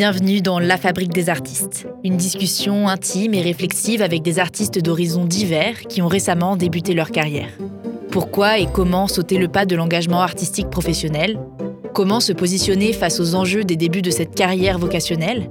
Bienvenue 0.00 0.40
dans 0.40 0.58
La 0.58 0.78
Fabrique 0.78 1.12
des 1.12 1.28
artistes, 1.28 1.86
une 2.04 2.16
discussion 2.16 2.88
intime 2.88 3.34
et 3.34 3.42
réflexive 3.42 4.00
avec 4.00 4.22
des 4.22 4.38
artistes 4.38 4.78
d'horizons 4.78 5.26
divers 5.26 5.78
qui 5.80 6.00
ont 6.00 6.08
récemment 6.08 6.56
débuté 6.56 6.94
leur 6.94 7.10
carrière. 7.10 7.50
Pourquoi 8.10 8.58
et 8.58 8.66
comment 8.66 9.08
sauter 9.08 9.36
le 9.36 9.48
pas 9.48 9.66
de 9.66 9.76
l'engagement 9.76 10.22
artistique 10.22 10.70
professionnel? 10.70 11.38
Comment 11.92 12.20
se 12.20 12.32
positionner 12.32 12.94
face 12.94 13.20
aux 13.20 13.34
enjeux 13.34 13.62
des 13.62 13.76
débuts 13.76 14.00
de 14.00 14.10
cette 14.10 14.34
carrière 14.34 14.78
vocationnelle? 14.78 15.50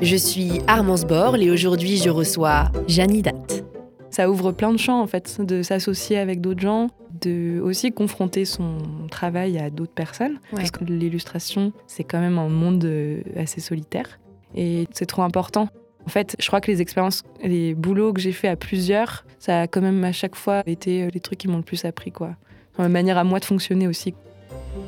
Je 0.00 0.14
suis 0.14 0.60
Armance 0.68 1.04
Borle 1.04 1.42
et 1.42 1.50
aujourd'hui 1.50 1.96
je 1.96 2.10
reçois 2.10 2.70
Janie 2.86 3.22
Date. 3.22 3.64
Ça 4.10 4.30
ouvre 4.30 4.52
plein 4.52 4.72
de 4.72 4.78
champs 4.78 5.02
en 5.02 5.08
fait, 5.08 5.40
de 5.40 5.64
s'associer 5.64 6.16
avec 6.16 6.40
d'autres 6.40 6.62
gens, 6.62 6.90
de 7.22 7.60
aussi 7.60 7.92
confronter 7.92 8.44
son 8.44 8.78
travail 9.10 9.58
à 9.58 9.70
d'autres 9.70 9.92
personnes. 9.92 10.38
Parce 10.54 10.70
que 10.70 10.84
l'illustration, 10.84 11.72
c'est 11.86 12.04
quand 12.04 12.20
même 12.20 12.38
un 12.38 12.48
monde 12.48 12.84
euh, 12.84 13.22
assez 13.36 13.60
solitaire. 13.60 14.18
Et 14.54 14.88
c'est 14.92 15.06
trop 15.06 15.22
important. 15.22 15.68
En 16.06 16.08
fait, 16.08 16.36
je 16.40 16.46
crois 16.46 16.60
que 16.60 16.70
les 16.70 16.80
expériences, 16.80 17.22
les 17.42 17.74
boulots 17.74 18.12
que 18.12 18.20
j'ai 18.20 18.32
fait 18.32 18.48
à 18.48 18.56
plusieurs, 18.56 19.24
ça 19.38 19.62
a 19.62 19.66
quand 19.66 19.80
même 19.80 20.02
à 20.04 20.12
chaque 20.12 20.34
fois 20.34 20.62
été 20.66 21.04
euh, 21.04 21.10
les 21.12 21.20
trucs 21.20 21.38
qui 21.38 21.48
m'ont 21.48 21.58
le 21.58 21.62
plus 21.62 21.84
appris, 21.84 22.10
quoi. 22.10 22.36
Dans 22.76 22.82
la 22.82 22.88
manière 22.88 23.18
à 23.18 23.24
moi 23.24 23.38
de 23.38 23.44
fonctionner 23.44 23.86
aussi. 23.86 24.14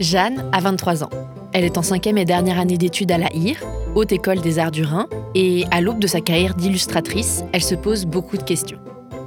Jeanne 0.01 0.49
a 0.53 0.61
23 0.61 1.05
ans. 1.05 1.11
Elle 1.53 1.65
est 1.65 1.77
en 1.77 1.83
cinquième 1.83 2.19
et 2.19 2.25
dernière 2.25 2.59
année 2.59 2.79
d'études 2.79 3.13
à 3.13 3.19
la 3.19 3.33
HIR, 3.35 3.57
Haute 3.95 4.13
École 4.13 4.41
des 4.41 4.59
Arts 4.59 4.71
du 4.71 4.85
Rhin, 4.85 5.07
et 5.35 5.65
à 5.71 5.81
l'aube 5.81 5.99
de 5.99 6.07
sa 6.07 6.21
carrière 6.21 6.55
d'illustratrice, 6.55 7.45
elle 7.53 7.63
se 7.63 7.75
pose 7.75 8.07
beaucoup 8.07 8.37
de 8.37 8.43
questions. 8.43 8.79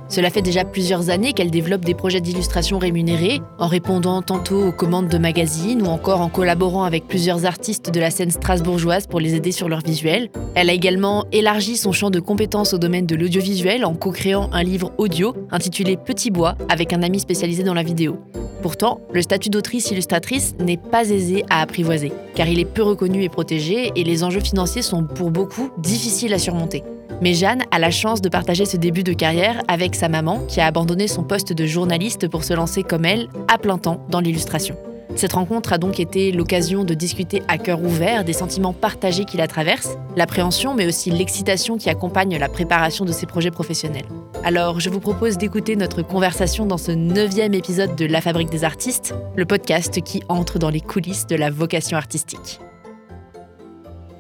Cela 0.08 0.30
fait 0.30 0.42
déjà 0.42 0.64
plusieurs 0.64 1.10
années 1.10 1.34
qu'elle 1.34 1.50
développe 1.50 1.84
des 1.84 1.96
projets 1.96 2.22
d'illustration 2.22 2.78
rémunérés, 2.78 3.42
en 3.58 3.68
répondant 3.68 4.22
tantôt 4.22 4.68
aux 4.68 4.72
commandes 4.72 5.08
de 5.08 5.18
magazines 5.18 5.82
ou 5.82 5.88
encore 5.88 6.22
en 6.22 6.30
collaborant 6.30 6.84
avec 6.84 7.08
plusieurs 7.08 7.46
artistes 7.46 7.92
de 7.92 8.00
la 8.00 8.12
scène 8.12 8.32
strasbourgeoise 8.32 9.08
pour 9.08 9.20
les 9.20 9.34
aider 9.34 9.52
sur 9.52 9.68
leur 9.68 9.82
visuel. 9.82 10.30
Elle 10.54 10.70
a 10.70 10.74
également 10.74 11.26
élargi 11.32 11.76
son 11.76 11.92
champ 11.92 12.12
de 12.12 12.20
compétences 12.20 12.74
au 12.74 12.78
domaine 12.78 13.08
de 13.08 13.16
l'audiovisuel 13.16 13.84
en 13.84 13.96
co-créant 13.96 14.50
un 14.54 14.64
livre 14.64 14.94
audio 14.98 15.36
intitulé 15.52 15.98
Petit 15.98 16.30
Bois 16.30 16.56
avec 16.70 16.94
un 16.94 17.02
ami 17.02 17.20
spécialisé 17.20 17.64
dans 17.64 17.74
la 17.74 17.84
vidéo. 17.84 18.20
Pourtant, 18.62 19.02
le 19.14 19.22
statut 19.22 19.50
d'autrice-illustratrice 19.50 20.56
n'est 20.60 20.78
pas 20.78 21.10
aisé 21.10 21.46
à 21.50 21.62
apprivoiser, 21.62 22.12
car 22.36 22.48
il 22.48 22.60
est 22.60 22.66
peu 22.66 22.82
reconnu 22.82 23.24
et 23.24 23.30
protégé 23.30 23.92
et 23.96 24.04
les 24.04 24.24
enjeux 24.24 24.40
financiers 24.40 24.82
sont 24.82 25.04
pour 25.04 25.30
beaucoup 25.30 25.70
difficiles 25.78 26.34
à 26.34 26.40
surmonter. 26.40 26.84
Mais 27.22 27.34
Jeanne 27.34 27.64
a 27.72 27.80
la 27.80 27.92
chance 27.92 28.22
de 28.22 28.30
partager 28.30 28.66
ce 28.66 28.78
début 28.78 29.04
de 29.04 29.14
carrière 29.14 29.62
avec 29.68 29.96
sa 29.96 30.10
maman 30.10 30.40
qui 30.48 30.60
a 30.60 30.66
abandonné 30.66 31.08
son 31.08 31.24
poste 31.24 31.54
de 31.54 31.66
journaliste 31.66 32.28
pour 32.28 32.44
se 32.44 32.54
lancer 32.54 32.84
comme 32.84 33.06
elle, 33.06 33.30
à 33.48 33.58
plein 33.58 33.78
temps, 33.78 34.06
dans 34.10 34.20
l'illustration. 34.20 34.76
Cette 35.16 35.34
rencontre 35.34 35.72
a 35.72 35.78
donc 35.78 36.02
été 36.02 36.34
l'occasion 36.34 36.84
de 36.84 36.94
discuter 36.94 37.42
à 37.48 37.58
cœur 37.58 37.82
ouvert 37.82 38.26
des 38.26 38.34
sentiments 38.34 38.74
partagés 38.74 39.24
qui 39.24 39.38
la 39.38 39.48
traversent, 39.48 39.98
l'appréhension 40.18 40.74
mais 40.74 40.88
aussi 40.88 41.10
l'excitation 41.10 41.78
qui 41.78 41.90
accompagne 41.90 42.38
la 42.38 42.50
préparation 42.50 43.06
de 43.06 43.14
ses 43.14 43.26
projets 43.26 43.52
professionnels. 43.52 44.06
Alors 44.44 44.82
je 44.82 44.90
vous 44.90 45.00
propose 45.00 45.38
d'écouter 45.38 45.78
notre 45.78 46.02
conversation 46.02 46.66
dans 46.66 46.78
ce 46.78 46.92
neuvième 46.92 47.54
épisode 47.54 47.96
de 47.96 48.06
La 48.06 48.20
Fabrique 48.20 48.50
des 48.50 48.66
artistes, 48.66 49.16
le 49.38 49.46
podcast 49.46 50.02
qui 50.02 50.22
entre 50.28 50.60
dans 50.60 50.70
les 50.70 50.82
coulisses 50.82 51.28
de 51.28 51.38
la 51.38 51.50
vocation 51.50 51.96
artistique. 51.96 52.60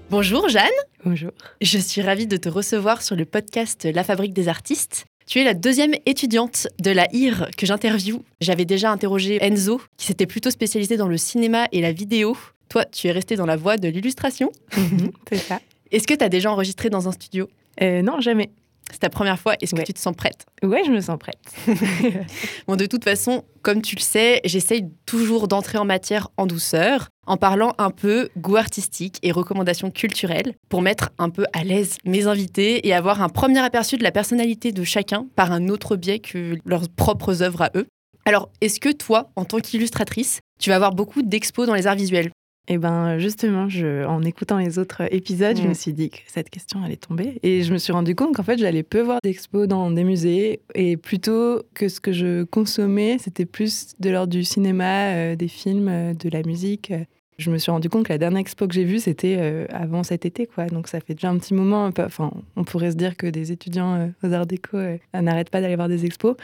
Bonjour 0.09 0.47
Jeanne. 0.49 0.63
Bonjour. 1.03 1.31
Je 1.61 1.77
suis 1.77 2.01
ravie 2.01 2.27
de 2.27 2.37
te 2.37 2.49
recevoir 2.49 3.01
sur 3.01 3.15
le 3.15 3.25
podcast 3.25 3.85
La 3.93 4.03
Fabrique 4.03 4.33
des 4.33 4.47
artistes. 4.47 5.05
Tu 5.27 5.39
es 5.39 5.43
la 5.43 5.53
deuxième 5.55 5.93
étudiante 6.05 6.67
de 6.79 6.91
la 6.91 7.07
IR 7.13 7.49
que 7.57 7.65
j'interviewe. 7.65 8.21
J'avais 8.41 8.65
déjà 8.65 8.91
interrogé 8.91 9.43
Enzo, 9.43 9.81
qui 9.97 10.05
s'était 10.05 10.27
plutôt 10.27 10.51
spécialisé 10.51 10.97
dans 10.97 11.07
le 11.07 11.17
cinéma 11.17 11.67
et 11.71 11.81
la 11.81 11.91
vidéo. 11.91 12.37
Toi, 12.69 12.85
tu 12.85 13.07
es 13.07 13.11
restée 13.11 13.35
dans 13.35 13.45
la 13.47 13.55
voie 13.55 13.77
de 13.77 13.87
l'illustration. 13.87 14.51
Mhm, 14.77 15.11
c'est 15.29 15.37
ça. 15.37 15.59
Est-ce 15.91 16.05
que 16.07 16.13
tu 16.13 16.23
as 16.23 16.29
déjà 16.29 16.51
enregistré 16.51 16.89
dans 16.89 17.07
un 17.07 17.11
studio? 17.11 17.49
Euh, 17.81 18.01
Non, 18.03 18.19
jamais. 18.21 18.49
C'est 18.91 18.99
ta 18.99 19.09
première 19.09 19.39
fois. 19.39 19.55
Est-ce 19.61 19.73
que 19.73 19.81
tu 19.81 19.93
te 19.93 19.99
sens 19.99 20.15
prête 20.15 20.45
Ouais, 20.63 20.83
je 20.85 20.91
me 20.91 21.01
sens 21.01 21.17
prête. 21.17 21.39
bon, 22.67 22.75
de 22.75 22.85
toute 22.85 23.03
façon, 23.03 23.43
comme 23.61 23.81
tu 23.81 23.95
le 23.95 24.01
sais, 24.01 24.41
j'essaye 24.45 24.87
toujours 25.05 25.47
d'entrer 25.47 25.77
en 25.77 25.85
matière 25.85 26.29
en 26.37 26.45
douceur, 26.45 27.09
en 27.25 27.37
parlant 27.37 27.73
un 27.77 27.89
peu 27.89 28.29
goût 28.37 28.57
artistique 28.57 29.17
et 29.23 29.31
recommandations 29.31 29.91
culturelles, 29.91 30.53
pour 30.69 30.81
mettre 30.81 31.09
un 31.17 31.29
peu 31.29 31.45
à 31.53 31.63
l'aise 31.63 31.97
mes 32.05 32.27
invités 32.27 32.87
et 32.87 32.93
avoir 32.93 33.21
un 33.21 33.29
premier 33.29 33.59
aperçu 33.59 33.97
de 33.97 34.03
la 34.03 34.11
personnalité 34.11 34.71
de 34.71 34.83
chacun 34.83 35.27
par 35.35 35.51
un 35.51 35.67
autre 35.69 35.95
biais 35.95 36.19
que 36.19 36.57
leurs 36.65 36.87
propres 36.89 37.41
œuvres 37.41 37.63
à 37.63 37.71
eux. 37.75 37.87
Alors, 38.25 38.49
est-ce 38.61 38.79
que 38.79 38.91
toi, 38.91 39.29
en 39.35 39.45
tant 39.45 39.59
qu'illustratrice, 39.59 40.39
tu 40.59 40.69
vas 40.69 40.75
avoir 40.75 40.93
beaucoup 40.93 41.21
d'expos 41.21 41.67
dans 41.67 41.75
les 41.75 41.87
arts 41.87 41.95
visuels? 41.95 42.31
Eh 42.67 42.77
ben 42.77 43.19
justement, 43.19 43.69
je, 43.69 44.05
en 44.05 44.23
écoutant 44.23 44.57
les 44.57 44.79
autres 44.79 45.03
épisodes, 45.13 45.55
je 45.55 45.63
me 45.63 45.69
mm. 45.69 45.75
suis 45.75 45.93
dit 45.93 46.09
que 46.09 46.17
cette 46.25 46.49
question 46.49 46.83
allait 46.83 46.95
tomber. 46.95 47.39
Et 47.43 47.61
je 47.61 47.71
me 47.71 47.77
suis 47.77 47.93
rendu 47.93 48.15
compte 48.15 48.35
qu'en 48.35 48.43
fait, 48.43 48.57
j'allais 48.57 48.83
peu 48.83 49.01
voir 49.01 49.19
d'expos 49.23 49.67
dans 49.67 49.91
des 49.91 50.03
musées. 50.03 50.61
Et 50.73 50.97
plutôt 50.97 51.61
que 51.75 51.89
ce 51.89 51.99
que 51.99 52.11
je 52.11 52.43
consommais, 52.43 53.17
c'était 53.19 53.45
plus 53.45 53.93
de 53.99 54.09
l'ordre 54.09 54.31
du 54.31 54.43
cinéma, 54.43 55.13
euh, 55.13 55.35
des 55.35 55.47
films, 55.47 55.87
euh, 55.89 56.13
de 56.13 56.29
la 56.29 56.41
musique. 56.41 56.91
Je 57.37 57.51
me 57.51 57.57
suis 57.57 57.69
rendu 57.69 57.89
compte 57.89 58.05
que 58.05 58.13
la 58.13 58.17
dernière 58.17 58.39
expo 58.39 58.67
que 58.67 58.73
j'ai 58.73 58.85
vue, 58.85 58.99
c'était 58.99 59.35
euh, 59.37 59.65
avant 59.69 60.01
cet 60.01 60.25
été. 60.25 60.47
quoi. 60.47 60.65
Donc 60.65 60.87
ça 60.87 60.99
fait 61.01 61.13
déjà 61.13 61.29
un 61.29 61.37
petit 61.37 61.53
moment. 61.53 61.91
Enfin, 61.99 62.31
on 62.55 62.63
pourrait 62.63 62.91
se 62.91 62.95
dire 62.95 63.15
que 63.15 63.27
des 63.27 63.51
étudiants 63.51 64.09
aux 64.23 64.33
arts 64.33 64.47
déco 64.47 64.77
n'arrêtent 65.13 65.51
pas 65.51 65.61
d'aller 65.61 65.75
voir 65.75 65.89
des 65.89 66.05
expos. 66.05 66.35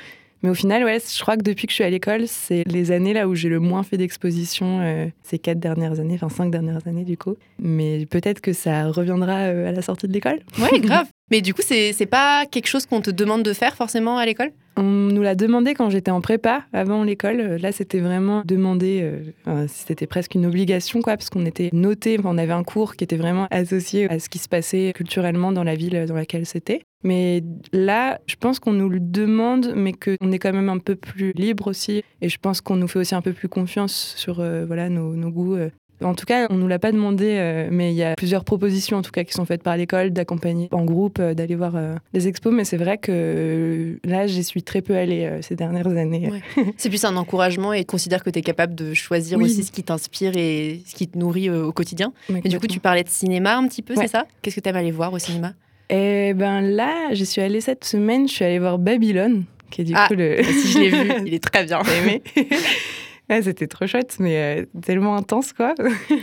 Mais 0.43 0.49
au 0.49 0.53
final, 0.53 0.83
ouais, 0.83 0.99
je 0.99 1.21
crois 1.21 1.37
que 1.37 1.43
depuis 1.43 1.67
que 1.67 1.71
je 1.71 1.75
suis 1.75 1.83
à 1.83 1.89
l'école, 1.89 2.27
c'est 2.27 2.63
les 2.67 2.91
années 2.91 3.13
là 3.13 3.27
où 3.27 3.35
j'ai 3.35 3.49
le 3.49 3.59
moins 3.59 3.83
fait 3.83 3.97
d'exposition, 3.97 4.79
euh, 4.81 5.07
ces 5.23 5.37
quatre 5.37 5.59
dernières 5.59 5.99
années, 5.99 6.15
enfin 6.15 6.29
cinq 6.29 6.51
dernières 6.51 6.87
années 6.87 7.05
du 7.05 7.17
coup. 7.17 7.35
Mais 7.59 8.05
peut-être 8.07 8.41
que 8.41 8.53
ça 8.53 8.87
reviendra 8.87 9.37
euh, 9.37 9.69
à 9.69 9.71
la 9.71 9.81
sortie 9.81 10.07
de 10.07 10.13
l'école. 10.13 10.39
Ouais, 10.59 10.79
grave. 10.79 11.07
Mais 11.31 11.41
du 11.41 11.53
coup, 11.53 11.61
c'est 11.63 12.05
pas 12.05 12.45
quelque 12.45 12.67
chose 12.67 12.85
qu'on 12.85 13.01
te 13.01 13.09
demande 13.09 13.43
de 13.43 13.53
faire 13.53 13.75
forcément 13.75 14.17
à 14.17 14.25
l'école? 14.25 14.51
On 14.77 14.83
nous 14.83 15.21
l'a 15.21 15.35
demandé 15.35 15.73
quand 15.73 15.89
j'étais 15.89 16.11
en 16.11 16.21
prépa, 16.21 16.65
avant 16.73 17.03
l'école. 17.03 17.37
Là, 17.37 17.71
c'était 17.71 17.99
vraiment 17.99 18.43
demandé, 18.45 19.01
euh, 19.47 19.65
c'était 19.67 20.07
presque 20.07 20.35
une 20.35 20.45
obligation, 20.45 21.01
quoi, 21.01 21.17
parce 21.17 21.29
qu'on 21.29 21.45
était 21.45 21.69
noté, 21.73 22.17
on 22.23 22.37
avait 22.37 22.53
un 22.53 22.63
cours 22.63 22.95
qui 22.95 23.03
était 23.03 23.17
vraiment 23.17 23.47
associé 23.49 24.09
à 24.09 24.19
ce 24.19 24.29
qui 24.29 24.39
se 24.39 24.49
passait 24.49 24.91
culturellement 24.93 25.51
dans 25.51 25.63
la 25.63 25.75
ville 25.75 26.05
dans 26.05 26.15
laquelle 26.15 26.45
c'était. 26.45 26.81
Mais 27.03 27.43
là, 27.73 28.19
je 28.27 28.35
pense 28.35 28.59
qu'on 28.59 28.73
nous 28.73 28.89
le 28.89 28.99
demande, 28.99 29.73
mais 29.75 29.93
qu'on 29.93 30.31
est 30.31 30.39
quand 30.39 30.53
même 30.53 30.69
un 30.69 30.77
peu 30.77 30.95
plus 30.95 31.33
libre 31.33 31.67
aussi. 31.67 32.03
Et 32.21 32.29
je 32.29 32.37
pense 32.37 32.61
qu'on 32.61 32.75
nous 32.75 32.87
fait 32.87 32.99
aussi 32.99 33.15
un 33.15 33.21
peu 33.21 33.33
plus 33.33 33.49
confiance 33.49 34.13
sur 34.17 34.39
euh, 34.39 34.65
voilà, 34.65 34.89
nos, 34.89 35.31
goûts. 35.31 35.55
Euh. 35.55 35.69
En 36.03 36.15
tout 36.15 36.25
cas, 36.25 36.47
on 36.49 36.55
nous 36.55 36.67
l'a 36.67 36.79
pas 36.79 36.91
demandé, 36.91 37.35
euh, 37.37 37.69
mais 37.71 37.91
il 37.91 37.95
y 37.95 38.03
a 38.03 38.15
plusieurs 38.15 38.43
propositions 38.43 38.97
en 38.97 39.01
tout 39.01 39.11
cas 39.11 39.23
qui 39.23 39.33
sont 39.33 39.45
faites 39.45 39.63
par 39.63 39.77
l'école 39.77 40.11
d'accompagner 40.11 40.67
en 40.71 40.83
groupe, 40.83 41.21
d'aller 41.21 41.55
voir 41.55 41.73
des 42.13 42.27
expos. 42.27 42.53
Mais 42.53 42.65
c'est 42.65 42.77
vrai 42.77 42.97
que 42.97 43.97
là, 44.03 44.27
j'y 44.27 44.43
suis 44.43 44.63
très 44.63 44.81
peu 44.81 44.95
allée 44.95 45.39
ces 45.41 45.55
dernières 45.55 45.87
années. 45.87 46.31
c'est 46.77 46.89
plus 46.89 47.03
un 47.05 47.15
encouragement 47.17 47.73
et 47.73 47.85
considère 47.85 48.23
que 48.23 48.29
tu 48.29 48.39
es 48.39 48.41
capable 48.41 48.75
de 48.75 48.93
choisir 48.93 49.39
aussi 49.39 49.63
ce 49.63 49.71
qui 49.71 49.83
t'inspire 49.83 50.35
et 50.35 50.81
ce 50.85 50.95
qui 50.95 51.07
te 51.07 51.17
nourrit 51.17 51.49
au 51.49 51.71
quotidien. 51.71 52.13
Et 52.43 52.49
du 52.49 52.59
coup, 52.59 52.67
tu 52.67 52.79
parlais 52.79 53.03
de 53.03 53.09
cinéma 53.09 53.55
un 53.55 53.67
petit 53.67 53.81
peu, 53.81 53.95
c'est 53.95 54.07
ça? 54.07 54.25
Qu'est-ce 54.41 54.55
que 54.55 54.61
tu 54.61 54.69
aimes 54.69 54.75
aller 54.75 54.91
voir 54.91 55.13
au 55.13 55.19
cinéma? 55.19 55.53
Et 55.91 56.33
ben 56.33 56.61
là, 56.61 57.09
j'y 57.11 57.25
suis 57.25 57.41
allée 57.41 57.59
cette 57.59 57.83
semaine, 57.83 58.27
je 58.27 58.33
suis 58.33 58.45
allée 58.45 58.59
voir 58.59 58.77
Babylone, 58.77 59.43
qui 59.69 59.81
est 59.81 59.83
du 59.83 59.93
ah, 59.93 60.07
coup 60.07 60.15
le. 60.15 60.41
si 60.41 60.71
je 60.71 60.79
l'ai 60.79 60.89
vu, 60.89 61.11
il 61.25 61.33
est 61.33 61.43
très 61.43 61.65
bien. 61.65 61.81
aimé? 62.01 62.23
c'était 63.41 63.67
trop 63.67 63.87
chouette, 63.87 64.17
mais 64.19 64.61
euh, 64.61 64.65
tellement 64.81 65.15
intense, 65.15 65.53
quoi. 65.53 65.73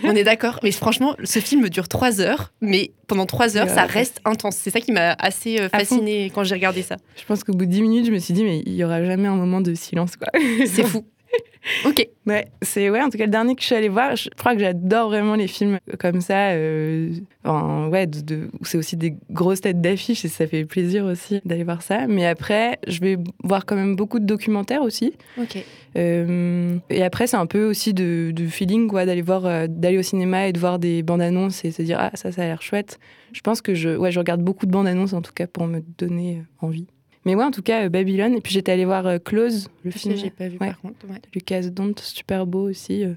On 0.05 0.11
est 0.11 0.25
d'accord. 0.25 0.61
Mais 0.63 0.73
franchement, 0.73 1.15
ce 1.25 1.39
film 1.39 1.69
dure 1.69 1.89
trois 1.89 2.21
heures, 2.21 2.53
mais 2.61 2.91
pendant 3.07 3.27
trois 3.27 3.57
heures, 3.57 3.69
ça 3.69 3.85
reste 3.85 4.21
intense. 4.25 4.57
C'est 4.57 4.71
ça 4.71 4.81
qui 4.81 4.93
m'a 4.93 5.13
assez 5.19 5.61
euh, 5.61 5.69
fascinée 5.69 6.31
quand 6.35 6.45
j'ai 6.45 6.55
regardé 6.55 6.83
ça. 6.83 6.97
Je 7.17 7.25
pense 7.25 7.45
qu'au 7.45 7.53
bout 7.53 7.67
de 7.67 7.71
dix 7.71 7.83
minutes, 7.83 8.07
je 8.07 8.13
me 8.13 8.19
suis 8.19 8.35
dit, 8.35 8.45
mais 8.45 8.63
il 8.67 8.75
y 8.75 8.85
aura 8.85 9.03
jamais 9.05 9.29
un 9.29 9.37
moment 9.37 9.61
de 9.61 9.75
silence, 9.75 10.17
quoi. 10.17 10.29
C'est 10.67 10.85
fou. 10.85 11.05
Ok. 11.85 12.07
Ouais, 12.27 12.47
c'est 12.63 12.91
ouais, 12.91 13.01
en 13.03 13.11
tout 13.11 13.19
cas 13.19 13.25
le 13.25 13.31
dernier 13.31 13.55
que 13.55 13.61
je 13.61 13.67
suis 13.67 13.75
allée 13.75 13.89
voir, 13.89 14.17
je 14.17 14.29
crois 14.37 14.55
que 14.55 14.61
j'adore 14.61 15.09
vraiment 15.09 15.35
les 15.35 15.47
films 15.49 15.79
comme 15.99 16.21
ça. 16.21 16.51
Euh, 16.51 17.11
ouais, 17.45 18.07
de, 18.07 18.51
c'est 18.63 18.79
aussi 18.79 18.97
des 18.97 19.15
grosses 19.31 19.61
têtes 19.61 19.81
d'affiches 19.81 20.25
et 20.25 20.29
ça 20.29 20.47
fait 20.47 20.65
plaisir 20.65 21.05
aussi 21.05 21.41
d'aller 21.45 21.65
voir 21.65 21.83
ça. 21.83 22.07
Mais 22.07 22.27
après, 22.27 22.79
je 22.87 23.01
vais 23.01 23.19
voir 23.43 23.67
quand 23.67 23.77
même 23.77 23.97
beaucoup 23.97 24.19
de 24.19 24.25
documentaires 24.25 24.83
aussi. 24.83 25.15
Ok. 25.39 25.65
Euh, 25.97 26.77
et 26.91 27.03
après, 27.03 27.27
c'est 27.27 27.37
un 27.37 27.47
peu 27.47 27.65
aussi 27.65 27.95
de, 27.95 28.33
feeling 28.49 28.89
quoi, 28.89 29.07
d'aller 29.07 29.23
voir, 29.23 29.47
euh, 29.47 29.67
d'aller 29.69 29.99
au 29.99 30.03
cinéma 30.03 30.49
et 30.49 30.53
de 30.53 30.59
voir 30.59 30.79
des 30.79 31.03
bandes 31.03 31.23
annonces 31.23 31.65
et 31.65 31.71
se 31.71 31.83
dire 31.83 31.99
ah 32.01 32.11
ça, 32.15 32.33
ça 32.33 32.43
a 32.43 32.47
l'air 32.47 32.63
chouette. 32.63 32.99
Je 33.33 33.41
pense 33.41 33.61
que 33.63 33.75
je, 33.75 33.91
ouais, 33.91 34.11
je 34.11 34.19
regarde 34.19 34.43
beaucoup 34.43 34.67
de 34.67 34.71
bandes 34.71 34.87
annonces 34.87 35.13
en 35.13 35.23
tout 35.23 35.33
cas 35.33 35.47
pour 35.47 35.67
me 35.67 35.83
donner 35.99 36.43
envie. 36.61 36.87
Mais 37.29 37.35
ouais, 37.35 37.45
en 37.45 37.51
tout 37.51 37.61
cas, 37.61 37.85
euh, 37.85 37.89
Babylone. 37.91 38.33
Et 38.37 38.41
puis 38.41 38.55
j'étais 38.55 38.73
allée 38.73 38.87
voir 38.87 39.07
euh, 39.07 39.19
Close, 39.19 39.69
le 39.85 39.91
film. 39.91 40.17
J'ai 40.17 40.31
pas 40.31 40.49
vu 40.49 40.57
par 40.57 40.81
contre. 40.81 40.97
Lucas 41.35 41.65
Dont, 41.71 41.93
super 41.99 42.47
beau 42.47 42.71
aussi. 42.71 43.05
Euh. 43.05 43.13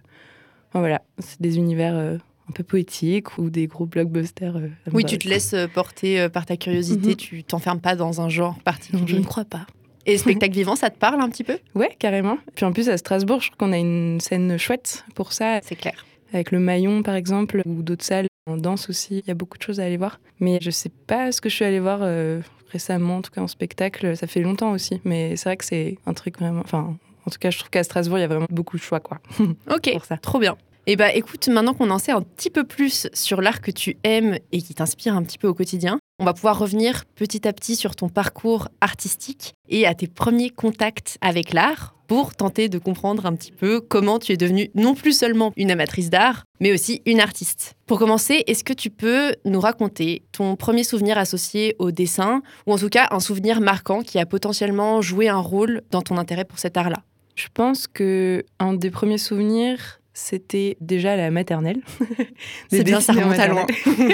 voilà, 0.73 1.01
c'est 1.19 1.41
des 1.41 1.55
univers 1.55 1.95
un 1.95 2.51
peu 2.53 2.65
poétiques 2.65 3.37
ou 3.37 3.49
des 3.49 3.67
gros 3.67 3.85
blockbusters. 3.85 4.59
oui, 4.91 5.05
tu 5.05 5.17
te 5.17 5.29
laisses 5.29 5.55
porter 5.73 6.27
par 6.27 6.45
ta 6.45 6.57
curiosité, 6.57 7.11
mhm. 7.11 7.15
tu 7.15 7.43
t'enfermes 7.45 7.79
pas 7.79 7.95
dans 7.95 8.19
un 8.19 8.27
genre 8.27 8.59
particulier. 8.65 9.05
je 9.07 9.15
ne 9.15 9.23
crois 9.23 9.45
pas. 9.45 9.65
Et 10.05 10.17
spectacle 10.17 10.55
vivant, 10.55 10.75
ça 10.75 10.89
te 10.89 10.97
parle 10.97 11.21
un 11.21 11.29
petit 11.29 11.45
peu? 11.45 11.59
Ouais, 11.73 11.95
carrément. 11.97 12.37
Puis 12.55 12.65
en 12.65 12.73
plus, 12.73 12.89
à 12.89 12.97
Strasbourg, 12.97 13.39
je 13.39 13.51
crois 13.51 13.65
qu'on 13.65 13.71
a 13.71 13.77
une 13.77 14.19
scène 14.19 14.57
chouette 14.57 15.05
pour 15.15 15.31
ça. 15.31 15.61
C'est 15.63 15.77
clair 15.77 16.05
avec 16.33 16.51
le 16.51 16.59
Maillon 16.59 17.03
par 17.03 17.15
exemple, 17.15 17.61
ou 17.65 17.81
d'autres 17.83 18.05
salles. 18.05 18.27
En 18.47 18.57
danse 18.57 18.89
aussi, 18.89 19.19
il 19.19 19.27
y 19.27 19.31
a 19.31 19.35
beaucoup 19.35 19.57
de 19.57 19.63
choses 19.63 19.79
à 19.79 19.83
aller 19.83 19.97
voir. 19.97 20.19
Mais 20.39 20.57
je 20.61 20.71
sais 20.71 20.89
pas 20.89 21.31
ce 21.31 21.41
que 21.41 21.49
je 21.49 21.55
suis 21.55 21.65
allée 21.65 21.79
voir 21.79 21.99
euh, 22.01 22.41
récemment, 22.71 23.17
en 23.17 23.21
tout 23.21 23.31
cas 23.31 23.41
en 23.41 23.47
spectacle. 23.47 24.15
Ça 24.15 24.27
fait 24.27 24.41
longtemps 24.41 24.71
aussi. 24.71 25.01
Mais 25.03 25.35
c'est 25.35 25.49
vrai 25.49 25.57
que 25.57 25.65
c'est 25.65 25.97
un 26.05 26.13
truc 26.13 26.39
vraiment. 26.39 26.61
Enfin, 26.63 26.95
en 27.25 27.29
tout 27.29 27.39
cas, 27.39 27.51
je 27.51 27.59
trouve 27.59 27.69
qu'à 27.69 27.83
Strasbourg, 27.83 28.17
il 28.17 28.21
y 28.21 28.25
a 28.25 28.27
vraiment 28.27 28.47
beaucoup 28.49 28.77
de 28.77 28.81
choix, 28.81 28.99
quoi. 28.99 29.19
ok, 29.69 29.91
ça. 30.07 30.17
trop 30.17 30.39
bien. 30.39 30.57
Et 30.87 30.93
eh 30.93 30.95
bah 30.95 31.13
écoute, 31.13 31.47
maintenant 31.47 31.75
qu'on 31.75 31.91
en 31.91 31.99
sait 31.99 32.11
un 32.11 32.23
petit 32.23 32.49
peu 32.49 32.63
plus 32.63 33.07
sur 33.13 33.39
l'art 33.39 33.61
que 33.61 33.69
tu 33.69 33.97
aimes 34.03 34.39
et 34.51 34.63
qui 34.63 34.73
t'inspire 34.73 35.15
un 35.15 35.21
petit 35.21 35.37
peu 35.37 35.47
au 35.47 35.53
quotidien, 35.53 35.99
on 36.21 36.25
va 36.25 36.33
pouvoir 36.33 36.59
revenir 36.59 37.05
petit 37.15 37.47
à 37.47 37.53
petit 37.53 37.75
sur 37.75 37.95
ton 37.95 38.07
parcours 38.07 38.67
artistique 38.79 39.55
et 39.69 39.87
à 39.87 39.95
tes 39.95 40.05
premiers 40.05 40.51
contacts 40.51 41.17
avec 41.19 41.51
l'art 41.51 41.95
pour 42.05 42.35
tenter 42.35 42.69
de 42.69 42.77
comprendre 42.77 43.25
un 43.25 43.33
petit 43.33 43.51
peu 43.51 43.81
comment 43.81 44.19
tu 44.19 44.31
es 44.31 44.37
devenue 44.37 44.69
non 44.75 44.93
plus 44.93 45.13
seulement 45.17 45.51
une 45.57 45.71
amatrice 45.71 46.11
d'art, 46.11 46.43
mais 46.59 46.71
aussi 46.71 47.01
une 47.07 47.19
artiste. 47.19 47.73
Pour 47.87 47.97
commencer, 47.97 48.43
est-ce 48.45 48.63
que 48.63 48.73
tu 48.73 48.91
peux 48.91 49.33
nous 49.45 49.59
raconter 49.59 50.21
ton 50.31 50.55
premier 50.55 50.83
souvenir 50.83 51.17
associé 51.17 51.75
au 51.79 51.89
dessin, 51.89 52.43
ou 52.67 52.73
en 52.73 52.77
tout 52.77 52.89
cas 52.89 53.07
un 53.09 53.19
souvenir 53.19 53.59
marquant 53.59 54.01
qui 54.01 54.19
a 54.19 54.27
potentiellement 54.27 55.01
joué 55.01 55.27
un 55.27 55.39
rôle 55.39 55.81
dans 55.89 56.03
ton 56.03 56.17
intérêt 56.17 56.45
pour 56.45 56.59
cet 56.59 56.77
art-là? 56.77 57.01
Je 57.35 57.47
pense 57.51 57.87
que 57.87 58.43
un 58.59 58.73
des 58.73 58.91
premiers 58.91 59.17
souvenirs, 59.17 60.00
c'était 60.13 60.77
déjà 60.81 61.15
la 61.15 61.31
maternelle. 61.31 61.81
C'est 62.69 62.83
bien, 62.83 62.99
ça 62.99 63.13
remonte 63.13 63.39
à 63.39 63.47
loin. 63.47 63.65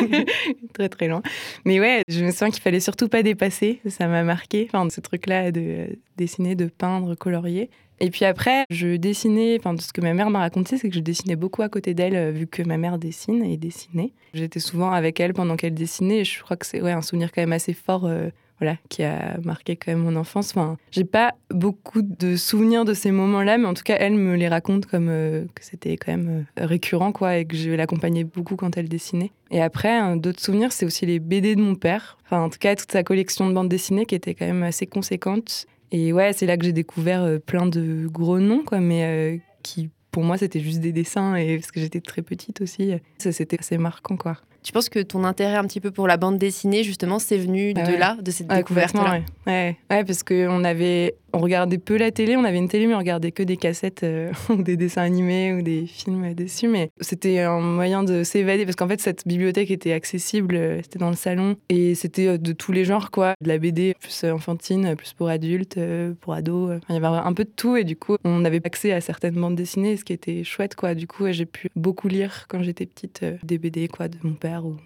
très 0.74 0.90
très 0.90 1.08
loin. 1.08 1.22
Mais 1.66 1.80
ouais, 1.80 2.04
je 2.08 2.24
me 2.24 2.32
souviens 2.32 2.52
qu'il 2.52 2.62
fallait 2.62 2.80
surtout 2.80 3.08
pas 3.08 3.24
dépasser. 3.24 3.82
Ça 3.88 4.08
m'a 4.08 4.24
marqué, 4.24 4.68
enfin, 4.72 4.88
ce 4.90 5.02
truc-là 5.02 5.52
de 5.52 5.98
dessiner, 6.18 6.56
de 6.56 6.66
peindre, 6.66 7.16
colorier. 7.16 7.70
Et 8.00 8.12
puis 8.12 8.26
après, 8.26 8.66
je 8.70 8.96
dessinais, 8.96 9.58
enfin, 9.60 9.76
ce 9.80 9.92
que 9.92 10.02
ma 10.02 10.14
mère 10.14 10.30
m'a 10.30 10.40
raconté, 10.40 10.78
c'est 10.78 10.90
que 10.90 10.96
je 10.96 11.00
dessinais 11.00 11.36
beaucoup 11.36 11.64
à 11.64 11.70
côté 11.70 11.96
d'elle, 11.96 12.16
euh, 12.16 12.32
vu 12.32 12.46
que 12.46 12.62
ma 12.62 12.78
mère 12.78 13.00
dessine 13.00 13.44
et 13.44 13.58
dessinait. 13.58 14.12
J'étais 14.34 14.60
souvent 14.60 14.92
avec 14.92 15.20
elle 15.20 15.34
pendant 15.34 15.56
qu'elle 15.56 15.74
dessinait, 15.74 16.20
et 16.20 16.24
je 16.24 16.44
crois 16.44 16.58
que 16.58 16.66
c'est 16.68 16.82
ouais, 16.82 16.92
un 16.92 17.02
souvenir 17.02 17.32
quand 17.32 17.42
même 17.42 17.54
assez 17.54 17.74
fort 17.74 18.06
euh, 18.06 18.30
voilà, 18.60 18.78
qui 18.90 19.04
a 19.04 19.38
marqué 19.44 19.76
quand 19.76 19.92
même 19.92 20.02
mon 20.04 20.16
enfance. 20.16 20.52
Enfin, 20.52 20.78
j'ai 20.92 21.04
pas 21.04 21.36
beaucoup 21.52 22.02
de 22.02 22.36
souvenirs 22.36 22.86
de 22.86 22.94
ces 22.94 23.12
moments-là, 23.12 23.58
mais 23.58 23.66
en 23.66 23.74
tout 23.74 23.84
cas, 23.84 23.98
elle 24.00 24.16
me 24.16 24.36
les 24.36 24.48
raconte 24.48 24.88
comme 24.88 25.10
euh, 25.10 25.46
que 25.54 25.64
c'était 25.64 25.96
quand 25.98 26.12
même 26.12 26.46
euh, 26.60 26.66
récurrent, 26.66 27.12
quoi, 27.12 27.38
et 27.38 27.46
que 27.46 27.56
je 27.56 27.72
l'accompagnais 27.72 28.24
beaucoup 28.24 28.56
quand 28.56 28.76
elle 28.78 28.90
dessinait. 28.90 29.32
Et 29.52 29.62
après, 29.62 30.18
d'autres 30.18 30.42
souvenirs, 30.42 30.72
c'est 30.72 30.86
aussi 30.86 31.06
les 31.06 31.20
BD 31.20 31.56
de 31.56 31.62
mon 31.62 31.76
père. 31.76 32.18
Enfin, 32.26 32.42
en 32.42 32.50
tout 32.50 32.60
cas, 32.60 32.76
toute 32.76 32.92
sa 32.92 33.04
collection 33.04 33.48
de 33.48 33.54
bandes 33.54 33.70
dessinées 33.70 34.06
qui 34.06 34.16
était 34.16 34.34
quand 34.34 34.48
même 34.48 34.64
assez 34.64 34.88
conséquente. 34.88 35.68
Et 35.92 36.12
ouais, 36.12 36.34
c'est 36.34 36.46
là 36.46 36.58
que 36.58 36.66
j'ai 36.66 36.74
découvert 36.74 37.24
euh, 37.24 37.38
plein 37.38 37.66
de 37.66 38.08
gros 38.08 38.40
noms, 38.40 38.64
quoi, 38.64 38.80
mais 38.80 39.42
qui 39.64 39.90
pour 40.12 40.24
moi, 40.24 40.38
c'était 40.38 40.62
juste 40.62 40.80
des 40.80 40.92
dessins, 40.92 41.36
et 41.36 41.58
parce 41.58 41.72
que 41.72 41.80
j'étais 41.80 42.02
très 42.02 42.24
petite 42.24 42.62
aussi, 42.62 42.92
ça 43.20 43.32
c'était 43.32 43.60
assez 43.60 43.78
marquant, 43.78 44.18
quoi. 44.18 44.38
Tu 44.64 44.72
penses 44.74 44.90
que 44.90 45.00
ton 45.00 45.24
intérêt 45.24 45.56
un 45.56 45.64
petit 45.64 45.80
peu 45.80 45.92
pour 45.92 46.08
la 46.08 46.18
bande 46.18 46.38
dessinée, 46.38 46.84
justement, 46.84 47.20
c'est 47.20 47.38
venu 47.38 47.74
de 47.74 47.98
là, 47.98 48.18
de 48.22 48.32
cette 48.32 48.48
découverte-là? 48.48 49.22
ouais. 49.48 49.78
ouais. 49.90 50.04
parce 50.04 50.24
qu'on 50.24 50.64
avait, 50.64 51.16
on 51.34 51.40
regardait 51.40 51.78
peu 51.78 51.98
la 51.98 52.12
télé, 52.12 52.36
on 52.36 52.44
avait 52.44 52.58
une 52.58 52.68
télé, 52.68 52.88
mais 52.88 52.96
on 52.96 53.00
regardait 53.00 53.32
que 53.32 53.44
des 53.44 53.58
cassettes 53.58 54.04
euh, 54.04 54.32
ou 54.50 54.62
des 54.62 54.78
dessins 54.78 55.04
animés 55.04 55.54
ou 55.54 55.62
des 55.62 55.86
films 55.86 56.34
dessus. 56.34 56.68
Mais 56.68 56.90
c'était 57.00 57.40
un 57.40 57.60
moyen 57.60 58.04
de 58.04 58.24
s'évader, 58.24 58.66
parce 58.66 58.76
qu'en 58.76 58.88
fait, 58.88 59.00
cette 59.00 59.28
bibliothèque 59.28 59.72
était 59.72 59.94
accessible, 59.94 60.56
euh, 60.56 60.82
c'était 60.84 61.00
dans 61.00 61.10
le 61.10 61.16
salon, 61.16 61.56
et 61.70 61.96
c'était 61.96 62.28
euh, 62.28 62.38
de 62.38 62.52
tous 62.54 62.72
les 62.72 62.86
genres, 62.86 63.12
quoi. 63.12 63.36
De 63.42 63.48
la 63.48 63.58
BD 63.58 63.96
plus 64.00 64.24
enfantine, 64.26 64.96
plus 64.96 65.14
pour 65.14 65.30
adultes, 65.30 65.80
pour 66.22 66.34
ados. 66.34 66.80
il 66.90 66.94
y 66.94 66.98
avait 66.98 67.08
un 67.08 67.34
peu 67.34 67.44
de 67.44 67.52
tout, 67.56 67.78
et 67.78 67.84
du 67.84 67.96
coup, 67.96 68.18
on 68.24 68.44
avait 68.46 68.62
accès 68.66 68.92
à 68.92 69.02
certaines 69.02 69.36
bandes 69.36 69.56
dessinées, 69.56 69.98
ce 69.98 70.04
qui 70.04 70.14
était 70.14 70.44
chouette, 70.44 70.76
quoi. 70.76 70.96
Du 70.96 71.08
coup, 71.08 71.26
j'ai 71.32 71.46
pu 71.46 71.70
beaucoup 71.76 72.08
lire 72.08 72.46
quand 72.50 72.62
j'étais 72.64 72.86
petite 72.86 73.24
des 73.44 73.58
BD, 73.58 73.88
quoi, 73.88 74.08
de 74.08 74.18
mon 74.24 74.34
père 74.34 74.57
ou 74.66 74.78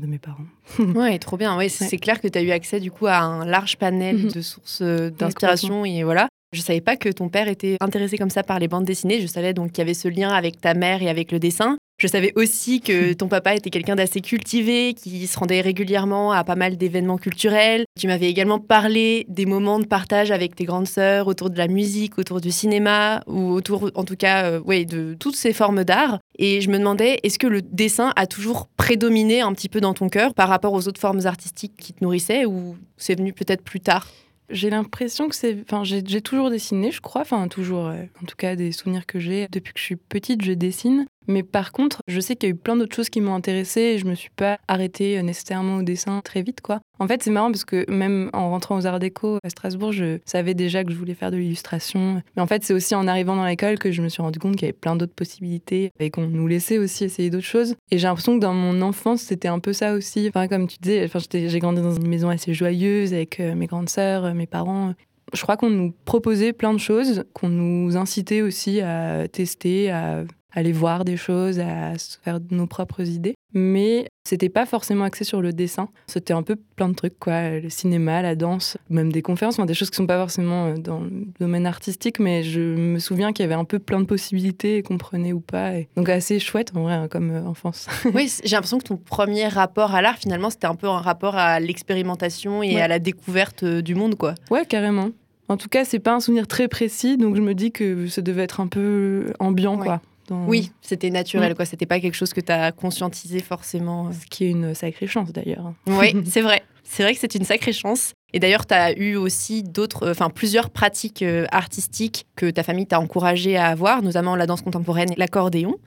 de 0.00 0.06
mes 0.06 0.18
parents. 0.18 0.46
ouais, 0.78 1.18
trop 1.18 1.36
bien. 1.36 1.56
Ouais, 1.56 1.68
c'est 1.68 1.98
clair 1.98 2.20
que 2.20 2.28
tu 2.28 2.38
as 2.38 2.42
eu 2.42 2.50
accès 2.50 2.80
du 2.80 2.90
coup 2.90 3.06
à 3.06 3.18
un 3.18 3.44
large 3.44 3.76
panel 3.76 4.16
mhm. 4.16 4.30
de 4.30 4.40
sources 4.40 4.80
euh, 4.82 5.10
d'inspiration 5.10 5.84
et 5.84 6.04
voilà. 6.04 6.28
Je 6.52 6.60
savais 6.60 6.80
pas 6.80 6.96
que 6.96 7.10
ton 7.10 7.28
père 7.28 7.48
était 7.48 7.76
intéressé 7.80 8.16
comme 8.16 8.30
ça 8.30 8.42
par 8.42 8.58
les 8.58 8.68
bandes 8.68 8.84
dessinées. 8.84 9.20
Je 9.20 9.26
savais 9.26 9.52
donc 9.52 9.72
qu'il 9.72 9.78
y 9.78 9.82
avait 9.82 9.94
ce 9.94 10.08
lien 10.08 10.30
avec 10.30 10.60
ta 10.60 10.74
mère 10.74 11.02
et 11.02 11.08
avec 11.08 11.30
le 11.30 11.38
dessin. 11.38 11.76
Je 12.00 12.06
savais 12.06 12.32
aussi 12.36 12.80
que 12.80 13.12
ton 13.12 13.26
papa 13.26 13.56
était 13.56 13.70
quelqu'un 13.70 13.96
d'assez 13.96 14.20
cultivé, 14.20 14.94
qui 14.94 15.26
se 15.26 15.36
rendait 15.36 15.60
régulièrement 15.60 16.30
à 16.30 16.44
pas 16.44 16.54
mal 16.54 16.76
d'événements 16.76 17.18
culturels. 17.18 17.86
Tu 17.98 18.06
m'avais 18.06 18.30
également 18.30 18.60
parlé 18.60 19.26
des 19.28 19.46
moments 19.46 19.80
de 19.80 19.84
partage 19.84 20.30
avec 20.30 20.54
tes 20.54 20.64
grandes 20.64 20.86
sœurs 20.86 21.26
autour 21.26 21.50
de 21.50 21.58
la 21.58 21.66
musique, 21.66 22.16
autour 22.16 22.40
du 22.40 22.52
cinéma, 22.52 23.24
ou 23.26 23.50
autour, 23.50 23.90
en 23.96 24.04
tout 24.04 24.14
cas, 24.14 24.44
euh, 24.44 24.60
ouais, 24.60 24.84
de 24.84 25.16
toutes 25.18 25.34
ces 25.34 25.52
formes 25.52 25.82
d'art. 25.82 26.20
Et 26.38 26.60
je 26.60 26.70
me 26.70 26.78
demandais, 26.78 27.18
est-ce 27.24 27.36
que 27.36 27.48
le 27.48 27.62
dessin 27.62 28.12
a 28.14 28.28
toujours 28.28 28.68
prédominé 28.76 29.40
un 29.40 29.52
petit 29.52 29.68
peu 29.68 29.80
dans 29.80 29.92
ton 29.92 30.08
cœur 30.08 30.34
par 30.34 30.48
rapport 30.48 30.74
aux 30.74 30.86
autres 30.86 31.00
formes 31.00 31.26
artistiques 31.26 31.74
qui 31.76 31.94
te 31.94 32.04
nourrissaient, 32.04 32.44
ou 32.44 32.76
c'est 32.96 33.18
venu 33.18 33.32
peut-être 33.32 33.64
plus 33.64 33.80
tard? 33.80 34.06
J'ai 34.50 34.70
l'impression 34.70 35.28
que 35.28 35.34
c'est. 35.34 35.58
Enfin, 35.62 35.82
j'ai 35.82 36.22
toujours 36.22 36.48
dessiné, 36.48 36.90
je 36.92 37.00
crois. 37.00 37.22
Enfin, 37.22 37.48
toujours. 37.48 37.86
En 38.22 38.26
tout 38.26 38.36
cas, 38.36 38.56
des 38.56 38.72
souvenirs 38.72 39.04
que 39.04 39.18
j'ai. 39.18 39.46
Depuis 39.50 39.74
que 39.74 39.78
je 39.78 39.84
suis 39.84 39.96
petite, 39.96 40.42
je 40.42 40.52
dessine. 40.52 41.04
Mais 41.28 41.42
par 41.42 41.72
contre, 41.72 42.02
je 42.08 42.20
sais 42.20 42.36
qu'il 42.36 42.48
y 42.48 42.52
a 42.52 42.54
eu 42.54 42.58
plein 42.58 42.76
d'autres 42.76 42.96
choses 42.96 43.10
qui 43.10 43.20
m'ont 43.20 43.34
intéressée 43.34 43.80
et 43.80 43.98
je 43.98 44.06
me 44.06 44.14
suis 44.14 44.30
pas 44.30 44.58
arrêtée 44.66 45.18
euh, 45.18 45.22
nécessairement 45.22 45.76
au 45.76 45.82
dessin 45.82 46.20
très 46.24 46.42
vite, 46.42 46.60
quoi. 46.62 46.80
En 46.98 47.06
fait, 47.06 47.22
c'est 47.22 47.30
marrant 47.30 47.52
parce 47.52 47.64
que 47.64 47.88
même 47.90 48.30
en 48.32 48.50
rentrant 48.50 48.76
aux 48.76 48.86
Arts 48.86 48.98
Déco 48.98 49.38
à 49.44 49.50
Strasbourg, 49.50 49.92
je 49.92 50.18
savais 50.24 50.54
déjà 50.54 50.82
que 50.82 50.90
je 50.90 50.96
voulais 50.96 51.14
faire 51.14 51.30
de 51.30 51.36
l'illustration. 51.36 52.22
Mais 52.34 52.42
en 52.42 52.46
fait, 52.46 52.64
c'est 52.64 52.74
aussi 52.74 52.94
en 52.94 53.06
arrivant 53.06 53.36
dans 53.36 53.44
l'école 53.44 53.78
que 53.78 53.92
je 53.92 54.02
me 54.02 54.08
suis 54.08 54.22
rendu 54.22 54.38
compte 54.38 54.56
qu'il 54.56 54.62
y 54.62 54.70
avait 54.70 54.72
plein 54.72 54.96
d'autres 54.96 55.14
possibilités 55.14 55.90
et 56.00 56.10
qu'on 56.10 56.26
nous 56.26 56.46
laissait 56.46 56.78
aussi 56.78 57.04
essayer 57.04 57.30
d'autres 57.30 57.44
choses. 57.44 57.76
Et 57.90 57.98
j'ai 57.98 58.08
l'impression 58.08 58.34
que 58.36 58.40
dans 58.40 58.54
mon 58.54 58.80
enfance, 58.82 59.20
c'était 59.20 59.48
un 59.48 59.60
peu 59.60 59.72
ça 59.72 59.94
aussi. 59.94 60.26
Enfin, 60.28 60.48
comme 60.48 60.66
tu 60.66 60.78
disais, 60.80 61.08
j'ai 61.32 61.58
grandi 61.60 61.82
dans 61.82 61.94
une 61.94 62.08
maison 62.08 62.30
assez 62.30 62.52
joyeuse 62.52 63.12
avec 63.12 63.38
euh, 63.38 63.54
mes 63.54 63.66
grandes 63.66 63.90
sœurs, 63.90 64.24
euh, 64.24 64.34
mes 64.34 64.46
parents 64.46 64.94
je 65.34 65.42
crois 65.42 65.58
qu'on 65.58 65.68
nous 65.68 65.92
proposait 66.06 66.54
plein 66.54 66.72
de 66.72 66.78
choses, 66.78 67.24
qu'on 67.34 67.50
nous 67.50 67.98
incitait 67.98 68.40
aussi 68.40 68.80
à 68.80 69.28
tester, 69.28 69.90
à 69.90 70.24
aller 70.54 70.72
voir 70.72 71.04
des 71.04 71.16
choses, 71.16 71.58
à 71.60 71.96
se 71.98 72.18
faire 72.22 72.38
nos 72.50 72.66
propres 72.66 73.06
idées. 73.06 73.34
Mais 73.54 74.08
c'était 74.28 74.50
pas 74.50 74.66
forcément 74.66 75.04
axé 75.04 75.24
sur 75.24 75.40
le 75.40 75.52
dessin. 75.52 75.88
C'était 76.06 76.34
un 76.34 76.42
peu 76.42 76.56
plein 76.76 76.88
de 76.88 76.94
trucs, 76.94 77.18
quoi. 77.18 77.58
Le 77.60 77.70
cinéma, 77.70 78.20
la 78.20 78.34
danse, 78.34 78.76
même 78.90 79.10
des 79.10 79.22
conférences, 79.22 79.58
des 79.58 79.74
choses 79.74 79.88
qui 79.88 79.96
sont 79.96 80.06
pas 80.06 80.18
forcément 80.18 80.66
euh, 80.66 80.74
dans 80.76 81.00
le 81.00 81.10
domaine 81.40 81.66
artistique, 81.66 82.18
mais 82.18 82.42
je 82.42 82.60
me 82.60 82.98
souviens 82.98 83.32
qu'il 83.32 83.44
y 83.44 83.46
avait 83.46 83.54
un 83.54 83.64
peu 83.64 83.78
plein 83.78 84.00
de 84.00 84.04
possibilités, 84.04 84.82
qu'on 84.82 84.98
prenait 84.98 85.32
ou 85.32 85.40
pas. 85.40 85.72
Donc 85.96 86.10
assez 86.10 86.38
chouette, 86.40 86.72
en 86.74 86.82
vrai, 86.82 86.94
hein, 86.94 87.08
comme 87.08 87.30
euh, 87.30 87.42
enfance. 87.44 87.86
oui, 88.14 88.30
j'ai 88.44 88.54
l'impression 88.54 88.78
que 88.78 88.84
ton 88.84 88.96
premier 88.96 89.48
rapport 89.48 89.94
à 89.94 90.02
l'art, 90.02 90.18
finalement, 90.18 90.50
c'était 90.50 90.66
un 90.66 90.74
peu 90.74 90.88
un 90.88 91.00
rapport 91.00 91.36
à 91.36 91.58
l'expérimentation 91.58 92.62
et 92.62 92.80
à 92.80 92.88
la 92.88 92.98
découverte 92.98 93.62
euh, 93.62 93.80
du 93.80 93.94
monde, 93.94 94.16
quoi. 94.16 94.34
Ouais, 94.50 94.66
carrément. 94.66 95.08
En 95.48 95.56
tout 95.56 95.68
cas, 95.68 95.86
c'est 95.86 95.98
pas 95.98 96.12
un 96.12 96.20
souvenir 96.20 96.46
très 96.46 96.68
précis, 96.68 97.16
donc 97.16 97.34
je 97.34 97.40
me 97.40 97.54
dis 97.54 97.72
que 97.72 98.08
ça 98.08 98.20
devait 98.20 98.42
être 98.42 98.60
un 98.60 98.66
peu 98.66 99.32
ambiant, 99.38 99.78
quoi. 99.78 100.02
Oui, 100.30 100.70
c'était 100.80 101.10
naturel, 101.10 101.54
quoi. 101.54 101.64
C'était 101.64 101.86
pas 101.86 102.00
quelque 102.00 102.14
chose 102.14 102.32
que 102.32 102.40
tu 102.40 102.52
as 102.52 102.72
conscientisé 102.72 103.40
forcément. 103.40 104.10
Ce 104.12 104.26
qui 104.26 104.44
est 104.44 104.50
une 104.50 104.74
sacrée 104.74 105.06
chance 105.06 105.32
d'ailleurs. 105.32 105.72
Oui, 105.86 106.14
c'est 106.26 106.42
vrai. 106.42 106.62
C'est 106.84 107.02
vrai 107.02 107.12
que 107.12 107.20
c'est 107.20 107.34
une 107.34 107.44
sacrée 107.44 107.74
chance. 107.74 108.14
Et 108.32 108.40
d'ailleurs, 108.40 108.66
tu 108.66 108.74
as 108.74 108.92
eu 108.98 109.16
aussi 109.16 109.62
d'autres, 109.62 110.04
euh, 110.04 110.10
enfin 110.10 110.30
plusieurs 110.30 110.70
pratiques 110.70 111.22
euh, 111.22 111.46
artistiques 111.50 112.26
que 112.34 112.50
ta 112.50 112.62
famille 112.62 112.86
t'a 112.86 112.98
encouragé 112.98 113.56
à 113.56 113.66
avoir, 113.66 114.02
notamment 114.02 114.36
la 114.36 114.46
danse 114.46 114.62
contemporaine, 114.62 115.10
l'accordéon. 115.16 115.76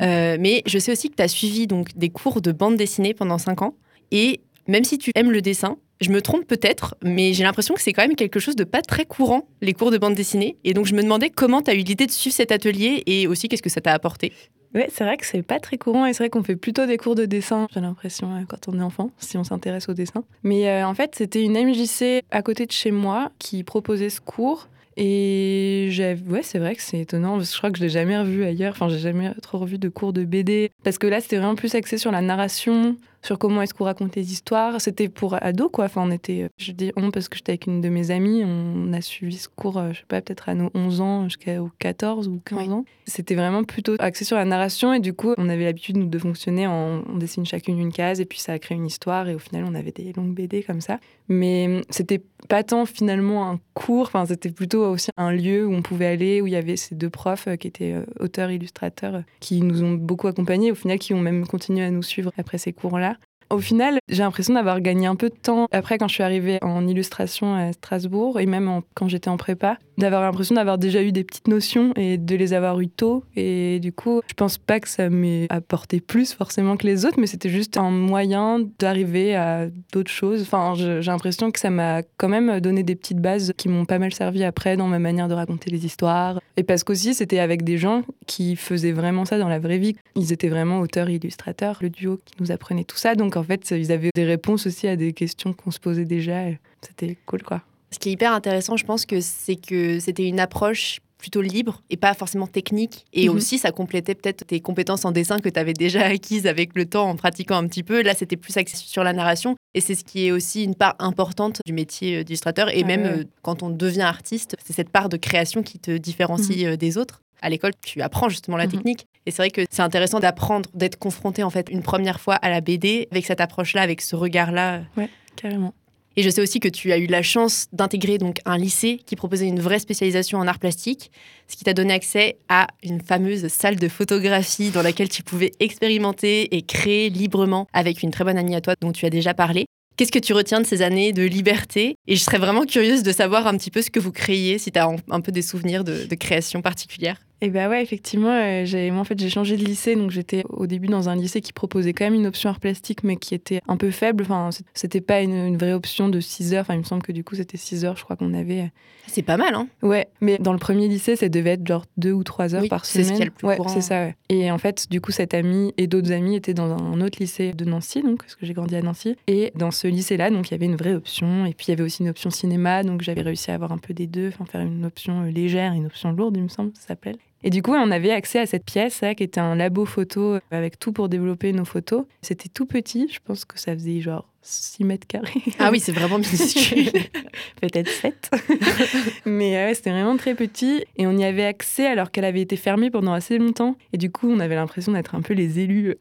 Euh, 0.00 0.36
mais 0.38 0.62
je 0.66 0.78
sais 0.78 0.92
aussi 0.92 1.10
que 1.10 1.16
tu 1.16 1.22
as 1.22 1.28
suivi 1.28 1.66
donc 1.66 1.96
des 1.96 2.10
cours 2.10 2.40
de 2.40 2.52
bande 2.52 2.76
dessinée 2.76 3.12
pendant 3.12 3.38
cinq 3.38 3.60
ans. 3.60 3.74
Et 4.12 4.40
même 4.68 4.84
si 4.84 4.98
tu 4.98 5.10
aimes 5.16 5.32
le 5.32 5.42
dessin, 5.42 5.76
je 6.00 6.10
me 6.10 6.22
trompe 6.22 6.46
peut-être, 6.46 6.96
mais 7.02 7.32
j'ai 7.32 7.44
l'impression 7.44 7.74
que 7.74 7.80
c'est 7.80 7.92
quand 7.92 8.02
même 8.02 8.16
quelque 8.16 8.40
chose 8.40 8.56
de 8.56 8.64
pas 8.64 8.82
très 8.82 9.04
courant, 9.04 9.48
les 9.60 9.74
cours 9.74 9.90
de 9.90 9.98
bande 9.98 10.14
dessinée. 10.14 10.56
Et 10.64 10.72
donc 10.72 10.86
je 10.86 10.94
me 10.94 11.02
demandais 11.02 11.30
comment 11.30 11.62
tu 11.62 11.70
as 11.70 11.74
eu 11.74 11.78
l'idée 11.82 12.06
de 12.06 12.10
suivre 12.10 12.34
cet 12.34 12.52
atelier 12.52 13.02
et 13.06 13.26
aussi 13.26 13.48
qu'est-ce 13.48 13.62
que 13.62 13.70
ça 13.70 13.80
t'a 13.80 13.92
apporté? 13.92 14.32
Oui, 14.74 14.82
c'est 14.88 15.04
vrai 15.04 15.16
que 15.16 15.26
c'est 15.26 15.42
pas 15.42 15.58
très 15.58 15.78
courant 15.78 16.06
et 16.06 16.12
c'est 16.12 16.22
vrai 16.22 16.30
qu'on 16.30 16.44
fait 16.44 16.56
plutôt 16.56 16.86
des 16.86 16.96
cours 16.96 17.16
de 17.16 17.26
dessin, 17.26 17.66
j'ai 17.74 17.80
l'impression, 17.80 18.34
euh, 18.34 18.44
quand 18.48 18.68
on 18.68 18.78
est 18.78 18.82
enfant, 18.82 19.10
si 19.18 19.36
on 19.36 19.42
s'intéresse 19.42 19.88
au 19.88 19.94
dessin. 19.94 20.22
Mais 20.44 20.68
euh, 20.68 20.86
en 20.86 20.94
fait, 20.94 21.16
c'était 21.16 21.42
une 21.42 21.54
MJC 21.54 22.22
à 22.30 22.42
côté 22.42 22.66
de 22.66 22.72
chez 22.72 22.92
moi 22.92 23.32
qui 23.38 23.64
proposait 23.64 24.10
ce 24.10 24.20
cours. 24.20 24.68
Et 24.96 25.88
ouais, 26.28 26.42
c'est 26.42 26.58
vrai 26.58 26.76
que 26.76 26.82
c'est 26.82 27.00
étonnant, 27.00 27.36
parce 27.36 27.48
que 27.48 27.54
je 27.54 27.58
crois 27.58 27.70
que 27.70 27.78
je 27.78 27.82
l'ai 27.82 27.88
jamais 27.88 28.18
revu 28.18 28.44
ailleurs. 28.44 28.72
Enfin, 28.72 28.88
j'ai 28.88 28.98
jamais 28.98 29.32
trop 29.42 29.58
revu 29.58 29.78
de 29.78 29.88
cours 29.88 30.12
de 30.12 30.24
BD. 30.24 30.70
Parce 30.84 30.98
que 30.98 31.06
là, 31.06 31.20
c'était 31.20 31.38
vraiment 31.38 31.54
plus 31.54 31.74
axé 31.74 31.96
sur 31.96 32.12
la 32.12 32.20
narration, 32.20 32.96
sur 33.22 33.38
comment 33.38 33.62
est-ce 33.62 33.74
qu'on 33.74 33.84
raconte 33.84 34.16
les 34.16 34.32
histoires. 34.32 34.80
C'était 34.80 35.08
pour 35.08 35.36
ados, 35.42 35.70
quoi. 35.72 35.86
Enfin, 35.86 36.02
on 36.04 36.10
était, 36.10 36.48
je 36.58 36.72
dis 36.72 36.92
on 36.96 37.10
parce 37.10 37.28
que 37.28 37.36
j'étais 37.36 37.52
avec 37.52 37.66
une 37.66 37.80
de 37.80 37.88
mes 37.88 38.10
amies, 38.10 38.42
on 38.44 38.92
a 38.92 39.00
suivi 39.00 39.36
ce 39.36 39.48
cours, 39.48 39.82
je 39.92 39.98
sais 39.98 40.04
pas, 40.08 40.20
peut-être 40.20 40.48
à 40.48 40.54
nos 40.54 40.70
11 40.74 41.00
ans 41.00 41.24
jusqu'aux 41.24 41.70
14 41.78 42.28
ou 42.28 42.40
15 42.44 42.70
ans. 42.70 42.84
C'était 43.06 43.34
vraiment 43.34 43.64
plutôt 43.64 43.94
axé 43.98 44.24
sur 44.24 44.36
la 44.36 44.44
narration 44.44 44.92
et 44.92 45.00
du 45.00 45.12
coup, 45.12 45.34
on 45.36 45.48
avait 45.48 45.64
l'habitude 45.64 46.08
de 46.08 46.18
fonctionner 46.18 46.66
en 46.66 47.02
on 47.08 47.16
dessine 47.16 47.44
chacune 47.44 47.78
une 47.78 47.92
case 47.92 48.20
et 48.20 48.24
puis 48.24 48.38
ça 48.38 48.52
a 48.52 48.58
créé 48.58 48.76
une 48.76 48.86
histoire 48.86 49.28
et 49.28 49.34
au 49.34 49.38
final, 49.38 49.64
on 49.66 49.74
avait 49.74 49.92
des 49.92 50.12
longues 50.12 50.34
BD 50.34 50.62
comme 50.62 50.80
ça. 50.80 50.98
Mais 51.28 51.82
c'était 51.90 52.20
pas 52.48 52.64
tant 52.64 52.86
finalement 52.86 53.48
un 53.50 53.60
cours, 53.74 54.06
enfin, 54.06 54.26
c'était 54.26 54.50
plutôt 54.50 54.84
aussi 54.84 55.10
un 55.16 55.32
lieu 55.32 55.66
où 55.66 55.72
on 55.72 55.82
pouvait 55.82 56.06
aller, 56.06 56.40
où 56.40 56.46
il 56.46 56.52
y 56.52 56.56
avait 56.56 56.76
ces 56.76 56.94
deux 56.94 57.10
profs 57.10 57.48
qui 57.58 57.68
étaient 57.68 57.94
auteurs, 58.18 58.50
illustrateurs, 58.50 59.22
qui 59.40 59.60
nous 59.60 59.82
ont 59.82 59.92
beaucoup 59.92 60.26
accompagnés, 60.26 60.72
au 60.72 60.74
final, 60.74 60.98
qui 60.98 61.14
ont 61.14 61.20
même 61.20 61.46
continué 61.46 61.84
à 61.84 61.90
nous 61.90 62.02
suivre 62.02 62.32
après 62.36 62.58
ces 62.58 62.72
cours-là. 62.72 63.09
Au 63.50 63.58
final, 63.58 63.98
j'ai 64.08 64.22
l'impression 64.22 64.54
d'avoir 64.54 64.80
gagné 64.80 65.08
un 65.08 65.16
peu 65.16 65.28
de 65.28 65.34
temps 65.34 65.66
après 65.72 65.98
quand 65.98 66.06
je 66.06 66.14
suis 66.14 66.22
arrivée 66.22 66.58
en 66.62 66.86
illustration 66.86 67.56
à 67.56 67.72
Strasbourg 67.72 68.38
et 68.38 68.46
même 68.46 68.80
quand 68.94 69.08
j'étais 69.08 69.28
en 69.28 69.36
prépa, 69.36 69.76
d'avoir 69.98 70.22
l'impression 70.22 70.54
d'avoir 70.54 70.78
déjà 70.78 71.02
eu 71.02 71.10
des 71.10 71.24
petites 71.24 71.48
notions 71.48 71.92
et 71.96 72.16
de 72.16 72.36
les 72.36 72.52
avoir 72.52 72.78
eues 72.78 72.88
tôt. 72.88 73.24
Et 73.34 73.80
du 73.80 73.92
coup, 73.92 74.20
je 74.28 74.34
pense 74.34 74.56
pas 74.56 74.78
que 74.78 74.88
ça 74.88 75.10
m'ait 75.10 75.46
apporté 75.50 76.00
plus 76.00 76.32
forcément 76.32 76.76
que 76.76 76.86
les 76.86 77.04
autres, 77.04 77.18
mais 77.18 77.26
c'était 77.26 77.48
juste 77.48 77.76
un 77.76 77.90
moyen 77.90 78.60
d'arriver 78.78 79.34
à 79.34 79.66
d'autres 79.92 80.12
choses. 80.12 80.42
Enfin, 80.42 80.74
j'ai 80.76 81.00
l'impression 81.02 81.50
que 81.50 81.58
ça 81.58 81.70
m'a 81.70 82.02
quand 82.18 82.28
même 82.28 82.60
donné 82.60 82.84
des 82.84 82.94
petites 82.94 83.20
bases 83.20 83.52
qui 83.56 83.68
m'ont 83.68 83.84
pas 83.84 83.98
mal 83.98 84.14
servi 84.14 84.44
après 84.44 84.76
dans 84.76 84.86
ma 84.86 85.00
manière 85.00 85.26
de 85.26 85.34
raconter 85.34 85.70
les 85.70 85.84
histoires. 85.84 86.40
Et 86.56 86.62
parce 86.62 86.84
qu'aussi, 86.84 87.14
c'était 87.14 87.40
avec 87.40 87.64
des 87.64 87.78
gens 87.78 88.02
qui 88.26 88.54
faisaient 88.54 88.92
vraiment 88.92 89.24
ça 89.24 89.38
dans 89.38 89.48
la 89.48 89.58
vraie 89.58 89.78
vie. 89.78 89.96
Ils 90.14 90.32
étaient 90.32 90.48
vraiment 90.48 90.78
auteurs 90.78 91.08
et 91.08 91.16
illustrateurs, 91.16 91.78
le 91.80 91.90
duo 91.90 92.20
qui 92.24 92.34
nous 92.38 92.52
apprenait 92.52 92.84
tout 92.84 92.96
ça. 92.96 93.16
Donc 93.16 93.36
en 93.40 93.44
fait, 93.44 93.70
ils 93.70 93.90
avaient 93.92 94.10
des 94.14 94.24
réponses 94.24 94.66
aussi 94.66 94.86
à 94.86 94.96
des 94.96 95.12
questions 95.12 95.52
qu'on 95.52 95.70
se 95.70 95.80
posait 95.80 96.04
déjà. 96.04 96.44
C'était 96.82 97.16
cool, 97.26 97.42
quoi. 97.42 97.62
Ce 97.90 97.98
qui 97.98 98.10
est 98.10 98.12
hyper 98.12 98.32
intéressant, 98.32 98.76
je 98.76 98.84
pense 98.84 99.04
que 99.04 99.20
c'est 99.20 99.56
que 99.56 99.98
c'était 99.98 100.28
une 100.28 100.38
approche 100.38 101.00
plutôt 101.20 101.42
libre 101.42 101.82
et 101.90 101.96
pas 101.96 102.14
forcément 102.14 102.46
technique. 102.46 103.04
Et 103.12 103.28
mhm. 103.28 103.36
aussi, 103.36 103.58
ça 103.58 103.72
complétait 103.72 104.14
peut-être 104.14 104.46
tes 104.46 104.60
compétences 104.60 105.04
en 105.04 105.12
dessin 105.12 105.38
que 105.38 105.48
tu 105.48 105.60
avais 105.60 105.74
déjà 105.74 106.06
acquises 106.06 106.46
avec 106.46 106.70
le 106.74 106.86
temps 106.86 107.08
en 107.08 107.16
pratiquant 107.16 107.56
un 107.56 107.66
petit 107.66 107.82
peu. 107.82 108.02
Là, 108.02 108.14
c'était 108.14 108.36
plus 108.36 108.56
axé 108.56 108.76
sur 108.76 109.04
la 109.04 109.12
narration. 109.12 109.56
Et 109.74 109.80
c'est 109.80 109.94
ce 109.94 110.02
qui 110.02 110.26
est 110.26 110.32
aussi 110.32 110.64
une 110.64 110.74
part 110.74 110.96
importante 110.98 111.60
du 111.66 111.72
métier 111.72 112.18
euh, 112.18 112.24
d'illustrateur. 112.24 112.74
Et 112.74 112.82
même 112.84 113.04
euh, 113.04 113.24
quand 113.42 113.62
on 113.62 113.70
devient 113.70 114.00
artiste, 114.02 114.56
c'est 114.64 114.72
cette 114.72 114.90
part 114.90 115.08
de 115.08 115.16
création 115.16 115.62
qui 115.62 115.78
te 115.78 115.96
différencie 115.96 116.64
mhm. 116.64 116.72
euh, 116.72 116.76
des 116.76 116.96
autres. 116.96 117.20
À 117.42 117.50
l'école, 117.50 117.72
tu 117.84 118.02
apprends 118.02 118.28
justement 118.28 118.56
la 118.56 118.66
mhm. 118.66 118.72
technique. 118.72 119.06
Et 119.26 119.30
c'est 119.30 119.42
vrai 119.42 119.50
que 119.50 119.62
c'est 119.70 119.82
intéressant 119.82 120.20
d'apprendre, 120.20 120.68
d'être 120.74 120.98
confronté 120.98 121.42
en 121.42 121.50
fait 121.50 121.68
une 121.70 121.82
première 121.82 122.20
fois 122.20 122.34
à 122.36 122.50
la 122.50 122.60
BD 122.60 123.08
avec 123.10 123.26
cette 123.26 123.40
approche-là, 123.40 123.82
avec 123.82 124.00
ce 124.00 124.16
regard-là. 124.16 124.82
Ouais, 124.96 125.08
carrément. 125.36 125.74
Et 126.16 126.22
je 126.22 126.30
sais 126.30 126.42
aussi 126.42 126.58
que 126.58 126.68
tu 126.68 126.92
as 126.92 126.98
eu 126.98 127.06
la 127.06 127.22
chance 127.22 127.68
d'intégrer 127.72 128.18
donc 128.18 128.40
un 128.44 128.58
lycée 128.58 129.00
qui 129.06 129.14
proposait 129.14 129.46
une 129.46 129.60
vraie 129.60 129.78
spécialisation 129.78 130.38
en 130.38 130.46
art 130.46 130.58
plastique, 130.58 131.10
ce 131.46 131.56
qui 131.56 131.64
t'a 131.64 131.72
donné 131.72 131.94
accès 131.94 132.36
à 132.48 132.66
une 132.82 133.00
fameuse 133.00 133.46
salle 133.48 133.76
de 133.76 133.88
photographie 133.88 134.70
dans 134.70 134.82
laquelle 134.82 135.08
tu 135.08 135.22
pouvais 135.22 135.52
expérimenter 135.60 136.54
et 136.56 136.62
créer 136.62 137.10
librement 137.10 137.68
avec 137.72 138.02
une 138.02 138.10
très 138.10 138.24
bonne 138.24 138.38
amie 138.38 138.56
à 138.56 138.60
toi 138.60 138.74
dont 138.80 138.92
tu 138.92 139.06
as 139.06 139.10
déjà 139.10 139.34
parlé. 139.34 139.66
Qu'est-ce 139.96 140.12
que 140.12 140.18
tu 140.18 140.32
retiens 140.32 140.60
de 140.60 140.66
ces 140.66 140.82
années 140.82 141.12
de 141.12 141.22
liberté? 141.22 141.94
Et 142.06 142.16
je 142.16 142.22
serais 142.22 142.38
vraiment 142.38 142.64
curieuse 142.64 143.02
de 143.02 143.12
savoir 143.12 143.46
un 143.46 143.56
petit 143.56 143.70
peu 143.70 143.82
ce 143.82 143.90
que 143.90 144.00
vous 144.00 144.12
créiez, 144.12 144.58
si 144.58 144.72
tu 144.72 144.78
as 144.78 144.88
un 145.10 145.20
peu 145.20 145.30
des 145.30 145.42
souvenirs 145.42 145.84
de, 145.84 146.04
de 146.04 146.14
création 146.16 146.62
particulière. 146.62 147.18
Et 147.42 147.46
eh 147.46 147.50
bah 147.50 147.70
ouais, 147.70 147.82
effectivement, 147.82 148.32
euh, 148.32 148.66
j'ai, 148.66 148.90
moi 148.90 149.00
en 149.00 149.04
fait 149.04 149.18
j'ai 149.18 149.30
changé 149.30 149.56
de 149.56 149.64
lycée, 149.64 149.96
donc 149.96 150.10
j'étais 150.10 150.44
au 150.50 150.66
début 150.66 150.88
dans 150.88 151.08
un 151.08 151.16
lycée 151.16 151.40
qui 151.40 151.54
proposait 151.54 151.94
quand 151.94 152.04
même 152.04 152.12
une 152.12 152.26
option 152.26 152.50
art 152.50 152.60
plastique, 152.60 153.02
mais 153.02 153.16
qui 153.16 153.34
était 153.34 153.62
un 153.66 153.78
peu 153.78 153.90
faible. 153.90 154.24
Enfin, 154.24 154.50
c'était 154.74 155.00
pas 155.00 155.22
une, 155.22 155.56
vraie 155.56 155.72
option 155.72 156.10
de 156.10 156.20
6 156.20 156.52
heures. 156.52 156.60
Enfin, 156.60 156.74
il 156.74 156.80
me 156.80 156.84
semble 156.84 157.02
que 157.02 157.12
du 157.12 157.24
coup 157.24 157.36
c'était 157.36 157.56
6 157.56 157.86
heures, 157.86 157.96
je 157.96 158.04
crois 158.04 158.16
qu'on 158.16 158.34
avait. 158.34 158.60
Ah, 158.60 159.06
c'est 159.06 159.22
pas 159.22 159.38
mal, 159.38 159.54
hein 159.54 159.68
Ouais, 159.80 160.08
mais 160.20 160.36
dans 160.36 160.52
le 160.52 160.58
premier 160.58 160.86
lycée, 160.86 161.16
ça 161.16 161.30
devait 161.30 161.52
être 161.52 161.66
genre 161.66 161.86
2 161.96 162.12
ou 162.12 162.24
3 162.24 162.54
heures 162.54 162.68
par 162.68 162.84
semaine. 162.84 163.06
C'est 163.06 163.12
ce 163.12 163.16
qui 163.16 163.22
est 163.22 163.24
le 163.24 163.30
plus 163.30 163.46
ouais, 163.46 163.56
c'est 163.68 163.80
ça. 163.80 164.04
Ouais. 164.04 164.16
Et 164.28 164.50
en 164.50 164.58
fait, 164.58 164.88
du 164.90 165.00
coup, 165.00 165.10
cette 165.10 165.32
amie 165.32 165.72
et 165.78 165.86
d'autres 165.86 166.12
amis 166.12 166.36
étaient 166.36 166.52
dans 166.52 166.70
un 166.76 167.00
autre 167.00 167.18
lycée 167.20 167.54
de 167.54 167.64
Nancy, 167.64 168.02
donc 168.02 168.22
parce 168.22 168.34
que 168.34 168.44
j'ai 168.44 168.52
grandi 168.52 168.76
à 168.76 168.82
Nancy. 168.82 169.16
Et 169.28 169.50
dans 169.54 169.70
ce 169.70 169.88
lycée-là, 169.88 170.28
donc 170.28 170.48
il 170.48 170.50
y 170.50 170.54
avait 170.54 170.66
une 170.66 170.76
vraie 170.76 170.94
option, 170.94 171.46
et 171.46 171.54
puis 171.54 171.66
il 171.68 171.70
y 171.70 171.72
avait 171.72 171.84
aussi 171.84 172.02
une 172.02 172.10
option 172.10 172.28
cinéma, 172.28 172.82
donc 172.82 173.00
j'avais 173.00 173.22
réussi 173.22 173.50
à 173.50 173.54
avoir 173.54 173.72
un 173.72 173.78
peu 173.78 173.94
des 173.94 174.06
deux, 174.06 174.28
enfin 174.28 174.44
faire 174.44 174.60
une 174.60 174.84
option 174.84 175.22
euh, 175.22 175.30
légère, 175.30 175.72
une 175.72 175.86
option 175.86 176.12
lourde, 176.12 176.36
il 176.36 176.42
me 176.42 176.48
semble, 176.48 176.72
ça 176.74 176.88
s'appelle. 176.88 177.16
Et 177.42 177.50
du 177.50 177.62
coup, 177.62 177.72
on 177.72 177.90
avait 177.90 178.10
accès 178.10 178.38
à 178.38 178.46
cette 178.46 178.64
pièce 178.64 179.02
qui 179.16 179.22
était 179.22 179.40
un 179.40 179.54
labo 179.54 179.84
photo 179.84 180.34
euh, 180.34 180.40
avec 180.50 180.78
tout 180.78 180.92
pour 180.92 181.08
développer 181.08 181.52
nos 181.52 181.64
photos. 181.64 182.04
C'était 182.22 182.48
tout 182.48 182.66
petit, 182.66 183.08
je 183.12 183.18
pense 183.24 183.44
que 183.44 183.58
ça 183.58 183.72
faisait 183.72 184.00
genre 184.00 184.26
6 184.42 184.84
mètres 184.84 185.06
carrés. 185.06 185.42
Ah 185.58 185.70
oui, 185.70 185.80
c'est 185.80 185.92
vraiment 185.92 186.18
minuscule. 186.18 186.90
Peut-être 187.60 187.88
7. 187.88 188.30
Mais 189.26 189.52
ouais, 189.52 189.74
c'était 189.74 189.90
vraiment 189.90 190.16
très 190.16 190.34
petit. 190.34 190.84
Et 190.96 191.06
on 191.06 191.16
y 191.16 191.24
avait 191.24 191.44
accès 191.44 191.86
alors 191.86 192.10
qu'elle 192.10 192.24
avait 192.24 192.42
été 192.42 192.56
fermée 192.56 192.90
pendant 192.90 193.12
assez 193.12 193.38
longtemps. 193.38 193.76
Et 193.92 193.98
du 193.98 194.10
coup, 194.10 194.30
on 194.30 194.40
avait 194.40 194.54
l'impression 194.54 194.92
d'être 194.92 195.14
un 195.14 195.22
peu 195.22 195.34
les 195.34 195.60
élus 195.60 195.96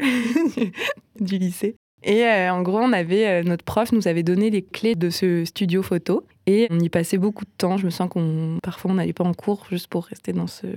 du 1.19 1.37
lycée. 1.37 1.75
Et 2.03 2.23
euh, 2.23 2.53
en 2.53 2.61
gros, 2.61 2.79
on 2.79 2.93
avait 2.93 3.27
euh, 3.27 3.43
notre 3.43 3.65
prof 3.65 3.91
nous 3.91 4.07
avait 4.07 4.23
donné 4.23 4.49
les 4.49 4.61
clés 4.61 4.95
de 4.95 5.09
ce 5.09 5.43
studio 5.43 5.83
photo 5.83 6.23
et 6.45 6.67
on 6.69 6.79
y 6.79 6.89
passait 6.89 7.17
beaucoup 7.17 7.43
de 7.43 7.51
temps. 7.57 7.77
Je 7.77 7.85
me 7.85 7.89
sens 7.89 8.09
qu'on 8.09 8.57
parfois 8.63 8.91
on 8.91 8.95
n'allait 8.95 9.13
pas 9.13 9.25
en 9.25 9.33
cours 9.33 9.65
juste 9.69 9.87
pour 9.87 10.05
rester 10.05 10.31
dans 10.31 10.47
ce 10.47 10.67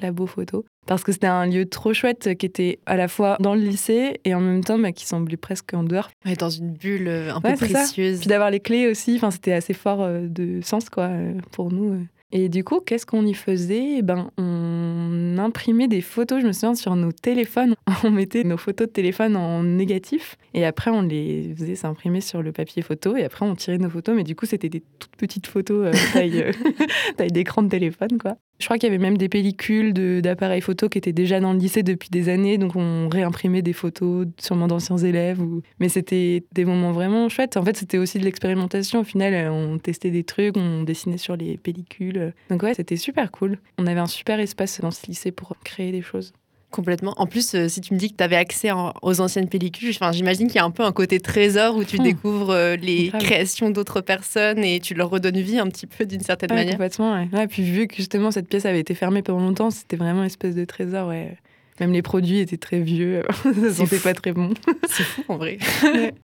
labo 0.00 0.26
photo. 0.26 0.64
Parce 0.86 1.04
que 1.04 1.12
c'était 1.12 1.26
un 1.26 1.46
lieu 1.46 1.66
trop 1.66 1.92
chouette 1.92 2.34
qui 2.38 2.46
était 2.46 2.78
à 2.86 2.96
la 2.96 3.08
fois 3.08 3.36
dans 3.40 3.54
le 3.54 3.60
lycée 3.60 4.20
et 4.24 4.34
en 4.34 4.40
même 4.40 4.64
temps 4.64 4.78
bah, 4.78 4.92
qui 4.92 5.06
semblait 5.06 5.36
presque 5.36 5.74
en 5.74 5.84
dehors. 5.84 6.08
Ouais, 6.24 6.34
dans 6.34 6.48
une 6.48 6.72
bulle 6.72 7.08
euh, 7.08 7.34
un 7.34 7.40
peu 7.40 7.54
précieuse. 7.54 8.20
Puis 8.20 8.28
d'avoir 8.28 8.50
les 8.50 8.60
clés 8.60 8.88
aussi, 8.88 9.16
enfin, 9.16 9.30
c'était 9.30 9.52
assez 9.52 9.74
fort 9.74 10.02
euh, 10.02 10.26
de 10.26 10.60
sens 10.62 10.88
quoi, 10.88 11.04
euh, 11.04 11.34
pour 11.52 11.70
nous. 11.70 12.06
Et 12.30 12.48
du 12.48 12.62
coup, 12.62 12.80
qu'est-ce 12.80 13.06
qu'on 13.06 13.24
y 13.24 13.34
faisait? 13.34 13.98
Eh 13.98 14.02
ben, 14.02 14.30
On 14.38 15.36
imprimait 15.38 15.88
des 15.88 16.02
photos, 16.02 16.42
je 16.42 16.46
me 16.46 16.52
souviens, 16.52 16.74
sur 16.74 16.94
nos 16.96 17.12
téléphones. 17.12 17.74
On 18.04 18.10
mettait 18.10 18.44
nos 18.44 18.58
photos 18.58 18.86
de 18.88 18.92
téléphone 18.92 19.36
en 19.36 19.62
négatif 19.62 20.36
et 20.52 20.64
après 20.66 20.90
on 20.90 21.02
les 21.02 21.54
faisait 21.56 21.74
s'imprimer 21.74 22.20
sur 22.20 22.42
le 22.42 22.52
papier 22.52 22.82
photo 22.82 23.16
et 23.16 23.24
après 23.24 23.46
on 23.46 23.54
tirait 23.54 23.78
nos 23.78 23.88
photos. 23.90 24.14
Mais 24.14 24.24
du 24.24 24.34
coup, 24.34 24.46
c'était 24.46 24.68
des 24.68 24.82
toutes 24.98 25.16
petites 25.16 25.46
photos 25.46 25.94
taille, 26.12 26.52
taille 27.16 27.30
d'écran 27.30 27.62
de 27.62 27.68
téléphone. 27.68 28.18
quoi. 28.18 28.36
Je 28.58 28.64
crois 28.64 28.76
qu'il 28.76 28.88
y 28.88 28.92
avait 28.92 29.02
même 29.02 29.16
des 29.16 29.28
pellicules 29.28 29.92
d'appareils 30.20 30.60
photo 30.60 30.88
qui 30.88 30.98
étaient 30.98 31.12
déjà 31.12 31.38
dans 31.38 31.52
le 31.52 31.58
lycée 31.58 31.82
depuis 31.84 32.08
des 32.10 32.28
années, 32.28 32.58
donc 32.58 32.74
on 32.74 33.08
réimprimait 33.08 33.62
des 33.62 33.72
photos 33.72 34.26
sûrement 34.38 34.66
d'anciens 34.66 34.96
élèves. 34.96 35.40
Mais 35.78 35.88
c'était 35.88 36.44
des 36.52 36.64
moments 36.64 36.92
vraiment 36.92 37.28
chouettes. 37.28 37.56
En 37.56 37.64
fait, 37.64 37.76
c'était 37.76 37.98
aussi 37.98 38.18
de 38.18 38.24
l'expérimentation. 38.24 39.00
Au 39.00 39.04
final, 39.04 39.50
on 39.50 39.78
testait 39.78 40.10
des 40.10 40.24
trucs, 40.24 40.56
on 40.56 40.82
dessinait 40.82 41.18
sur 41.18 41.36
les 41.36 41.56
pellicules. 41.56 42.34
Donc 42.50 42.62
ouais, 42.64 42.74
c'était 42.74 42.96
super 42.96 43.30
cool. 43.30 43.58
On 43.78 43.86
avait 43.86 44.00
un 44.00 44.06
super 44.06 44.40
espace 44.40 44.80
dans 44.80 44.90
ce 44.90 45.06
lycée 45.06 45.30
pour 45.30 45.54
créer 45.64 45.92
des 45.92 46.02
choses. 46.02 46.32
Complètement. 46.70 47.14
En 47.16 47.26
plus, 47.26 47.54
euh, 47.54 47.68
si 47.68 47.80
tu 47.80 47.94
me 47.94 47.98
dis 47.98 48.10
que 48.10 48.16
tu 48.16 48.22
avais 48.22 48.36
accès 48.36 48.70
aux 49.00 49.20
anciennes 49.20 49.48
pellicules, 49.48 49.96
j'imagine 50.12 50.48
qu'il 50.48 50.56
y 50.56 50.58
a 50.58 50.64
un 50.64 50.70
peu 50.70 50.82
un 50.82 50.92
côté 50.92 51.18
trésor 51.18 51.76
où 51.76 51.84
tu 51.84 51.98
hmm. 51.98 52.02
découvres 52.02 52.50
euh, 52.50 52.76
les 52.76 53.10
créations 53.18 53.70
d'autres 53.70 54.02
personnes 54.02 54.62
et 54.62 54.78
tu 54.78 54.92
leur 54.92 55.08
redonnes 55.08 55.40
vie 55.40 55.58
un 55.58 55.68
petit 55.68 55.86
peu 55.86 56.04
d'une 56.04 56.20
certaine 56.20 56.52
manière. 56.52 56.72
Complètement, 56.72 57.14
ouais. 57.14 57.46
Puis 57.46 57.62
vu 57.62 57.86
que 57.86 57.96
justement 57.96 58.30
cette 58.30 58.48
pièce 58.48 58.66
avait 58.66 58.80
été 58.80 58.94
fermée 58.94 59.22
pendant 59.22 59.40
longtemps, 59.40 59.70
c'était 59.70 59.96
vraiment 59.96 60.20
une 60.20 60.26
espèce 60.26 60.54
de 60.54 60.64
trésor, 60.66 61.08
ouais. 61.08 61.38
Même 61.80 61.92
les 61.92 62.02
produits 62.02 62.40
étaient 62.40 62.56
très 62.56 62.80
vieux, 62.80 63.22
ça 63.42 63.72
sentait 63.72 64.00
pas 64.00 64.12
très 64.12 64.32
bon. 64.32 64.50
C'est 64.88 65.04
fou 65.04 65.22
en 65.28 65.36
vrai. 65.36 65.58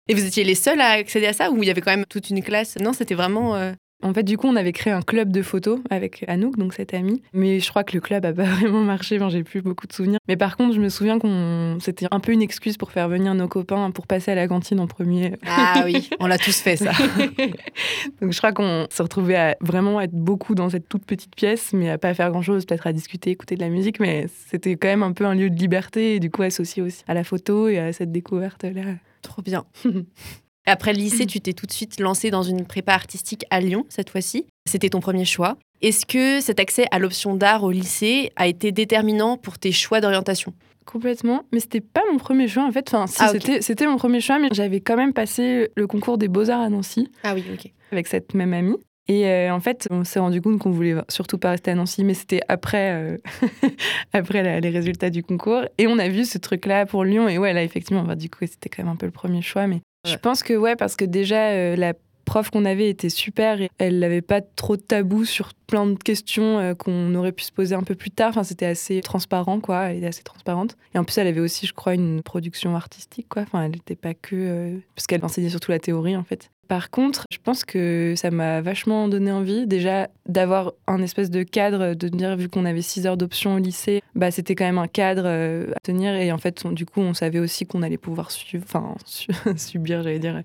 Et 0.07 0.13
vous 0.13 0.23
étiez 0.23 0.43
les 0.43 0.55
seuls 0.55 0.79
à 0.79 0.91
accéder 0.91 1.25
à 1.25 1.33
ça 1.33 1.51
ou 1.51 1.61
il 1.63 1.67
y 1.67 1.71
avait 1.71 1.81
quand 1.81 1.91
même 1.91 2.05
toute 2.07 2.29
une 2.29 2.43
classe? 2.43 2.77
Non, 2.79 2.93
c'était 2.93 3.15
vraiment 3.15 3.55
euh, 3.55 3.73
en 4.01 4.13
fait, 4.13 4.23
du 4.23 4.37
coup, 4.37 4.47
on 4.47 4.55
avait 4.55 4.71
créé 4.71 4.93
un 4.93 5.01
club 5.01 5.31
de 5.31 5.41
photos 5.41 5.79
avec 5.89 6.23
Anouk, 6.29 6.57
donc 6.57 6.73
cette 6.73 6.93
amie. 6.93 7.21
Mais 7.33 7.59
je 7.59 7.69
crois 7.69 7.83
que 7.83 7.93
le 7.93 7.99
club 7.99 8.25
a 8.25 8.31
pas 8.31 8.43
vraiment 8.59 8.81
marché. 8.81 9.17
Enfin, 9.17 9.29
j'ai 9.29 9.43
plus 9.43 9.61
beaucoup 9.61 9.87
de 9.87 9.93
souvenirs. 9.93 10.19
Mais 10.27 10.37
par 10.37 10.55
contre, 10.55 10.73
je 10.73 10.79
me 10.79 10.87
souviens 10.87 11.19
qu'on 11.19 11.77
c'était 11.81 12.07
un 12.09 12.19
peu 12.21 12.31
une 12.31 12.41
excuse 12.41 12.77
pour 12.77 12.91
faire 12.91 13.09
venir 13.09 13.35
nos 13.35 13.49
copains 13.49 13.91
pour 13.91 14.07
passer 14.07 14.31
à 14.31 14.35
la 14.35 14.47
cantine 14.47 14.79
en 14.79 14.87
premier. 14.87 15.33
Ah 15.45 15.81
oui, 15.85 16.09
on 16.19 16.27
l'a 16.27 16.37
tous 16.37 16.57
fait 16.61 16.77
ça. 16.77 16.91
donc 18.21 18.31
je 18.31 18.37
crois 18.37 18.53
qu'on 18.53 18.87
se 18.89 19.01
retrouvait 19.01 19.35
à 19.35 19.57
vraiment 19.59 19.99
être 19.99 20.13
beaucoup 20.13 20.55
dans 20.55 20.69
cette 20.69 20.87
toute 20.87 21.05
petite 21.05 21.35
pièce, 21.35 21.73
mais 21.73 21.89
à 21.89 21.97
pas 21.97 22.13
faire 22.13 22.29
grand 22.29 22.41
chose, 22.41 22.65
peut-être 22.65 22.87
à 22.87 22.93
discuter, 22.93 23.31
écouter 23.31 23.55
de 23.55 23.61
la 23.61 23.69
musique. 23.69 23.99
Mais 23.99 24.27
c'était 24.47 24.77
quand 24.77 24.87
même 24.87 25.03
un 25.03 25.11
peu 25.11 25.25
un 25.25 25.35
lieu 25.35 25.49
de 25.49 25.55
liberté 25.55 26.15
et 26.15 26.19
du 26.19 26.31
coup 26.31 26.43
associé 26.43 26.81
aussi 26.81 27.03
à 27.07 27.13
la 27.13 27.25
photo 27.25 27.67
et 27.67 27.79
à 27.79 27.91
cette 27.91 28.11
découverte 28.11 28.63
là. 28.63 28.83
Trop 29.21 29.41
bien. 29.41 29.65
Après 30.65 30.93
le 30.93 30.99
lycée, 30.99 31.25
tu 31.25 31.41
t'es 31.41 31.53
tout 31.53 31.65
de 31.65 31.71
suite 31.71 31.99
lancé 31.99 32.29
dans 32.31 32.43
une 32.43 32.65
prépa 32.65 32.93
artistique 32.93 33.45
à 33.49 33.59
Lyon, 33.59 33.85
cette 33.89 34.09
fois-ci. 34.09 34.45
C'était 34.67 34.89
ton 34.89 34.99
premier 34.99 35.25
choix. 35.25 35.57
Est-ce 35.81 36.05
que 36.05 36.41
cet 36.41 36.59
accès 36.59 36.85
à 36.91 36.99
l'option 36.99 37.35
d'art 37.35 37.63
au 37.63 37.71
lycée 37.71 38.31
a 38.35 38.47
été 38.47 38.71
déterminant 38.71 39.37
pour 39.37 39.57
tes 39.57 39.71
choix 39.71 40.01
d'orientation? 40.01 40.53
Complètement, 40.85 41.43
mais 41.51 41.59
c'était 41.59 41.81
pas 41.81 42.01
mon 42.11 42.17
premier 42.17 42.47
choix 42.47 42.65
en 42.65 42.71
fait. 42.71 42.93
Enfin, 42.93 43.05
ah, 43.19 43.33
c'était 43.61 43.85
mon 43.85 43.97
premier 43.97 44.21
choix, 44.21 44.39
mais 44.39 44.49
j'avais 44.51 44.81
quand 44.81 44.97
même 44.97 45.13
passé 45.13 45.69
le 45.75 45.87
concours 45.87 46.17
des 46.17 46.27
beaux-arts 46.27 46.61
à 46.61 46.69
Nancy. 46.69 47.09
Ah 47.23 47.35
oui, 47.35 47.43
ok. 47.53 47.71
Avec 47.91 48.07
cette 48.07 48.33
même 48.33 48.53
amie. 48.53 48.77
Et 49.07 49.27
euh, 49.27 49.51
en 49.51 49.59
fait, 49.59 49.87
on 49.89 50.03
s'est 50.03 50.19
rendu 50.19 50.39
compte 50.39 50.59
qu'on 50.59 50.69
voulait 50.69 50.95
surtout 51.09 51.39
pas 51.39 51.49
rester 51.49 51.71
à 51.71 51.75
Nancy, 51.75 52.03
mais 52.03 52.13
c'était 52.13 52.41
après, 52.47 52.91
euh, 52.93 53.17
après 54.13 54.61
les 54.61 54.69
résultats 54.69 55.09
du 55.09 55.23
concours. 55.23 55.63
Et 55.79 55.87
on 55.87 55.97
a 55.97 56.07
vu 56.09 56.25
ce 56.25 56.37
truc-là 56.37 56.85
pour 56.85 57.03
Lyon. 57.03 57.27
Et 57.27 57.39
ouais, 57.39 57.51
là, 57.53 57.63
effectivement, 57.63 58.03
bah, 58.03 58.15
du 58.15 58.29
coup, 58.29 58.45
c'était 58.45 58.69
quand 58.69 58.83
même 58.83 58.91
un 58.91 58.95
peu 58.95 59.07
le 59.07 59.11
premier 59.11 59.41
choix. 59.41 59.65
Mais 59.65 59.81
je 60.05 60.15
pense 60.15 60.43
que 60.43 60.53
ouais, 60.53 60.75
parce 60.75 60.95
que 60.95 61.05
déjà, 61.05 61.49
euh, 61.49 61.75
la 61.75 61.93
prof 62.25 62.49
qu'on 62.49 62.65
avait 62.65 62.89
était 62.89 63.09
super 63.09 63.61
et 63.61 63.69
elle 63.77 63.99
n'avait 63.99 64.21
pas 64.21 64.41
trop 64.41 64.77
de 64.77 64.81
tabou 64.81 65.25
sur 65.25 65.51
plein 65.69 65.85
de 65.85 65.97
questions 65.97 66.75
qu'on 66.75 67.13
aurait 67.15 67.31
pu 67.31 67.43
se 67.43 67.51
poser 67.51 67.75
un 67.75 67.83
peu 67.83 67.95
plus 67.95 68.11
tard. 68.11 68.29
Enfin, 68.29 68.43
c'était 68.43 68.65
assez 68.65 69.01
transparent, 69.01 69.59
quoi. 69.59 69.85
Elle 69.85 69.97
était 69.97 70.07
assez 70.07 70.23
transparente. 70.23 70.75
Et 70.93 70.97
en 70.97 71.03
plus, 71.03 71.17
elle 71.17 71.27
avait 71.27 71.39
aussi, 71.39 71.67
je 71.67 71.73
crois, 71.73 71.93
une 71.93 72.21
production 72.21 72.75
artistique, 72.75 73.27
quoi. 73.29 73.43
Enfin, 73.43 73.63
elle 73.63 73.71
n'était 73.71 73.95
pas 73.95 74.13
que... 74.13 74.79
parce 74.95 75.07
qu'elle 75.07 75.23
enseignait 75.23 75.49
surtout 75.49 75.71
la 75.71 75.79
théorie, 75.79 76.17
en 76.17 76.23
fait. 76.23 76.49
Par 76.69 76.91
contre, 76.91 77.25
je 77.31 77.39
pense 77.43 77.65
que 77.65 78.13
ça 78.15 78.29
m'a 78.29 78.61
vachement 78.61 79.07
donné 79.07 79.31
envie 79.31 79.65
déjà 79.65 80.07
d'avoir 80.27 80.73
un 80.85 81.01
espèce 81.01 81.31
de 81.31 81.41
cadre, 81.41 81.95
de 81.95 82.07
dire 82.09 82.37
vu 82.37 82.47
qu'on 82.47 82.63
avait 82.63 82.83
six 82.83 83.07
heures 83.07 83.17
d'options 83.17 83.55
au 83.55 83.57
lycée, 83.57 84.03
bah 84.13 84.29
c'était 84.29 84.53
quand 84.53 84.65
même 84.65 84.77
un 84.77 84.87
cadre 84.87 85.23
euh, 85.25 85.71
à 85.75 85.79
tenir 85.79 86.13
et 86.13 86.31
en 86.31 86.37
fait 86.37 86.67
du 86.67 86.85
coup 86.85 87.01
on 87.01 87.15
savait 87.15 87.39
aussi 87.39 87.65
qu'on 87.65 87.81
allait 87.81 87.97
pouvoir 87.97 88.29
suivre, 88.29 88.63
enfin 88.67 88.93
subir, 89.57 90.03
j'allais 90.03 90.19
dire, 90.19 90.43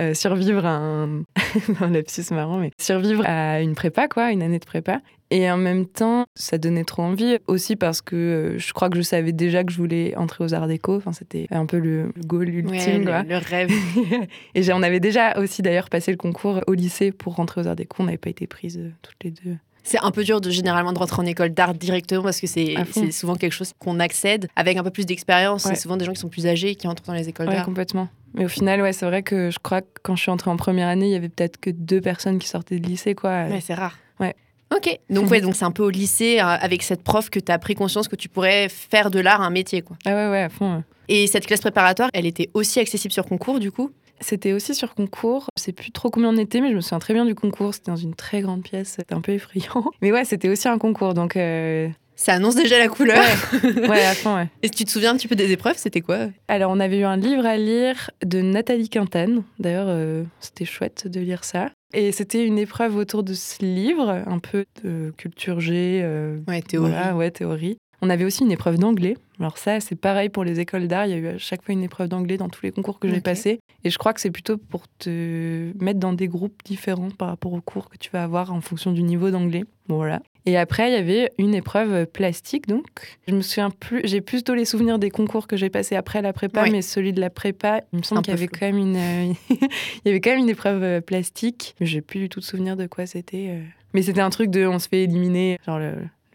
euh, 0.00 0.14
survivre 0.14 0.64
à 0.64 0.76
un, 0.76 1.24
un 1.80 1.90
lapsus 1.90 2.24
marrant, 2.30 2.56
mais 2.56 2.70
survivre 2.80 3.22
à 3.26 3.60
une 3.60 3.74
prépa 3.74 4.08
quoi, 4.08 4.32
une 4.32 4.42
année 4.42 4.58
de 4.58 4.64
prépa. 4.66 5.00
Et 5.30 5.50
en 5.50 5.56
même 5.56 5.86
temps, 5.86 6.26
ça 6.34 6.56
donnait 6.58 6.84
trop 6.84 7.02
envie 7.02 7.38
aussi 7.46 7.74
parce 7.74 8.00
que 8.00 8.14
euh, 8.14 8.58
je 8.58 8.72
crois 8.72 8.90
que 8.90 8.96
je 8.96 9.02
savais 9.02 9.32
déjà 9.32 9.64
que 9.64 9.72
je 9.72 9.78
voulais 9.78 10.14
entrer 10.16 10.44
aux 10.44 10.54
Arts 10.54 10.68
Déco. 10.68 10.96
Enfin, 10.96 11.12
c'était 11.12 11.48
un 11.50 11.66
peu 11.66 11.78
le, 11.78 12.12
goal 12.26 12.48
ultime. 12.48 13.04
le, 13.04 13.36
rêve. 13.36 13.72
et 14.54 14.72
on 14.72 14.82
avait 14.82 15.00
déjà 15.00 15.38
aussi 15.38 15.62
d'ailleurs 15.62 15.88
passé 15.88 16.12
le 16.12 16.16
concours 16.16 16.60
au 16.66 16.74
lycée 16.74 17.10
pour 17.10 17.34
rentrer 17.34 17.62
aux 17.62 17.66
Arts 17.66 17.76
Déco. 17.76 17.96
On 18.02 18.04
n'avait 18.06 18.18
pas 18.18 18.30
été 18.30 18.46
prises 18.46 18.78
euh, 18.78 18.90
toutes 19.02 19.24
les 19.24 19.30
deux. 19.30 19.56
C'est 19.82 19.98
un 20.02 20.10
peu 20.10 20.24
dur 20.24 20.40
de 20.40 20.50
généralement 20.50 20.92
de 20.92 20.98
rentrer 20.98 21.22
en 21.22 21.26
école 21.26 21.50
d'art 21.50 21.72
directement 21.72 22.24
parce 22.24 22.40
que 22.40 22.48
c'est 22.48 22.74
souvent 23.12 23.36
quelque 23.36 23.52
chose 23.52 23.72
qu'on 23.78 24.00
accède 24.00 24.48
avec 24.56 24.76
un 24.76 24.82
peu 24.82 24.90
plus 24.90 25.06
d'expérience. 25.06 25.62
C'est 25.62 25.76
souvent 25.76 25.96
des 25.96 26.04
gens 26.04 26.12
qui 26.12 26.20
sont 26.20 26.28
plus 26.28 26.48
âgés 26.48 26.74
qui 26.74 26.88
entrent 26.88 27.04
dans 27.04 27.12
les 27.14 27.28
écoles 27.28 27.46
d'art. 27.46 27.64
complètement. 27.64 28.08
Mais 28.34 28.44
au 28.44 28.48
final, 28.48 28.82
ouais, 28.82 28.92
c'est 28.92 29.06
vrai 29.06 29.22
que 29.22 29.50
je 29.50 29.58
crois 29.60 29.80
que 29.80 29.86
quand 30.02 30.16
je 30.16 30.22
suis 30.22 30.30
entrée 30.30 30.50
en 30.50 30.56
première 30.56 30.88
année, 30.88 31.06
il 31.06 31.12
y 31.12 31.14
avait 31.14 31.28
peut-être 31.28 31.58
que 31.58 31.70
deux 31.70 32.00
personnes 32.00 32.38
qui 32.38 32.48
sortaient 32.48 32.78
de 32.78 32.86
lycée, 32.86 33.14
quoi. 33.14 33.46
Ouais, 33.48 33.60
c'est 33.60 33.74
rare. 33.74 33.96
Ouais. 34.20 34.34
Ok, 34.74 34.98
donc 35.10 35.30
ouais, 35.30 35.40
donc 35.40 35.54
c'est 35.54 35.64
un 35.64 35.70
peu 35.70 35.84
au 35.84 35.90
lycée 35.90 36.38
euh, 36.40 36.44
avec 36.44 36.82
cette 36.82 37.02
prof 37.02 37.30
que 37.30 37.38
tu 37.38 37.52
as 37.52 37.58
pris 37.58 37.74
conscience 37.74 38.08
que 38.08 38.16
tu 38.16 38.28
pourrais 38.28 38.68
faire 38.68 39.10
de 39.10 39.20
l'art 39.20 39.40
un 39.40 39.50
métier, 39.50 39.82
quoi. 39.82 39.96
Ah 40.04 40.14
ouais, 40.14 40.30
ouais, 40.30 40.42
à 40.42 40.48
fond. 40.48 40.82
Et 41.08 41.28
cette 41.28 41.46
classe 41.46 41.60
préparatoire, 41.60 42.10
elle 42.12 42.26
était 42.26 42.50
aussi 42.52 42.80
accessible 42.80 43.12
sur 43.12 43.24
concours, 43.26 43.60
du 43.60 43.70
coup? 43.70 43.92
C'était 44.20 44.52
aussi 44.52 44.74
sur 44.74 44.94
concours. 44.94 45.48
Je 45.56 45.62
sais 45.62 45.72
plus 45.72 45.92
trop 45.92 46.10
combien 46.10 46.30
on 46.30 46.36
était, 46.36 46.60
mais 46.60 46.70
je 46.70 46.76
me 46.76 46.80
souviens 46.80 46.98
très 46.98 47.14
bien 47.14 47.26
du 47.26 47.34
concours. 47.34 47.74
C'était 47.74 47.90
dans 47.90 47.96
une 47.96 48.14
très 48.14 48.40
grande 48.40 48.62
pièce, 48.62 48.94
c'était 48.96 49.14
un 49.14 49.20
peu 49.20 49.32
effrayant. 49.32 49.84
Mais 50.02 50.10
ouais, 50.10 50.24
c'était 50.24 50.48
aussi 50.48 50.68
un 50.68 50.78
concours, 50.78 51.14
donc. 51.14 51.36
Euh, 51.36 51.88
Ça 52.16 52.32
annonce 52.32 52.56
déjà 52.56 52.78
la 52.78 52.88
couleur. 52.88 53.24
Ouais, 53.88 54.04
à 54.04 54.14
fond, 54.14 54.34
ouais. 54.36 54.48
Et 54.62 54.70
tu 54.70 54.84
te 54.84 54.90
souviens 54.90 55.12
un 55.12 55.16
petit 55.16 55.28
peu 55.28 55.36
des 55.36 55.52
épreuves 55.52 55.76
C'était 55.76 56.00
quoi? 56.00 56.28
Alors, 56.48 56.70
on 56.72 56.80
avait 56.80 56.98
eu 56.98 57.04
un 57.04 57.16
livre 57.16 57.44
à 57.46 57.56
lire 57.56 58.10
de 58.24 58.40
Nathalie 58.40 58.88
Quintane. 58.88 59.42
D'ailleurs, 59.58 59.86
euh, 59.88 60.24
c'était 60.40 60.64
chouette 60.64 61.06
de 61.06 61.20
lire 61.20 61.44
ça. 61.44 61.70
Et 61.94 62.12
c'était 62.12 62.44
une 62.44 62.58
épreuve 62.58 62.96
autour 62.96 63.22
de 63.22 63.34
ce 63.34 63.64
livre, 63.64 64.22
un 64.26 64.38
peu 64.38 64.64
de 64.82 65.12
culture 65.16 65.60
G. 65.60 66.00
Euh, 66.02 66.38
ouais, 66.48 66.62
théorie. 66.62 66.92
ouais, 67.14 67.30
théorie. 67.30 67.76
On 68.02 68.10
avait 68.10 68.24
aussi 68.24 68.42
une 68.44 68.52
épreuve 68.52 68.78
d'anglais. 68.78 69.16
Alors 69.40 69.58
ça, 69.58 69.80
c'est 69.80 69.94
pareil 69.94 70.28
pour 70.28 70.44
les 70.44 70.60
écoles 70.60 70.86
d'art. 70.86 71.06
Il 71.06 71.10
y 71.12 71.14
a 71.14 71.18
eu 71.18 71.28
à 71.28 71.38
chaque 71.38 71.62
fois 71.62 71.72
une 71.72 71.82
épreuve 71.82 72.08
d'anglais 72.08 72.36
dans 72.36 72.48
tous 72.48 72.62
les 72.62 72.72
concours 72.72 72.98
que 72.98 73.08
j'ai 73.08 73.20
passés. 73.20 73.60
Et 73.84 73.90
je 73.90 73.98
crois 73.98 74.12
que 74.12 74.20
c'est 74.20 74.30
plutôt 74.30 74.58
pour 74.58 74.82
te 74.98 75.72
mettre 75.82 75.98
dans 75.98 76.12
des 76.12 76.28
groupes 76.28 76.60
différents 76.64 77.10
par 77.10 77.28
rapport 77.28 77.52
aux 77.52 77.60
cours 77.60 77.88
que 77.88 77.96
tu 77.96 78.10
vas 78.10 78.22
avoir 78.22 78.52
en 78.52 78.60
fonction 78.60 78.92
du 78.92 79.02
niveau 79.02 79.30
d'anglais. 79.30 79.64
Voilà. 79.88 80.20
Et 80.46 80.56
après, 80.56 80.90
il 80.90 80.92
y 80.92 80.96
avait 80.96 81.32
une 81.38 81.54
épreuve 81.54 82.06
plastique, 82.06 82.68
donc. 82.68 82.86
Je 83.26 83.34
me 83.34 83.42
souviens 83.42 83.70
plus, 83.70 84.00
j'ai 84.04 84.20
plutôt 84.20 84.54
les 84.54 84.64
souvenirs 84.64 85.00
des 85.00 85.10
concours 85.10 85.48
que 85.48 85.56
j'ai 85.56 85.70
passés 85.70 85.96
après 85.96 86.22
la 86.22 86.32
prépa, 86.32 86.70
mais 86.70 86.82
celui 86.82 87.12
de 87.12 87.20
la 87.20 87.30
prépa, 87.30 87.82
il 87.92 87.98
me 87.98 88.04
semble 88.04 88.22
qu'il 88.22 88.32
y 88.32 88.36
avait 88.36 88.46
quand 88.46 88.66
même 88.66 88.78
une, 88.78 88.96
euh, 88.96 89.32
il 89.50 89.58
y 90.04 90.08
avait 90.08 90.20
quand 90.20 90.30
même 90.30 90.38
une 90.38 90.48
épreuve 90.48 90.84
euh, 90.84 91.00
plastique. 91.00 91.74
J'ai 91.80 92.00
plus 92.00 92.20
du 92.20 92.28
tout 92.28 92.38
de 92.38 92.44
souvenir 92.44 92.76
de 92.76 92.86
quoi 92.86 93.06
c'était. 93.06 93.48
Euh. 93.50 93.60
Mais 93.92 94.02
c'était 94.02 94.20
un 94.20 94.30
truc 94.30 94.50
de, 94.50 94.66
on 94.66 94.78
se 94.78 94.88
fait 94.88 95.02
éliminer, 95.02 95.58
genre 95.66 95.80
le, 95.80 95.94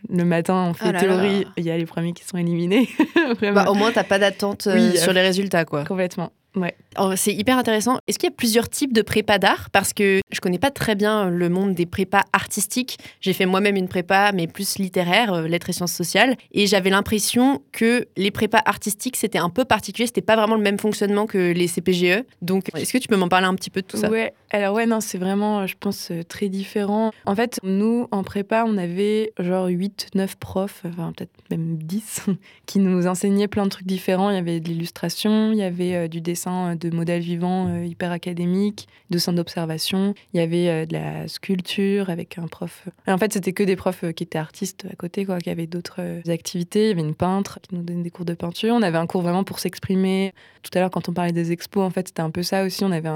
le 0.10 0.26
matin, 0.26 0.66
on 0.70 0.74
fait 0.74 0.94
oh 0.94 1.00
théorie, 1.00 1.48
il 1.56 1.64
y 1.64 1.72
a 1.72 1.78
les 1.78 1.86
premiers 1.86 2.12
qui 2.12 2.26
sont 2.26 2.38
éliminés. 2.38 2.90
bah, 3.42 3.70
au 3.70 3.76
moins, 3.76 3.94
t'as 3.94 4.04
pas 4.04 4.20
d'attente 4.20 4.64
sur 4.64 5.14
les 5.14 5.22
résultats, 5.22 5.64
quoi. 5.64 5.86
Complètement. 5.86 6.34
Ouais. 6.56 6.76
Oh, 7.00 7.14
c'est 7.16 7.34
hyper 7.34 7.58
intéressant. 7.58 7.98
Est-ce 8.08 8.20
qu'il 8.20 8.30
y 8.30 8.32
a 8.32 8.36
plusieurs 8.36 8.70
types 8.70 8.94
de 8.94 9.02
prépa 9.02 9.38
d'art? 9.38 9.70
Parce 9.72 9.94
que 9.94 10.20
je 10.32 10.40
connais 10.42 10.60
pas 10.60 10.72
très 10.72 10.96
bien 10.96 11.30
le 11.30 11.50
monde 11.50 11.74
des 11.74 11.86
prépas 11.86 12.24
artistiques. 12.34 12.98
J'ai 13.22 13.34
fait 13.34 13.46
moi-même 13.46 13.78
une 13.78 13.88
prépa, 13.88 14.32
mais 14.34 14.48
plus 14.48 14.78
littéraire, 14.78 15.34
euh, 15.34 15.48
lettres 15.48 15.70
et 15.70 15.74
sciences 15.74 15.94
sociales. 15.94 16.36
Et 16.52 16.68
j'avais 16.68 16.90
l'impression 16.90 17.62
que 17.72 18.08
les 18.18 18.32
prépas 18.32 18.62
artistiques, 18.66 19.16
c'était 19.16 19.38
un 19.38 19.50
peu 19.50 19.64
particulier. 19.64 20.08
C'était 20.08 20.22
pas 20.22 20.36
vraiment 20.36 20.56
le 20.56 20.62
même 20.62 20.80
fonctionnement 20.80 21.26
que 21.26 21.52
les 21.54 21.68
CPGE. 21.68 22.24
Donc, 22.42 22.66
est-ce 22.76 22.92
que 22.92 22.98
tu 22.98 23.08
peux 23.08 23.18
m'en 23.18 23.30
parler 23.30 23.48
un 23.48 23.56
petit 23.56 23.70
peu 23.70 23.82
de 23.82 23.88
tout 23.88 23.98
ça? 23.98 24.10
Ouais, 24.10 24.34
alors 24.54 24.76
ouais, 24.76 24.86
non, 24.86 25.00
c'est 25.02 25.18
vraiment, 25.18 25.66
je 25.68 25.76
pense, 25.80 26.12
euh, 26.12 26.24
très 26.24 26.50
différent. 26.50 27.12
En 27.26 27.36
fait, 27.36 27.60
nous, 27.64 28.08
en 28.12 28.24
prépa, 28.24 28.64
on 28.68 28.78
avait 28.78 29.34
genre 29.40 29.68
8, 29.68 30.10
9 30.16 30.36
profs, 30.36 30.82
enfin 30.86 31.14
peut-être 31.16 31.32
même 31.50 31.78
10, 31.78 32.26
qui 32.66 32.80
nous 32.80 33.08
enseignaient 33.08 33.48
plein 33.48 33.64
de 33.64 33.70
trucs 33.70 33.88
différents. 33.88 34.30
Il 34.30 34.36
y 34.36 34.40
avait 34.40 34.60
de 34.60 34.68
l'illustration, 34.68 35.52
il 35.52 35.58
y 35.58 35.64
avait 35.64 35.96
euh, 35.96 36.08
du 36.08 36.22
dessin 36.22 36.76
de 36.76 36.90
modèles 36.90 37.22
vivants 37.22 37.68
euh, 37.68 37.86
hyper 37.86 38.12
académiques, 38.12 38.88
de 39.10 39.18
centres 39.18 39.38
d'observation. 39.38 40.14
Il 40.34 40.40
y 40.40 40.44
avait 40.44 40.70
euh, 40.70 40.86
de 40.86 40.94
la 40.94 41.28
sculpture 41.28 42.10
avec 42.10 42.38
un 42.38 42.48
prof. 42.48 42.88
en 43.08 43.18
fait, 43.18 43.34
c'était 43.34 43.54
que 43.54 43.64
des 43.64 43.76
profs 43.76 44.04
euh, 44.04 44.12
qui 44.12 44.24
étaient 44.24 44.38
artistes 44.38 44.86
à 44.92 44.96
côté, 44.96 45.26
quoi, 45.26 45.40
qui 45.40 45.50
avaient 45.50 45.68
d'autres 45.68 46.02
activités. 46.30 46.86
Il 46.86 46.88
y 46.90 46.92
avait 46.92 47.02
une 47.02 47.16
peintre 47.16 47.60
qui 47.62 47.76
nous 47.76 47.84
donnait 47.84 48.04
des 48.04 48.12
cours 48.12 48.26
de 48.26 48.34
peinture. 48.34 48.74
On 48.76 48.82
avait 48.82 48.98
un 48.98 49.08
cours 49.08 49.22
vraiment 49.22 49.44
pour 49.44 49.60
s'exprimer. 49.60 50.34
Tout 50.64 50.72
à 50.76 50.80
l'heure, 50.80 50.92
quand 50.92 51.10
on 51.10 51.14
parlait 51.14 51.32
des 51.32 51.52
expos, 51.52 51.84
en 51.84 51.90
fait, 51.90 52.08
c'était 52.10 52.22
un 52.22 52.32
peu 52.32 52.44
ça 52.44 52.64
aussi. 52.64 52.84
On 52.84 52.92
avait 52.92 53.10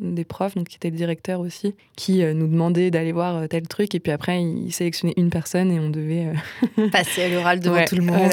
des 0.00 0.24
profs, 0.24 0.56
qui 0.68 0.76
était 0.76 0.90
le 0.90 0.96
directeur 0.96 1.40
aussi, 1.40 1.74
qui 1.96 2.24
nous 2.24 2.46
demandait 2.46 2.90
d'aller 2.90 3.12
voir 3.12 3.48
tel 3.48 3.66
truc. 3.68 3.94
Et 3.94 4.00
puis 4.00 4.12
après, 4.12 4.42
il 4.42 4.72
sélectionnait 4.72 5.14
une 5.16 5.30
personne 5.30 5.70
et 5.70 5.80
on 5.80 5.90
devait 5.90 6.32
passer 6.92 7.24
à 7.24 7.28
l'oral 7.28 7.60
devant 7.60 7.84
tout 7.84 7.96
le 7.96 8.02
monde. 8.02 8.32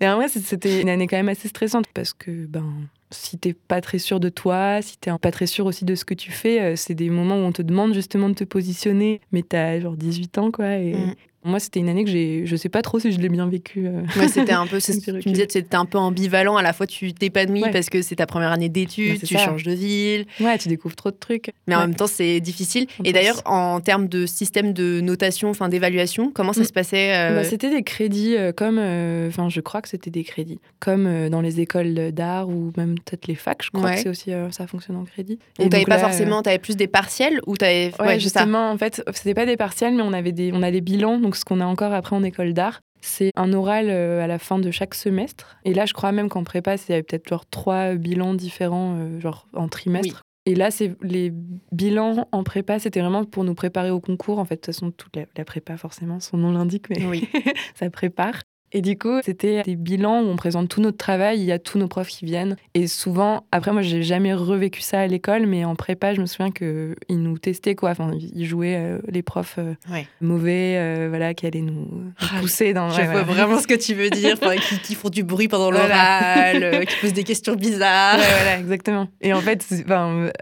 Et 0.00 0.08
en 0.08 0.16
vrai, 0.16 0.28
c'était 0.28 0.80
une 0.80 0.88
année 0.88 1.06
quand 1.06 1.16
même 1.16 1.28
assez 1.28 1.48
stressante 1.48 1.86
parce 1.94 2.12
que 2.12 2.46
ben 2.46 2.64
si 3.12 3.38
t'es 3.38 3.52
pas 3.52 3.80
très 3.80 3.98
sûr 3.98 4.20
de 4.20 4.28
toi, 4.28 4.82
si 4.82 4.98
t'es 4.98 5.10
pas 5.20 5.30
très 5.30 5.46
sûr 5.46 5.66
aussi 5.66 5.84
de 5.84 5.94
ce 5.94 6.04
que 6.04 6.14
tu 6.14 6.30
fais, 6.30 6.60
euh, 6.60 6.76
c'est 6.76 6.94
des 6.94 7.10
moments 7.10 7.36
où 7.36 7.44
on 7.44 7.52
te 7.52 7.62
demande 7.62 7.94
justement 7.94 8.28
de 8.28 8.34
te 8.34 8.44
positionner, 8.44 9.20
mais 9.32 9.42
t'as 9.42 9.80
genre 9.80 9.96
18 9.96 10.38
ans, 10.38 10.50
quoi, 10.50 10.76
et, 10.76 10.94
mm. 10.94 11.14
Moi, 11.44 11.58
c'était 11.58 11.80
une 11.80 11.88
année 11.88 12.04
que 12.04 12.10
j'ai. 12.10 12.46
Je 12.46 12.54
sais 12.54 12.68
pas 12.68 12.82
trop 12.82 13.00
si 13.00 13.10
je 13.10 13.18
l'ai 13.18 13.28
bien 13.28 13.48
vécu. 13.48 13.86
Euh. 13.86 14.02
c'était 14.28 14.52
un 14.52 14.66
peu. 14.66 14.78
tu 14.80 14.92
me 14.92 15.20
disais 15.20 15.46
c'était 15.48 15.74
un 15.74 15.86
peu 15.86 15.98
ambivalent. 15.98 16.56
À 16.56 16.62
la 16.62 16.72
fois, 16.72 16.86
tu 16.86 17.12
t'épanouis 17.12 17.64
parce 17.72 17.90
que 17.90 18.00
c'est 18.00 18.16
ta 18.16 18.26
première 18.26 18.52
année 18.52 18.68
d'études, 18.68 19.22
tu 19.22 19.36
changes 19.36 19.64
de 19.64 19.72
ville. 19.72 20.26
Ouais, 20.40 20.56
tu 20.58 20.68
découvres 20.68 20.94
trop 20.94 21.10
de 21.10 21.16
trucs. 21.16 21.52
Mais 21.66 21.74
en 21.74 21.80
même 21.80 21.94
temps, 21.94 22.06
c'est 22.06 22.40
difficile. 22.40 22.86
Et 23.04 23.12
d'ailleurs, 23.12 23.42
en 23.44 23.80
termes 23.80 24.08
de 24.08 24.26
système 24.26 24.72
de 24.72 25.00
notation, 25.00 25.50
enfin 25.50 25.68
d'évaluation, 25.68 26.30
comment 26.32 26.52
ça 26.52 26.62
mm. 26.62 26.64
se 26.64 26.72
passait 26.72 27.16
euh? 27.16 27.34
bah, 27.36 27.44
C'était 27.44 27.70
des 27.70 27.82
crédits 27.82 28.36
euh, 28.36 28.52
comme. 28.52 28.78
Enfin, 28.78 29.48
je 29.48 29.60
crois 29.60 29.82
que 29.82 29.88
c'était 29.88 30.10
des 30.10 30.24
crédits. 30.24 30.60
Comme 30.78 31.28
dans 31.28 31.40
les 31.40 31.60
écoles 31.60 32.12
d'art 32.12 32.48
ou 32.48 32.72
même 32.76 32.94
peut-être 32.94 33.26
les 33.26 33.34
facs, 33.34 33.64
je 33.64 33.70
crois 33.70 33.92
que 33.92 34.00
c'est 34.00 34.08
aussi. 34.08 34.30
ça 34.50 34.66
fonctionne 34.68 34.96
en 34.96 35.04
crédit. 35.04 35.38
Donc, 35.58 35.70
t'avais 35.70 35.84
pas 35.84 35.98
forcément. 35.98 36.42
T'avais 36.42 36.58
plus 36.58 36.76
des 36.76 36.86
partiels 36.86 37.40
ou 37.46 37.56
t'avais. 37.56 37.90
Ouais, 37.98 38.20
justement, 38.20 38.70
en 38.70 38.78
fait, 38.78 39.02
c'était 39.12 39.34
pas 39.34 39.46
des 39.46 39.56
partiels, 39.56 39.94
mais 39.94 40.02
on 40.02 40.12
avait 40.12 40.32
des, 40.32 40.52
on 40.54 40.62
a 40.62 40.70
des 40.70 40.80
bilans. 40.80 41.18
Donc, 41.18 41.31
ce 41.36 41.44
qu'on 41.44 41.60
a 41.60 41.66
encore 41.66 41.92
après 41.92 42.16
en 42.16 42.22
école 42.22 42.52
d'art, 42.52 42.80
c'est 43.00 43.32
un 43.36 43.52
oral 43.52 43.86
euh, 43.90 44.22
à 44.22 44.26
la 44.26 44.38
fin 44.38 44.58
de 44.58 44.70
chaque 44.70 44.94
semestre. 44.94 45.58
Et 45.64 45.74
là, 45.74 45.86
je 45.86 45.92
crois 45.92 46.12
même 46.12 46.28
qu'en 46.28 46.44
prépa, 46.44 46.76
il 46.76 46.90
y 46.90 46.92
avait 46.92 47.02
peut-être 47.02 47.28
genre 47.28 47.46
trois 47.46 47.94
bilans 47.94 48.34
différents, 48.34 48.96
euh, 48.96 49.20
genre 49.20 49.48
en 49.54 49.68
trimestre. 49.68 50.22
Et 50.44 50.54
là, 50.54 50.70
c'est 50.70 50.96
les 51.02 51.32
bilans 51.70 52.26
en 52.32 52.42
prépa, 52.42 52.78
c'était 52.78 53.00
vraiment 53.00 53.24
pour 53.24 53.44
nous 53.44 53.54
préparer 53.54 53.90
au 53.90 54.00
concours. 54.00 54.38
En 54.38 54.44
fait, 54.44 54.56
de 54.56 54.60
toute 54.60 54.74
façon, 54.74 54.90
toute 54.90 55.14
la, 55.14 55.24
la 55.36 55.44
prépa, 55.44 55.76
forcément, 55.76 56.18
son 56.18 56.36
nom 56.36 56.52
l'indique, 56.52 56.90
mais 56.90 57.04
oui. 57.06 57.28
ça 57.74 57.88
prépare. 57.90 58.42
Et 58.74 58.80
du 58.80 58.96
coup, 58.96 59.20
c'était 59.22 59.62
des 59.62 59.76
bilans 59.76 60.22
où 60.22 60.28
on 60.28 60.36
présente 60.36 60.68
tout 60.68 60.80
notre 60.80 60.96
travail, 60.96 61.38
il 61.38 61.44
y 61.44 61.52
a 61.52 61.58
tous 61.58 61.78
nos 61.78 61.88
profs 61.88 62.08
qui 62.08 62.24
viennent. 62.24 62.56
Et 62.72 62.86
souvent, 62.86 63.44
après, 63.52 63.70
moi, 63.72 63.82
j'ai 63.82 64.02
jamais 64.02 64.32
revécu 64.32 64.80
ça 64.80 65.00
à 65.00 65.06
l'école, 65.06 65.46
mais 65.46 65.66
en 65.66 65.74
prépa, 65.74 66.14
je 66.14 66.22
me 66.22 66.26
souviens 66.26 66.50
qu'ils 66.50 66.94
nous 67.10 67.38
testaient, 67.38 67.74
quoi. 67.74 67.90
Enfin, 67.90 68.12
ils 68.34 68.46
jouaient 68.46 68.76
euh, 68.76 68.98
les 69.08 69.22
profs 69.22 69.56
euh, 69.58 69.74
mauvais, 70.22 70.76
euh, 70.78 71.08
voilà, 71.10 71.34
qui 71.34 71.46
allaient 71.46 71.60
nous, 71.60 71.86
ah, 72.18 72.40
pousser 72.40 72.72
dans. 72.72 72.88
Je 72.88 73.02
vois 73.02 73.24
vraiment 73.24 73.58
ce 73.58 73.66
que 73.66 73.74
tu 73.74 73.92
veux 73.92 74.08
dire, 74.10 74.36
qui, 74.82 74.94
font 74.94 75.10
du 75.10 75.22
bruit 75.22 75.48
pendant 75.48 75.70
l'oral, 75.70 76.86
qui 76.86 76.96
posent 77.02 77.12
des 77.12 77.24
questions 77.24 77.54
bizarres. 77.54 78.16
voilà, 78.16 78.58
exactement. 78.58 79.08
Et 79.20 79.34
en 79.34 79.40
fait, 79.40 79.66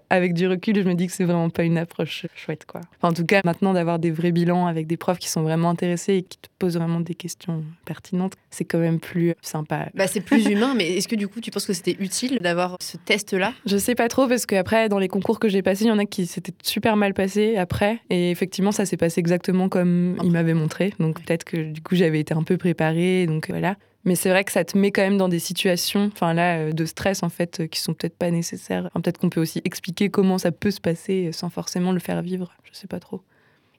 avec 0.09 0.35
du 0.35 0.47
recul, 0.47 0.77
je 0.77 0.89
me 0.89 0.95
dis 0.95 1.09
que 1.09 1.13
c'est 1.13 1.25
vraiment 1.25 1.51
pas 1.51 1.65
une 1.65 1.79
approche 1.79 2.27
chouette, 2.37 2.65
quoi. 2.65 2.81
en 3.03 3.13
tout 3.13 3.27
cas, 3.27 3.41
maintenant, 3.45 3.73
d'avoir 3.73 3.99
des 3.99 4.13
vrais 4.13 4.31
bilans 4.31 4.69
avec 4.69 4.87
des 4.87 4.97
profs 4.97 5.19
qui 5.19 5.29
sont 5.29 5.43
vraiment 5.43 5.71
intéressés 5.71 6.15
et 6.15 6.23
qui 6.23 6.39
te 6.39 6.49
posent 6.61 6.77
vraiment 6.77 7.01
des 7.01 7.17
questions 7.17 7.65
pertinentes 7.85 8.20
C'est 8.51 8.65
quand 8.65 8.79
même 8.79 9.01
plus 9.01 9.35
sympa. 9.43 9.89
Bah, 9.95 10.07
c'est 10.07 10.21
plus 10.21 10.47
humain, 10.51 10.75
mais 10.77 10.97
est-ce 10.97 11.09
que 11.09 11.17
du 11.17 11.29
coup, 11.29 11.41
tu 11.41 11.51
penses 11.51 11.67
que 11.67 11.73
c'était 11.73 11.97
utile 11.99 12.39
d'avoir 12.41 12.77
ce 12.81 12.97
test-là? 12.97 13.53
Je 13.67 13.77
sais 13.77 13.95
pas 13.95 14.09
trop, 14.09 14.27
parce 14.27 14.47
qu'après, 14.47 14.89
dans 14.89 14.99
les 14.99 15.09
concours 15.09 15.39
que 15.39 15.49
j'ai 15.49 15.63
passés, 15.63 15.85
il 15.85 15.89
y 15.89 15.93
en 15.93 15.99
a 15.99 16.07
qui 16.07 16.27
s'étaient 16.27 16.53
super 16.63 16.97
mal 16.97 17.15
passés 17.15 17.57
après. 17.57 18.01
Et 18.11 18.31
effectivement, 18.31 18.73
ça 18.73 18.85
s'est 18.85 18.97
passé 18.97 19.21
exactement 19.21 19.69
comme 19.69 20.17
il 20.23 20.31
m'avait 20.31 20.55
montré. 20.55 20.93
Donc 20.99 21.23
peut-être 21.23 21.45
que 21.45 21.57
du 21.57 21.81
coup, 21.81 21.95
j'avais 21.95 22.21
été 22.21 22.35
un 22.35 22.43
peu 22.43 22.57
préparée. 22.57 23.27
Donc 23.27 23.49
voilà. 23.49 23.77
Mais 24.05 24.15
c'est 24.15 24.31
vrai 24.31 24.45
que 24.45 24.53
ça 24.53 24.65
te 24.65 24.79
met 24.79 24.93
quand 24.93 25.03
même 25.03 25.19
dans 25.19 25.29
des 25.29 25.39
situations, 25.39 26.11
enfin 26.13 26.33
là, 26.33 26.59
euh, 26.59 26.73
de 26.73 26.85
stress 26.87 27.23
en 27.23 27.29
fait, 27.29 27.61
euh, 27.61 27.67
qui 27.67 27.81
sont 27.81 27.93
peut-être 27.93 28.17
pas 28.17 28.31
nécessaires. 28.31 28.89
peut-être 28.95 29.19
qu'on 29.19 29.29
peut 29.29 29.41
aussi 29.41 29.61
expliquer 29.65 30.09
comment 30.09 30.39
ça 30.39 30.53
peut 30.53 30.71
se 30.71 30.81
passer 30.81 31.27
euh, 31.29 31.33
sans 31.33 31.51
forcément 31.51 31.93
le 31.93 32.01
faire 32.01 32.23
vivre. 32.23 32.53
Je 32.63 32.73
sais 32.73 32.87
pas 32.87 32.99
trop. 32.99 33.21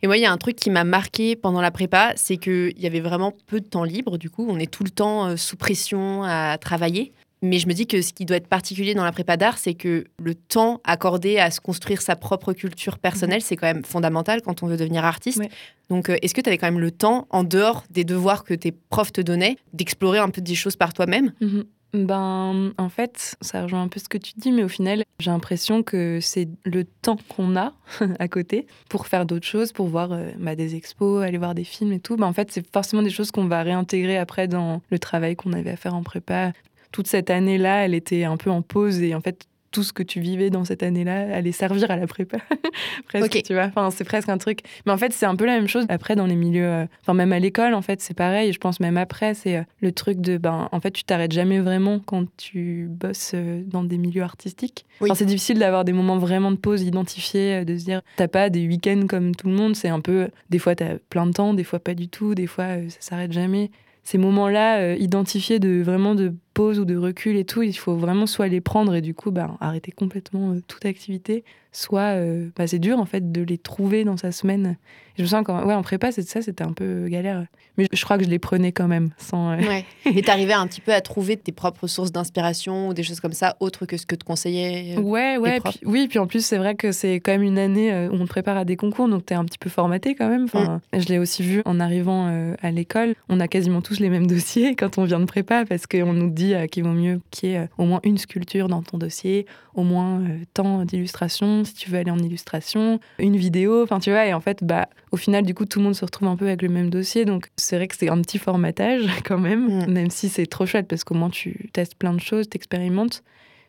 Et 0.02 0.08
moi, 0.08 0.18
il 0.18 0.22
y 0.22 0.26
a 0.26 0.32
un 0.32 0.38
truc 0.38 0.56
qui 0.56 0.70
m'a 0.70 0.84
marqué 0.84 1.36
pendant 1.36 1.62
la 1.62 1.72
prépa, 1.72 2.14
c'est 2.16 2.38
qu'il 2.38 2.80
y 2.80 2.88
avait 2.88 3.02
vraiment 3.02 3.34
peu 3.48 3.60
de 3.60 3.66
temps 3.66 3.84
libre. 3.84 4.18
Du 4.18 4.30
coup, 4.30 4.48
on 4.50 4.58
est 4.58 4.72
tout 4.72 4.84
le 4.84 4.90
temps 4.90 5.38
sous 5.38 5.58
pression 5.58 6.24
à 6.24 6.58
travailler. 6.58 7.12
Mais 7.44 7.58
je 7.58 7.68
me 7.68 7.74
dis 7.74 7.88
que 7.88 8.02
ce 8.04 8.14
qui 8.14 8.26
doit 8.26 8.38
être 8.38 8.48
particulier 8.48 8.94
dans 8.94 9.04
la 9.04 9.12
prépa 9.12 9.36
d'art, 9.36 9.58
c'est 9.58 9.74
que 9.74 10.06
le 10.22 10.36
temps 10.36 10.80
accordé 10.84 11.40
à 11.40 11.50
se 11.50 11.60
construire 11.60 12.02
sa 12.02 12.16
propre 12.16 12.54
culture 12.54 13.00
personnelle, 13.00 13.40
mhm. 13.40 13.46
c'est 13.46 13.56
quand 13.56 13.66
même 13.66 13.84
fondamental 13.84 14.42
quand 14.44 14.62
on 14.62 14.68
veut 14.68 14.78
devenir 14.78 15.06
artiste. 15.06 15.42
Donc, 15.90 16.10
euh, 16.10 16.18
est-ce 16.22 16.36
que 16.36 16.42
tu 16.42 16.50
avais 16.50 16.60
quand 16.60 16.68
même 16.68 16.80
le 16.80 16.92
temps, 16.92 17.28
en 17.32 17.44
dehors 17.44 17.84
des 17.90 18.04
devoirs 18.04 18.44
que 18.44 18.54
tes 18.54 18.72
profs 18.72 19.12
te 19.12 19.22
donnaient, 19.22 19.58
d'explorer 19.74 20.20
un 20.20 20.30
peu 20.30 20.42
des 20.42 20.54
choses 20.54 20.76
par 20.76 20.94
toi-même? 20.94 21.34
Mhm. 21.42 21.64
Ben, 21.94 22.74
en 22.78 22.90
fait, 22.90 23.36
ça 23.42 23.64
rejoint 23.64 23.82
un 23.82 23.88
peu 23.90 24.00
ce 24.00 24.08
que 24.08 24.18
tu 24.18 24.34
dis, 24.38 24.52
mais 24.52 24.64
au 24.64 24.70
final, 24.70 25.04
j'ai 25.20 25.30
l'impression 25.30 25.84
que 25.84 26.20
c'est 26.22 26.48
le 26.64 26.86
temps 26.86 27.18
qu'on 27.28 27.58
a 27.58 27.74
à 28.20 28.28
côté 28.28 28.66
pour 28.90 29.08
faire 29.08 29.26
d'autres 29.26 29.46
choses, 29.46 29.74
pour 29.74 29.88
voir 29.88 30.14
euh, 30.14 30.32
bah, 30.38 30.56
des 30.56 30.76
expos, 30.76 31.24
aller 31.24 31.38
voir 31.38 31.54
des 31.54 31.66
films 31.66 31.92
et 31.92 32.00
tout. 32.00 32.16
Ben, 32.16 32.28
en 32.28 32.34
fait, 32.34 32.52
c'est 32.52 32.66
forcément 32.72 33.02
des 33.02 33.10
choses 33.10 33.32
qu'on 33.32 33.46
va 33.46 33.64
réintégrer 33.64 34.18
après 34.18 34.48
dans 34.48 34.82
le 34.90 35.00
travail 35.00 35.36
qu'on 35.36 35.54
avait 35.54 35.72
à 35.72 35.78
faire 35.78 35.96
en 35.96 36.04
prépa 36.04 36.54
toute 36.92 37.08
cette 37.08 37.30
année-là, 37.30 37.86
elle 37.86 37.94
était 37.94 38.26
un 38.26 38.38
peu 38.38 38.50
en 38.50 38.62
pause 38.62 39.02
et 39.02 39.16
en 39.16 39.22
fait, 39.22 39.48
tout 39.72 39.84
ce 39.84 39.94
que 39.94 40.04
tu 40.04 40.20
vivais 40.20 40.50
dans 40.50 40.66
cette 40.66 40.84
année-là 40.84 41.34
allait 41.34 41.52
servir 41.52 41.90
à 41.92 41.96
la 41.96 42.06
prépa. 42.06 42.38
presque, 43.08 43.42
tu 43.44 43.54
vois. 43.54 43.66
Enfin, 43.66 43.90
c'est 43.90 44.04
presque 44.04 44.30
un 44.30 44.38
truc. 44.38 44.60
Mais 44.86 44.92
en 44.92 44.98
fait, 44.98 45.14
c'est 45.14 45.26
un 45.26 45.36
peu 45.36 45.46
la 45.46 45.54
même 45.54 45.68
chose 45.68 45.86
après 45.90 46.16
dans 46.16 46.26
les 46.26 46.36
milieux. 46.36 46.66
Euh, 46.66 46.86
enfin, 47.02 47.14
même 47.14 47.32
à 47.32 47.40
l'école, 47.40 47.74
en 47.74 47.82
fait, 47.82 48.02
c'est 48.02 48.14
pareil. 48.14 48.52
Je 48.52 48.60
pense 48.60 48.80
même 48.80 48.98
après, 48.98 49.34
c'est 49.34 49.58
euh, 49.58 49.64
le 49.82 49.92
truc 49.92 50.20
de. 50.20 50.38
Ben, 50.38 50.68
en 50.72 50.80
fait, 50.80 50.92
tu 50.92 51.04
t'arrêtes 51.04 51.32
jamais 51.32 51.60
vraiment 51.60 52.00
quand 52.00 52.26
tu 52.38 52.88
bosses 52.90 53.32
euh, 53.34 53.64
dans 53.66 53.84
des 53.84 53.98
milieux 53.98 54.24
artistiques. 54.24 54.86
Enfin, 55.00 55.16
c'est 55.16 55.26
difficile 55.26 55.58
d'avoir 55.60 55.86
des 55.86 55.94
moments 55.94 56.18
vraiment 56.18 56.52
de 56.52 56.58
pause 56.58 56.84
identifiés, 56.84 57.64
de 57.66 57.78
se 57.78 57.86
dire, 57.86 58.02
t'as 58.18 58.28
pas 58.28 58.50
des 58.50 58.68
week-ends 58.68 59.06
comme 59.08 59.36
tout 59.36 59.48
le 59.48 59.56
monde. 59.56 59.76
C'est 59.76 59.90
un 59.90 60.02
peu. 60.02 60.30
Des 60.50 60.60
fois, 60.60 60.76
t'as 60.76 60.96
plein 61.10 61.26
de 61.26 61.32
temps, 61.32 61.54
des 61.54 61.64
fois, 61.64 61.80
pas 61.80 61.94
du 61.94 62.10
tout. 62.10 62.36
Des 62.36 62.48
fois, 62.48 62.68
ça 62.90 62.98
s'arrête 63.00 63.32
jamais 63.32 63.72
ces 64.04 64.18
moments-là 64.18 64.96
identifiés 64.96 65.60
de 65.60 65.82
vraiment 65.82 66.16
de 66.16 66.34
pause 66.62 66.78
ou 66.78 66.86
de 66.86 66.96
recul 66.96 67.38
et 67.38 67.44
tout, 67.44 67.64
il 67.64 67.74
faut 67.74 67.96
vraiment 67.96 68.28
soit 68.28 68.48
les 68.48 68.62
prendre 68.62 68.94
et 68.94 69.02
du 69.02 69.16
coup 69.16 69.32
bah, 69.32 69.58
arrêter 69.62 69.92
complètement 69.92 70.52
euh, 70.52 70.62
toute 70.68 70.86
activité, 70.86 71.44
soit 71.72 72.16
euh, 72.16 72.50
bah, 72.56 72.68
c'est 72.68 72.78
dur 72.78 73.00
en 73.00 73.06
fait 73.06 73.32
de 73.32 73.42
les 73.42 73.58
trouver 73.58 74.04
dans 74.04 74.16
sa 74.16 74.32
semaine. 74.32 74.78
je 75.18 75.24
me 75.24 75.28
sens 75.28 75.42
quand 75.44 75.66
ouais 75.66 75.74
en 75.74 75.82
prépa 75.82 76.12
c'est 76.12 76.22
ça 76.22 76.44
c'était 76.44 76.64
un 76.64 76.74
peu 76.74 77.08
galère, 77.08 77.48
mais 77.78 77.88
je, 77.92 78.04
crois 78.04 78.20
que 78.20 78.24
je 78.24 78.30
les 78.30 78.38
prenais 78.38 78.72
quand 78.72 78.88
même 78.88 79.10
sans. 79.18 79.54
Euh, 79.54 79.58
ouais. 79.58 79.86
Et 80.06 80.22
t'arrivais 80.22 80.54
un 80.54 80.68
petit 80.68 80.82
peu 80.82 80.94
à 80.94 81.02
trouver 81.02 81.36
tes 81.36 81.52
propres 81.52 81.88
sources 81.88 82.12
d'inspiration 82.12 82.90
ou 82.90 82.94
des 82.94 83.02
choses 83.02 83.22
comme 83.22 83.34
ça 83.34 83.56
autres 83.60 83.88
que 83.88 83.98
ce 83.98 84.06
que 84.06 84.16
te 84.16 84.24
conseillaient. 84.24 85.00
Ouais 85.00 85.38
ouais 85.38 85.62
puis, 85.62 85.80
oui 85.84 86.08
puis 86.08 86.20
en 86.20 86.28
plus 86.28 86.46
c'est 86.46 86.58
vrai 86.58 86.76
que 86.76 86.92
c'est 86.92 87.16
quand 87.16 87.32
même 87.32 87.42
une 87.42 87.58
année 87.58 87.92
où 88.12 88.18
on 88.18 88.26
te 88.26 88.30
prépare 88.30 88.58
à 88.58 88.66
des 88.66 88.76
concours 88.76 89.10
donc 89.10 89.26
t'es 89.26 89.34
un 89.34 89.46
petit 89.46 89.58
peu 89.58 89.72
formaté 89.72 90.14
quand 90.14 90.30
même. 90.30 90.44
Enfin, 90.44 90.80
mm. 90.94 91.00
je 91.02 91.08
l'ai 91.08 91.18
aussi 91.18 91.42
vu 91.42 91.64
en 91.66 91.80
arrivant 91.80 92.56
à 92.62 92.70
l'école, 92.70 93.16
on 93.30 93.40
a 93.40 93.48
quasiment 93.48 93.82
tous 93.82 94.00
les 94.00 94.10
mêmes 94.10 94.28
dossiers 94.36 94.76
quand 94.76 95.00
on 95.00 95.06
vient 95.06 95.20
de 95.20 95.26
prépa 95.26 95.66
parce 95.66 95.88
qu'on 95.88 96.14
nous 96.14 96.30
dit 96.30 96.51
euh, 96.54 96.68
qu'il 96.68 96.84
vaut 96.84 96.92
mieux 96.92 97.22
qu'il 97.32 97.50
y 97.50 97.54
ait 97.54 97.60
euh, 97.60 97.68
au 97.78 97.86
moins 97.86 98.00
une 98.04 98.18
sculpture 98.18 98.68
dans 98.68 98.82
ton 98.82 98.98
dossier, 98.98 99.46
au 99.74 99.84
moins 99.84 100.22
euh, 100.22 100.40
tant 100.54 100.86
d'illustrations 100.86 101.64
si 101.64 101.74
tu 101.74 101.90
veux 101.90 101.98
aller 101.98 102.12
en 102.12 102.20
illustration, 102.20 103.00
une 103.20 103.38
vidéo, 103.38 103.84
enfin 103.84 104.00
tu 104.00 104.12
vois, 104.12 104.26
et 104.26 104.34
en 104.34 104.40
fait, 104.42 104.64
bah, 104.64 104.90
au 105.12 105.18
final, 105.18 105.46
du 105.46 105.54
coup, 105.54 105.66
tout 105.66 105.80
le 105.80 105.86
monde 105.86 105.96
se 105.96 106.06
retrouve 106.06 106.28
un 106.28 106.36
peu 106.36 106.48
avec 106.48 106.62
le 106.62 106.70
même 106.70 106.90
dossier, 106.90 107.26
donc 107.26 107.50
c'est 107.56 107.76
vrai 107.76 107.88
que 107.88 107.96
c'est 107.96 108.10
un 108.10 108.22
petit 108.22 108.38
formatage 108.38 109.04
quand 109.26 109.40
même, 109.40 109.86
mm. 109.86 109.92
même 109.92 110.10
si 110.10 110.30
c'est 110.30 110.46
trop 110.46 110.66
chouette 110.66 110.88
parce 110.88 111.04
qu'au 111.04 111.16
moins 111.16 111.30
tu 111.30 111.70
testes 111.74 111.96
plein 111.96 112.14
de 112.14 112.22
choses, 112.22 112.50
t'expérimentes. 112.50 113.24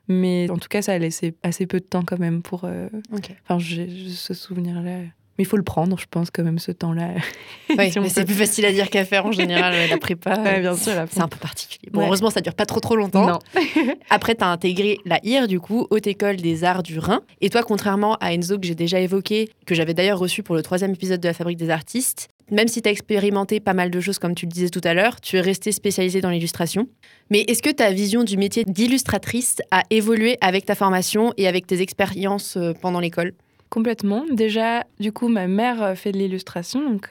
Mais 0.08 0.50
en 0.50 0.58
tout 0.58 0.68
cas, 0.68 0.82
ça 0.82 0.92
a 0.92 0.98
laissé 0.98 1.34
assez 1.44 1.64
peu 1.66 1.78
de 1.78 1.84
temps 1.84 2.02
quand 2.04 2.18
même 2.18 2.42
pour. 2.42 2.64
Enfin, 2.64 3.58
j'ai 3.60 3.88
ce 4.08 4.34
souvenir-là. 4.34 5.02
Mais 5.38 5.44
il 5.44 5.46
faut 5.46 5.56
le 5.56 5.62
prendre, 5.62 5.98
je 5.98 6.04
pense, 6.10 6.30
quand 6.30 6.42
même, 6.42 6.58
ce 6.58 6.72
temps-là. 6.72 7.10
Oui, 7.70 7.90
mais 7.96 8.10
c'est 8.10 8.26
plus 8.26 8.34
facile 8.34 8.66
à 8.66 8.72
dire 8.72 8.90
qu'à 8.90 9.06
faire 9.06 9.24
en 9.24 9.32
général, 9.32 9.74
la 9.88 9.96
prépa. 9.96 10.36
bien 10.60 10.76
sûr, 10.76 10.92
c'est 11.10 11.22
un 11.22 11.28
peu 11.28 11.38
particulier. 11.38 11.90
Bon, 11.90 12.02
heureusement, 12.02 12.28
ça 12.28 12.42
dure 12.42 12.52
pas 12.52 12.66
trop 12.66 12.80
trop 12.80 12.96
longtemps. 12.96 13.26
Non. 13.26 13.38
Après, 14.10 14.34
tu 14.34 14.44
as 14.44 14.48
intégré 14.48 14.98
la 15.06 15.18
IR, 15.24 15.48
du 15.48 15.58
coup, 15.58 15.86
Haute 15.88 16.06
École 16.06 16.36
des 16.36 16.64
Arts 16.64 16.82
du 16.82 16.98
Rhin. 16.98 17.22
Et 17.40 17.48
toi, 17.48 17.62
contrairement 17.62 18.16
à 18.20 18.34
Enzo, 18.34 18.58
que 18.58 18.66
j'ai 18.66 18.74
déjà 18.74 19.00
évoqué, 19.00 19.48
que 19.64 19.74
j'avais 19.74 19.94
d'ailleurs 19.94 20.18
reçu 20.18 20.42
pour 20.42 20.54
le 20.54 20.62
troisième 20.62 20.92
épisode 20.92 21.20
de 21.20 21.28
la 21.28 21.32
Fabrique 21.32 21.56
des 21.56 21.70
Artistes, 21.70 22.28
même 22.50 22.68
si 22.68 22.82
tu 22.82 22.88
as 22.88 22.92
expérimenté 22.92 23.60
pas 23.60 23.72
mal 23.72 23.90
de 23.90 24.00
choses, 24.00 24.18
comme 24.18 24.34
tu 24.34 24.44
le 24.44 24.52
disais 24.52 24.68
tout 24.68 24.82
à 24.84 24.92
l'heure, 24.92 25.20
tu 25.22 25.36
es 25.36 25.40
resté 25.40 25.72
spécialisé 25.72 26.20
dans 26.20 26.28
l'illustration. 26.28 26.86
Mais 27.30 27.40
est-ce 27.48 27.62
que 27.62 27.70
ta 27.70 27.90
vision 27.90 28.24
du 28.24 28.36
métier 28.36 28.64
d'illustratrice 28.64 29.56
a 29.70 29.82
évolué 29.88 30.36
avec 30.42 30.66
ta 30.66 30.74
formation 30.74 31.32
et 31.38 31.48
avec 31.48 31.66
tes 31.66 31.80
expériences 31.80 32.58
euh, 32.58 32.74
pendant 32.78 33.00
l'école? 33.00 33.32
Complètement. 33.72 34.26
Déjà, 34.30 34.84
du 35.00 35.12
coup, 35.12 35.28
ma 35.28 35.46
mère 35.46 35.82
euh, 35.82 35.94
fait 35.94 36.12
de 36.12 36.18
l'illustration, 36.18 36.90
donc 36.90 37.08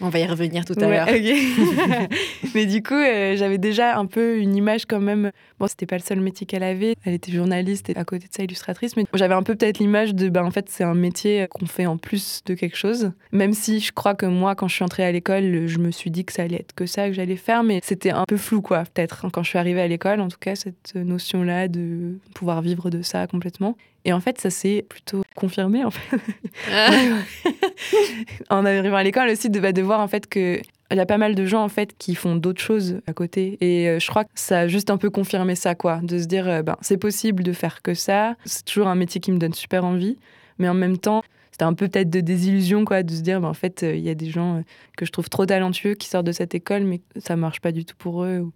on 0.00 0.08
va 0.08 0.20
y 0.20 0.26
revenir 0.26 0.64
tout 0.64 0.72
à 0.80 0.86
l'heure. 0.86 1.06
Mais 2.54 2.64
du 2.64 2.82
coup, 2.82 2.94
euh, 2.94 3.36
j'avais 3.36 3.58
déjà 3.58 3.98
un 3.98 4.06
peu 4.06 4.38
une 4.38 4.56
image 4.56 4.86
quand 4.86 5.00
même. 5.00 5.32
Bon, 5.58 5.66
c'était 5.66 5.86
pas 5.86 5.96
le 5.96 6.02
seul 6.02 6.20
métier 6.20 6.46
qu'elle 6.46 6.62
avait. 6.62 6.94
Elle 7.04 7.14
était 7.14 7.32
journaliste 7.32 7.90
et 7.90 7.96
à 7.96 8.04
côté 8.04 8.26
de 8.28 8.32
ça 8.32 8.42
illustratrice. 8.42 8.96
Mais 8.96 9.04
j'avais 9.14 9.34
un 9.34 9.42
peu 9.42 9.54
peut-être 9.54 9.78
l'image 9.78 10.14
de, 10.14 10.28
ben, 10.28 10.44
en 10.44 10.50
fait, 10.50 10.68
c'est 10.68 10.84
un 10.84 10.94
métier 10.94 11.46
qu'on 11.50 11.66
fait 11.66 11.86
en 11.86 11.98
plus 11.98 12.42
de 12.46 12.54
quelque 12.54 12.76
chose. 12.76 13.12
Même 13.32 13.52
si 13.52 13.80
je 13.80 13.92
crois 13.92 14.14
que 14.14 14.26
moi, 14.26 14.54
quand 14.54 14.68
je 14.68 14.74
suis 14.74 14.84
entrée 14.84 15.04
à 15.04 15.12
l'école, 15.12 15.66
je 15.66 15.78
me 15.78 15.90
suis 15.90 16.10
dit 16.10 16.24
que 16.24 16.32
ça 16.32 16.42
allait 16.42 16.56
être 16.60 16.74
que 16.74 16.86
ça 16.86 17.08
que 17.08 17.14
j'allais 17.14 17.36
faire. 17.36 17.62
Mais 17.62 17.80
c'était 17.82 18.10
un 18.10 18.24
peu 18.26 18.36
flou, 18.36 18.62
quoi, 18.62 18.84
peut-être. 18.84 19.26
Quand 19.32 19.42
je 19.42 19.48
suis 19.48 19.58
arrivée 19.58 19.80
à 19.80 19.88
l'école, 19.88 20.20
en 20.20 20.28
tout 20.28 20.38
cas, 20.38 20.54
cette 20.54 20.94
notion-là 20.94 21.68
de 21.68 22.18
pouvoir 22.34 22.62
vivre 22.62 22.90
de 22.90 23.02
ça 23.02 23.26
complètement. 23.26 23.76
Et 24.04 24.12
en 24.12 24.20
fait, 24.20 24.40
ça 24.40 24.50
s'est 24.50 24.86
plutôt 24.88 25.22
confirmé, 25.34 25.84
en 25.84 25.90
fait. 25.90 26.18
Ah. 26.72 26.90
en 28.50 28.64
arrivant 28.64 28.96
à 28.96 29.02
l'école 29.02 29.28
aussi, 29.30 29.50
de, 29.50 29.60
bah, 29.60 29.72
de 29.72 29.82
voir 29.82 30.00
en 30.00 30.08
fait 30.08 30.26
que 30.26 30.60
il 30.90 30.96
y 30.96 31.00
a 31.00 31.06
pas 31.06 31.18
mal 31.18 31.34
de 31.34 31.44
gens 31.44 31.62
en 31.62 31.68
fait 31.68 31.96
qui 31.98 32.14
font 32.14 32.36
d'autres 32.36 32.60
choses 32.60 33.00
à 33.06 33.12
côté. 33.12 33.58
Et 33.60 33.88
euh, 33.88 33.98
je 33.98 34.06
crois 34.08 34.24
que 34.24 34.30
ça 34.34 34.60
a 34.60 34.68
juste 34.68 34.90
un 34.90 34.96
peu 34.96 35.10
confirmé 35.10 35.54
ça 35.54 35.74
quoi. 35.74 36.00
De 36.02 36.18
se 36.18 36.24
dire 36.24 36.48
euh, 36.48 36.62
ben 36.62 36.76
c'est 36.80 36.96
possible 36.96 37.42
de 37.42 37.52
faire 37.52 37.82
que 37.82 37.94
ça. 37.94 38.36
C'est 38.44 38.64
toujours 38.64 38.88
un 38.88 38.94
métier 38.94 39.20
qui 39.20 39.32
me 39.32 39.38
donne 39.38 39.52
super 39.52 39.84
envie. 39.84 40.16
Mais 40.58 40.68
en 40.68 40.74
même 40.74 40.98
temps 40.98 41.22
c'était 41.52 41.64
un 41.64 41.74
peu 41.74 41.88
peut-être 41.88 42.10
de 42.10 42.20
désillusion 42.20 42.84
quoi 42.84 43.02
de 43.02 43.10
se 43.10 43.20
dire 43.20 43.40
ben, 43.40 43.48
en 43.48 43.54
fait 43.54 43.82
euh, 43.82 43.94
il 43.94 44.02
y 44.02 44.10
a 44.10 44.14
des 44.14 44.30
gens 44.30 44.62
que 44.96 45.04
je 45.04 45.12
trouve 45.12 45.28
trop 45.28 45.44
talentueux 45.44 45.94
qui 45.94 46.08
sortent 46.08 46.26
de 46.26 46.32
cette 46.32 46.54
école 46.54 46.84
mais 46.84 47.00
ça 47.16 47.36
marche 47.36 47.60
pas 47.60 47.72
du 47.72 47.84
tout 47.84 47.96
pour 47.96 48.24
eux 48.24 48.50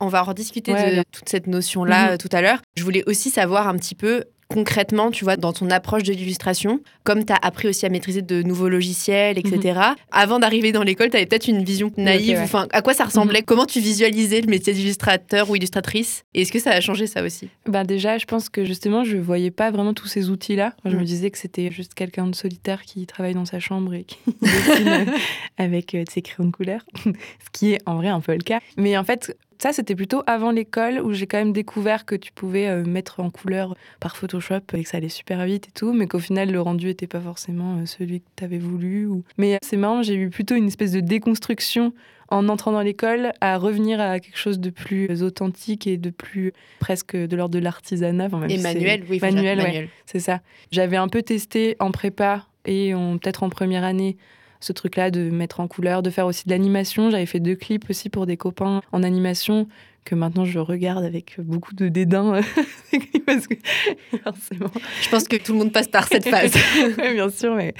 On 0.00 0.08
va 0.08 0.22
rediscuter 0.22 0.72
de 0.72 1.02
toute 1.10 1.28
cette 1.28 1.46
notion-là 1.46 2.12
mhm. 2.12 2.18
tout 2.18 2.28
à 2.32 2.42
l'heure. 2.42 2.60
Je 2.76 2.84
voulais 2.84 3.04
aussi 3.06 3.30
savoir 3.30 3.68
un 3.68 3.76
petit 3.76 3.94
peu 3.94 4.24
concrètement, 4.50 5.10
tu 5.10 5.24
vois, 5.24 5.36
dans 5.36 5.52
ton 5.52 5.70
approche 5.70 6.02
de 6.02 6.12
l'illustration, 6.12 6.80
comme 7.04 7.24
tu 7.24 7.32
as 7.32 7.38
appris 7.40 7.68
aussi 7.68 7.86
à 7.86 7.88
maîtriser 7.88 8.20
de 8.20 8.42
nouveaux 8.42 8.68
logiciels, 8.68 9.38
etc., 9.38 9.58
mhm. 9.62 9.96
avant 10.10 10.38
d'arriver 10.40 10.72
dans 10.72 10.82
l'école, 10.82 11.08
tu 11.08 11.16
avais 11.16 11.26
peut-être 11.26 11.48
une 11.48 11.64
vision 11.64 11.90
naïve. 11.96 12.38
Enfin, 12.42 12.66
à 12.72 12.82
quoi 12.82 12.92
ça 12.92 13.04
ressemblait? 13.04 13.40
Mhm. 13.40 13.44
Comment 13.46 13.66
tu 13.66 13.80
visualisais 13.80 14.40
le 14.40 14.48
métier 14.48 14.72
d'illustrateur 14.72 15.48
ou 15.48 15.56
illustratrice? 15.56 16.24
Et 16.34 16.42
est-ce 16.42 16.52
que 16.52 16.58
ça 16.58 16.72
a 16.72 16.80
changé 16.80 17.06
ça 17.06 17.22
aussi? 17.22 17.48
Ben 17.66 17.84
Déjà, 17.84 18.18
je 18.18 18.26
pense 18.26 18.48
que 18.48 18.64
justement, 18.64 19.04
je 19.04 19.16
voyais 19.16 19.50
pas 19.50 19.70
vraiment 19.70 19.94
tous 19.94 20.06
ces 20.06 20.30
outils-là. 20.30 20.74
Je 20.84 20.90
me 20.90 20.98
mhm. 20.98 21.04
disais 21.04 21.30
que 21.30 21.38
c'était 21.38 21.70
juste 21.70 21.94
quelqu'un 21.94 22.26
de 22.26 22.34
solitaire 22.34 22.82
qui 22.82 23.06
travaille 23.06 23.34
dans 23.34 23.44
sa 23.44 23.60
chambre 23.60 23.94
et 23.94 24.04
qui 24.04 24.18
dessine 24.42 25.06
avec 25.58 25.94
euh, 25.94 26.04
ses 26.10 26.22
crayons 26.22 26.48
de 26.48 26.54
couleur, 26.54 26.84
ce 27.04 27.10
qui 27.52 27.72
est 27.72 27.78
en 27.86 27.96
vrai 27.96 28.08
un 28.08 28.20
peu 28.20 28.32
le 28.32 28.38
cas. 28.38 28.58
Mais 28.76 28.98
en 28.98 29.04
fait, 29.04 29.36
ça, 29.60 29.74
c'était 29.74 29.94
plutôt 29.94 30.22
avant 30.26 30.50
l'école 30.50 31.00
où 31.00 31.12
j'ai 31.12 31.26
quand 31.26 31.36
même 31.36 31.52
découvert 31.52 32.06
que 32.06 32.14
tu 32.14 32.32
pouvais 32.32 32.66
euh, 32.66 32.82
mettre 32.82 33.20
en 33.20 33.28
couleur 33.28 33.76
par 34.00 34.16
Photoshop 34.16 34.60
et 34.72 34.82
que 34.82 34.88
ça 34.88 34.96
allait 34.96 35.10
super 35.10 35.44
vite 35.44 35.68
et 35.68 35.70
tout, 35.72 35.92
mais 35.92 36.06
qu'au 36.06 36.18
final, 36.18 36.50
le 36.50 36.60
rendu 36.62 36.86
n'était 36.86 37.06
pas 37.06 37.20
forcément 37.20 37.76
euh, 37.76 37.84
celui 37.84 38.20
que 38.20 38.26
tu 38.36 38.44
avais 38.44 38.58
voulu. 38.58 39.04
Ou... 39.04 39.22
Mais 39.36 39.58
c'est 39.62 39.76
marrant, 39.76 40.02
j'ai 40.02 40.14
eu 40.14 40.30
plutôt 40.30 40.54
une 40.54 40.66
espèce 40.66 40.92
de 40.92 41.00
déconstruction 41.00 41.92
en 42.30 42.48
entrant 42.48 42.72
dans 42.72 42.80
l'école 42.80 43.32
à 43.42 43.58
revenir 43.58 44.00
à 44.00 44.18
quelque 44.18 44.38
chose 44.38 44.60
de 44.60 44.70
plus 44.70 45.22
authentique 45.22 45.86
et 45.86 45.98
de 45.98 46.08
plus 46.08 46.54
presque 46.78 47.14
de 47.14 47.36
l'ordre 47.36 47.54
de 47.54 47.58
l'artisanat. 47.58 48.28
et 48.48 48.56
manuel, 48.56 49.04
oui. 49.10 49.18
Manuel, 49.20 49.88
c'est 50.06 50.20
ça. 50.20 50.40
J'avais 50.70 50.96
un 50.96 51.08
peu 51.08 51.22
testé 51.22 51.76
en 51.80 51.90
prépa 51.90 52.46
et 52.64 52.92
peut-être 52.92 53.42
en 53.42 53.50
première 53.50 53.84
année 53.84 54.16
ce 54.60 54.72
truc-là 54.72 55.10
de 55.10 55.30
mettre 55.30 55.60
en 55.60 55.68
couleur, 55.68 56.02
de 56.02 56.10
faire 56.10 56.26
aussi 56.26 56.44
de 56.44 56.50
l'animation. 56.50 57.10
J'avais 57.10 57.26
fait 57.26 57.40
deux 57.40 57.56
clips 57.56 57.88
aussi 57.90 58.08
pour 58.08 58.26
des 58.26 58.36
copains 58.36 58.82
en 58.92 59.02
animation 59.02 59.66
que 60.04 60.14
maintenant 60.14 60.44
je 60.44 60.58
regarde 60.58 61.04
avec 61.04 61.36
beaucoup 61.38 61.74
de 61.74 61.88
dédain. 61.88 62.40
parce 63.26 63.46
que, 63.46 63.54
forcément. 64.24 64.70
Je 65.02 65.08
pense 65.10 65.24
que 65.28 65.36
tout 65.36 65.52
le 65.52 65.58
monde 65.58 65.72
passe 65.72 65.88
par 65.88 66.08
cette 66.08 66.28
phase. 66.28 66.52
oui, 66.98 67.14
bien 67.14 67.28
sûr. 67.28 67.54
Mais, 67.54 67.74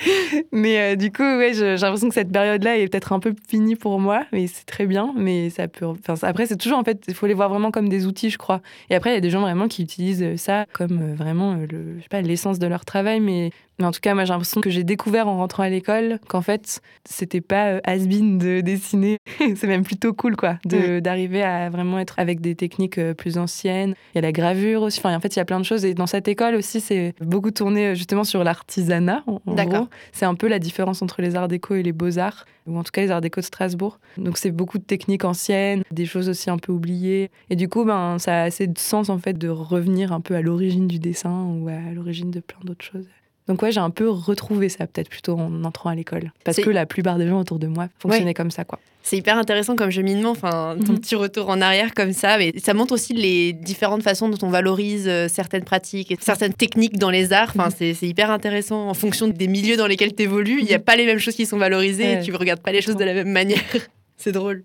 mais 0.52 0.78
euh, 0.78 0.96
du 0.96 1.10
coup, 1.12 1.22
ouais, 1.22 1.52
j'ai 1.54 1.76
l'impression 1.76 2.08
que 2.08 2.14
cette 2.14 2.30
période-là 2.30 2.78
est 2.78 2.88
peut-être 2.88 3.12
un 3.12 3.20
peu 3.20 3.34
finie 3.48 3.76
pour 3.76 3.98
moi, 4.00 4.24
mais 4.32 4.46
c'est 4.46 4.66
très 4.66 4.86
bien. 4.86 5.12
Mais 5.16 5.50
ça 5.50 5.68
peut. 5.68 5.86
Enfin, 5.86 6.14
après, 6.22 6.46
c'est 6.46 6.56
toujours, 6.56 6.78
en 6.78 6.84
fait, 6.84 7.04
il 7.08 7.14
faut 7.14 7.26
les 7.26 7.34
voir 7.34 7.48
vraiment 7.48 7.70
comme 7.70 7.88
des 7.88 8.06
outils, 8.06 8.30
je 8.30 8.38
crois. 8.38 8.60
Et 8.90 8.94
après, 8.94 9.10
il 9.10 9.14
y 9.14 9.18
a 9.18 9.22
des 9.22 9.30
gens 9.30 9.40
vraiment 9.40 9.68
qui 9.68 9.82
utilisent 9.82 10.36
ça 10.36 10.66
comme 10.72 11.00
euh, 11.00 11.14
vraiment 11.14 11.54
le, 11.54 11.96
je 11.96 12.02
sais 12.02 12.08
pas, 12.08 12.20
l'essence 12.20 12.58
de 12.58 12.66
leur 12.66 12.84
travail. 12.84 13.20
Mais, 13.20 13.50
mais 13.80 13.86
en 13.86 13.92
tout 13.92 14.00
cas, 14.00 14.14
moi, 14.14 14.24
j'ai 14.24 14.32
l'impression 14.32 14.60
que 14.60 14.68
j'ai 14.68 14.84
découvert 14.84 15.26
en 15.26 15.38
rentrant 15.38 15.62
à 15.62 15.70
l'école 15.70 16.18
qu'en 16.28 16.42
fait, 16.42 16.80
c'était 17.08 17.40
pas 17.40 17.68
euh, 17.68 17.80
has-been 17.84 18.38
de 18.38 18.60
dessiner. 18.60 19.16
c'est 19.56 19.66
même 19.66 19.84
plutôt 19.84 20.12
cool, 20.12 20.36
quoi, 20.36 20.58
d'arriver 20.64 21.42
à 21.42 21.70
vraiment 21.70 21.98
être 21.98 22.18
avec 22.18 22.40
des 22.40 22.54
techniques 22.54 22.98
euh, 22.98 23.14
plus 23.14 23.38
anciennes. 23.38 23.94
Il 24.14 24.16
y 24.16 24.18
a 24.18 24.22
la 24.22 24.32
gravure 24.32 24.82
aussi. 24.82 25.00
Enfin, 25.00 25.16
en 25.16 25.20
fait, 25.20 25.34
il 25.34 25.38
y 25.38 25.42
a 25.42 25.46
plein 25.46 25.60
de 25.60 25.64
choses. 25.64 25.84
Et 25.86 25.94
dans 25.94 26.06
cette 26.06 26.28
école 26.28 26.54
aussi, 26.56 26.80
c'est 26.80 27.14
beaucoup 27.22 27.50
tourné 27.50 27.88
euh, 27.88 27.94
justement 27.94 28.24
sur 28.24 28.44
l'artisanat. 28.44 29.24
D'accord. 29.46 29.88
C'est 30.12 30.26
un 30.26 30.34
peu 30.34 30.46
la 30.46 30.58
différence 30.58 31.00
entre 31.00 31.22
les 31.22 31.34
arts 31.34 31.48
déco 31.48 31.74
et 31.74 31.82
les 31.82 31.92
beaux-arts, 31.92 32.44
ou 32.66 32.78
en 32.78 32.82
tout 32.82 32.90
cas 32.92 33.00
les 33.00 33.10
arts 33.10 33.22
déco 33.22 33.40
de 33.40 33.46
Strasbourg. 33.46 33.98
Donc, 34.18 34.36
c'est 34.36 34.50
beaucoup 34.50 34.78
de 34.78 34.84
techniques 34.84 35.24
anciennes, 35.24 35.82
des 35.90 36.04
choses 36.04 36.28
aussi 36.28 36.50
un 36.50 36.58
peu 36.58 36.70
oubliées. 36.72 37.30
Et 37.48 37.56
du 37.56 37.68
coup, 37.68 37.84
ben, 37.84 38.18
ça 38.18 38.42
a 38.42 38.42
assez 38.42 38.66
de 38.66 38.78
sens, 38.78 39.08
en 39.08 39.18
fait, 39.18 39.38
de 39.38 39.48
revenir 39.48 40.12
un 40.12 40.20
peu 40.20 40.34
à 40.34 40.42
l'origine 40.42 40.86
du 40.86 40.98
dessin 40.98 41.46
ou 41.46 41.68
à 41.68 41.94
l'origine 41.94 42.30
de 42.30 42.40
plein 42.40 42.60
d'autres 42.62 42.84
choses. 42.84 43.06
Donc 43.50 43.62
ouais, 43.62 43.72
j'ai 43.72 43.80
un 43.80 43.90
peu 43.90 44.08
retrouvé 44.08 44.68
ça 44.68 44.86
peut-être 44.86 45.08
plutôt 45.08 45.36
en 45.36 45.64
entrant 45.64 45.90
à 45.90 45.96
l'école. 45.96 46.30
Parce 46.44 46.58
que 46.58 46.70
la 46.70 46.86
plupart 46.86 47.18
des 47.18 47.26
gens 47.26 47.40
autour 47.40 47.58
de 47.58 47.66
moi 47.66 47.88
fonctionnaient 47.98 48.32
comme 48.32 48.52
ça, 48.52 48.62
quoi. 48.62 48.78
C'est 49.02 49.16
hyper 49.16 49.36
intéressant 49.38 49.74
comme 49.74 49.90
cheminement, 49.90 50.30
enfin, 50.30 50.76
ton 50.86 50.92
mhm. 50.92 51.00
petit 51.00 51.16
retour 51.16 51.48
en 51.48 51.60
arrière 51.60 51.92
comme 51.92 52.12
ça. 52.12 52.38
Mais 52.38 52.52
ça 52.58 52.74
montre 52.74 52.94
aussi 52.94 53.12
les 53.12 53.52
différentes 53.52 54.04
façons 54.04 54.28
dont 54.28 54.38
on 54.46 54.50
valorise 54.50 55.08
euh, 55.08 55.26
certaines 55.26 55.64
pratiques 55.64 56.12
et 56.12 56.18
certaines 56.20 56.52
techniques 56.52 56.96
dans 56.96 57.10
les 57.10 57.32
arts. 57.32 57.50
Enfin, 57.56 57.70
mhm. 57.70 57.92
c'est 57.96 58.06
hyper 58.06 58.30
intéressant 58.30 58.88
en 58.88 58.94
fonction 58.94 59.26
des 59.26 59.48
milieux 59.48 59.76
dans 59.76 59.88
lesquels 59.88 60.14
tu 60.14 60.22
évolues. 60.22 60.60
Il 60.60 60.66
n'y 60.66 60.74
a 60.74 60.78
mhm. 60.78 60.84
pas 60.84 60.94
les 60.94 61.06
mêmes 61.06 61.18
choses 61.18 61.34
qui 61.34 61.44
sont 61.44 61.58
valorisées 61.58 62.20
et 62.20 62.22
tu 62.22 62.30
ne 62.30 62.36
regardes 62.36 62.62
pas 62.62 62.70
les 62.70 62.82
choses 62.82 62.96
de 62.96 63.04
la 63.04 63.14
même 63.14 63.32
manière. 63.32 63.58
c'est 64.16 64.30
drôle. 64.30 64.62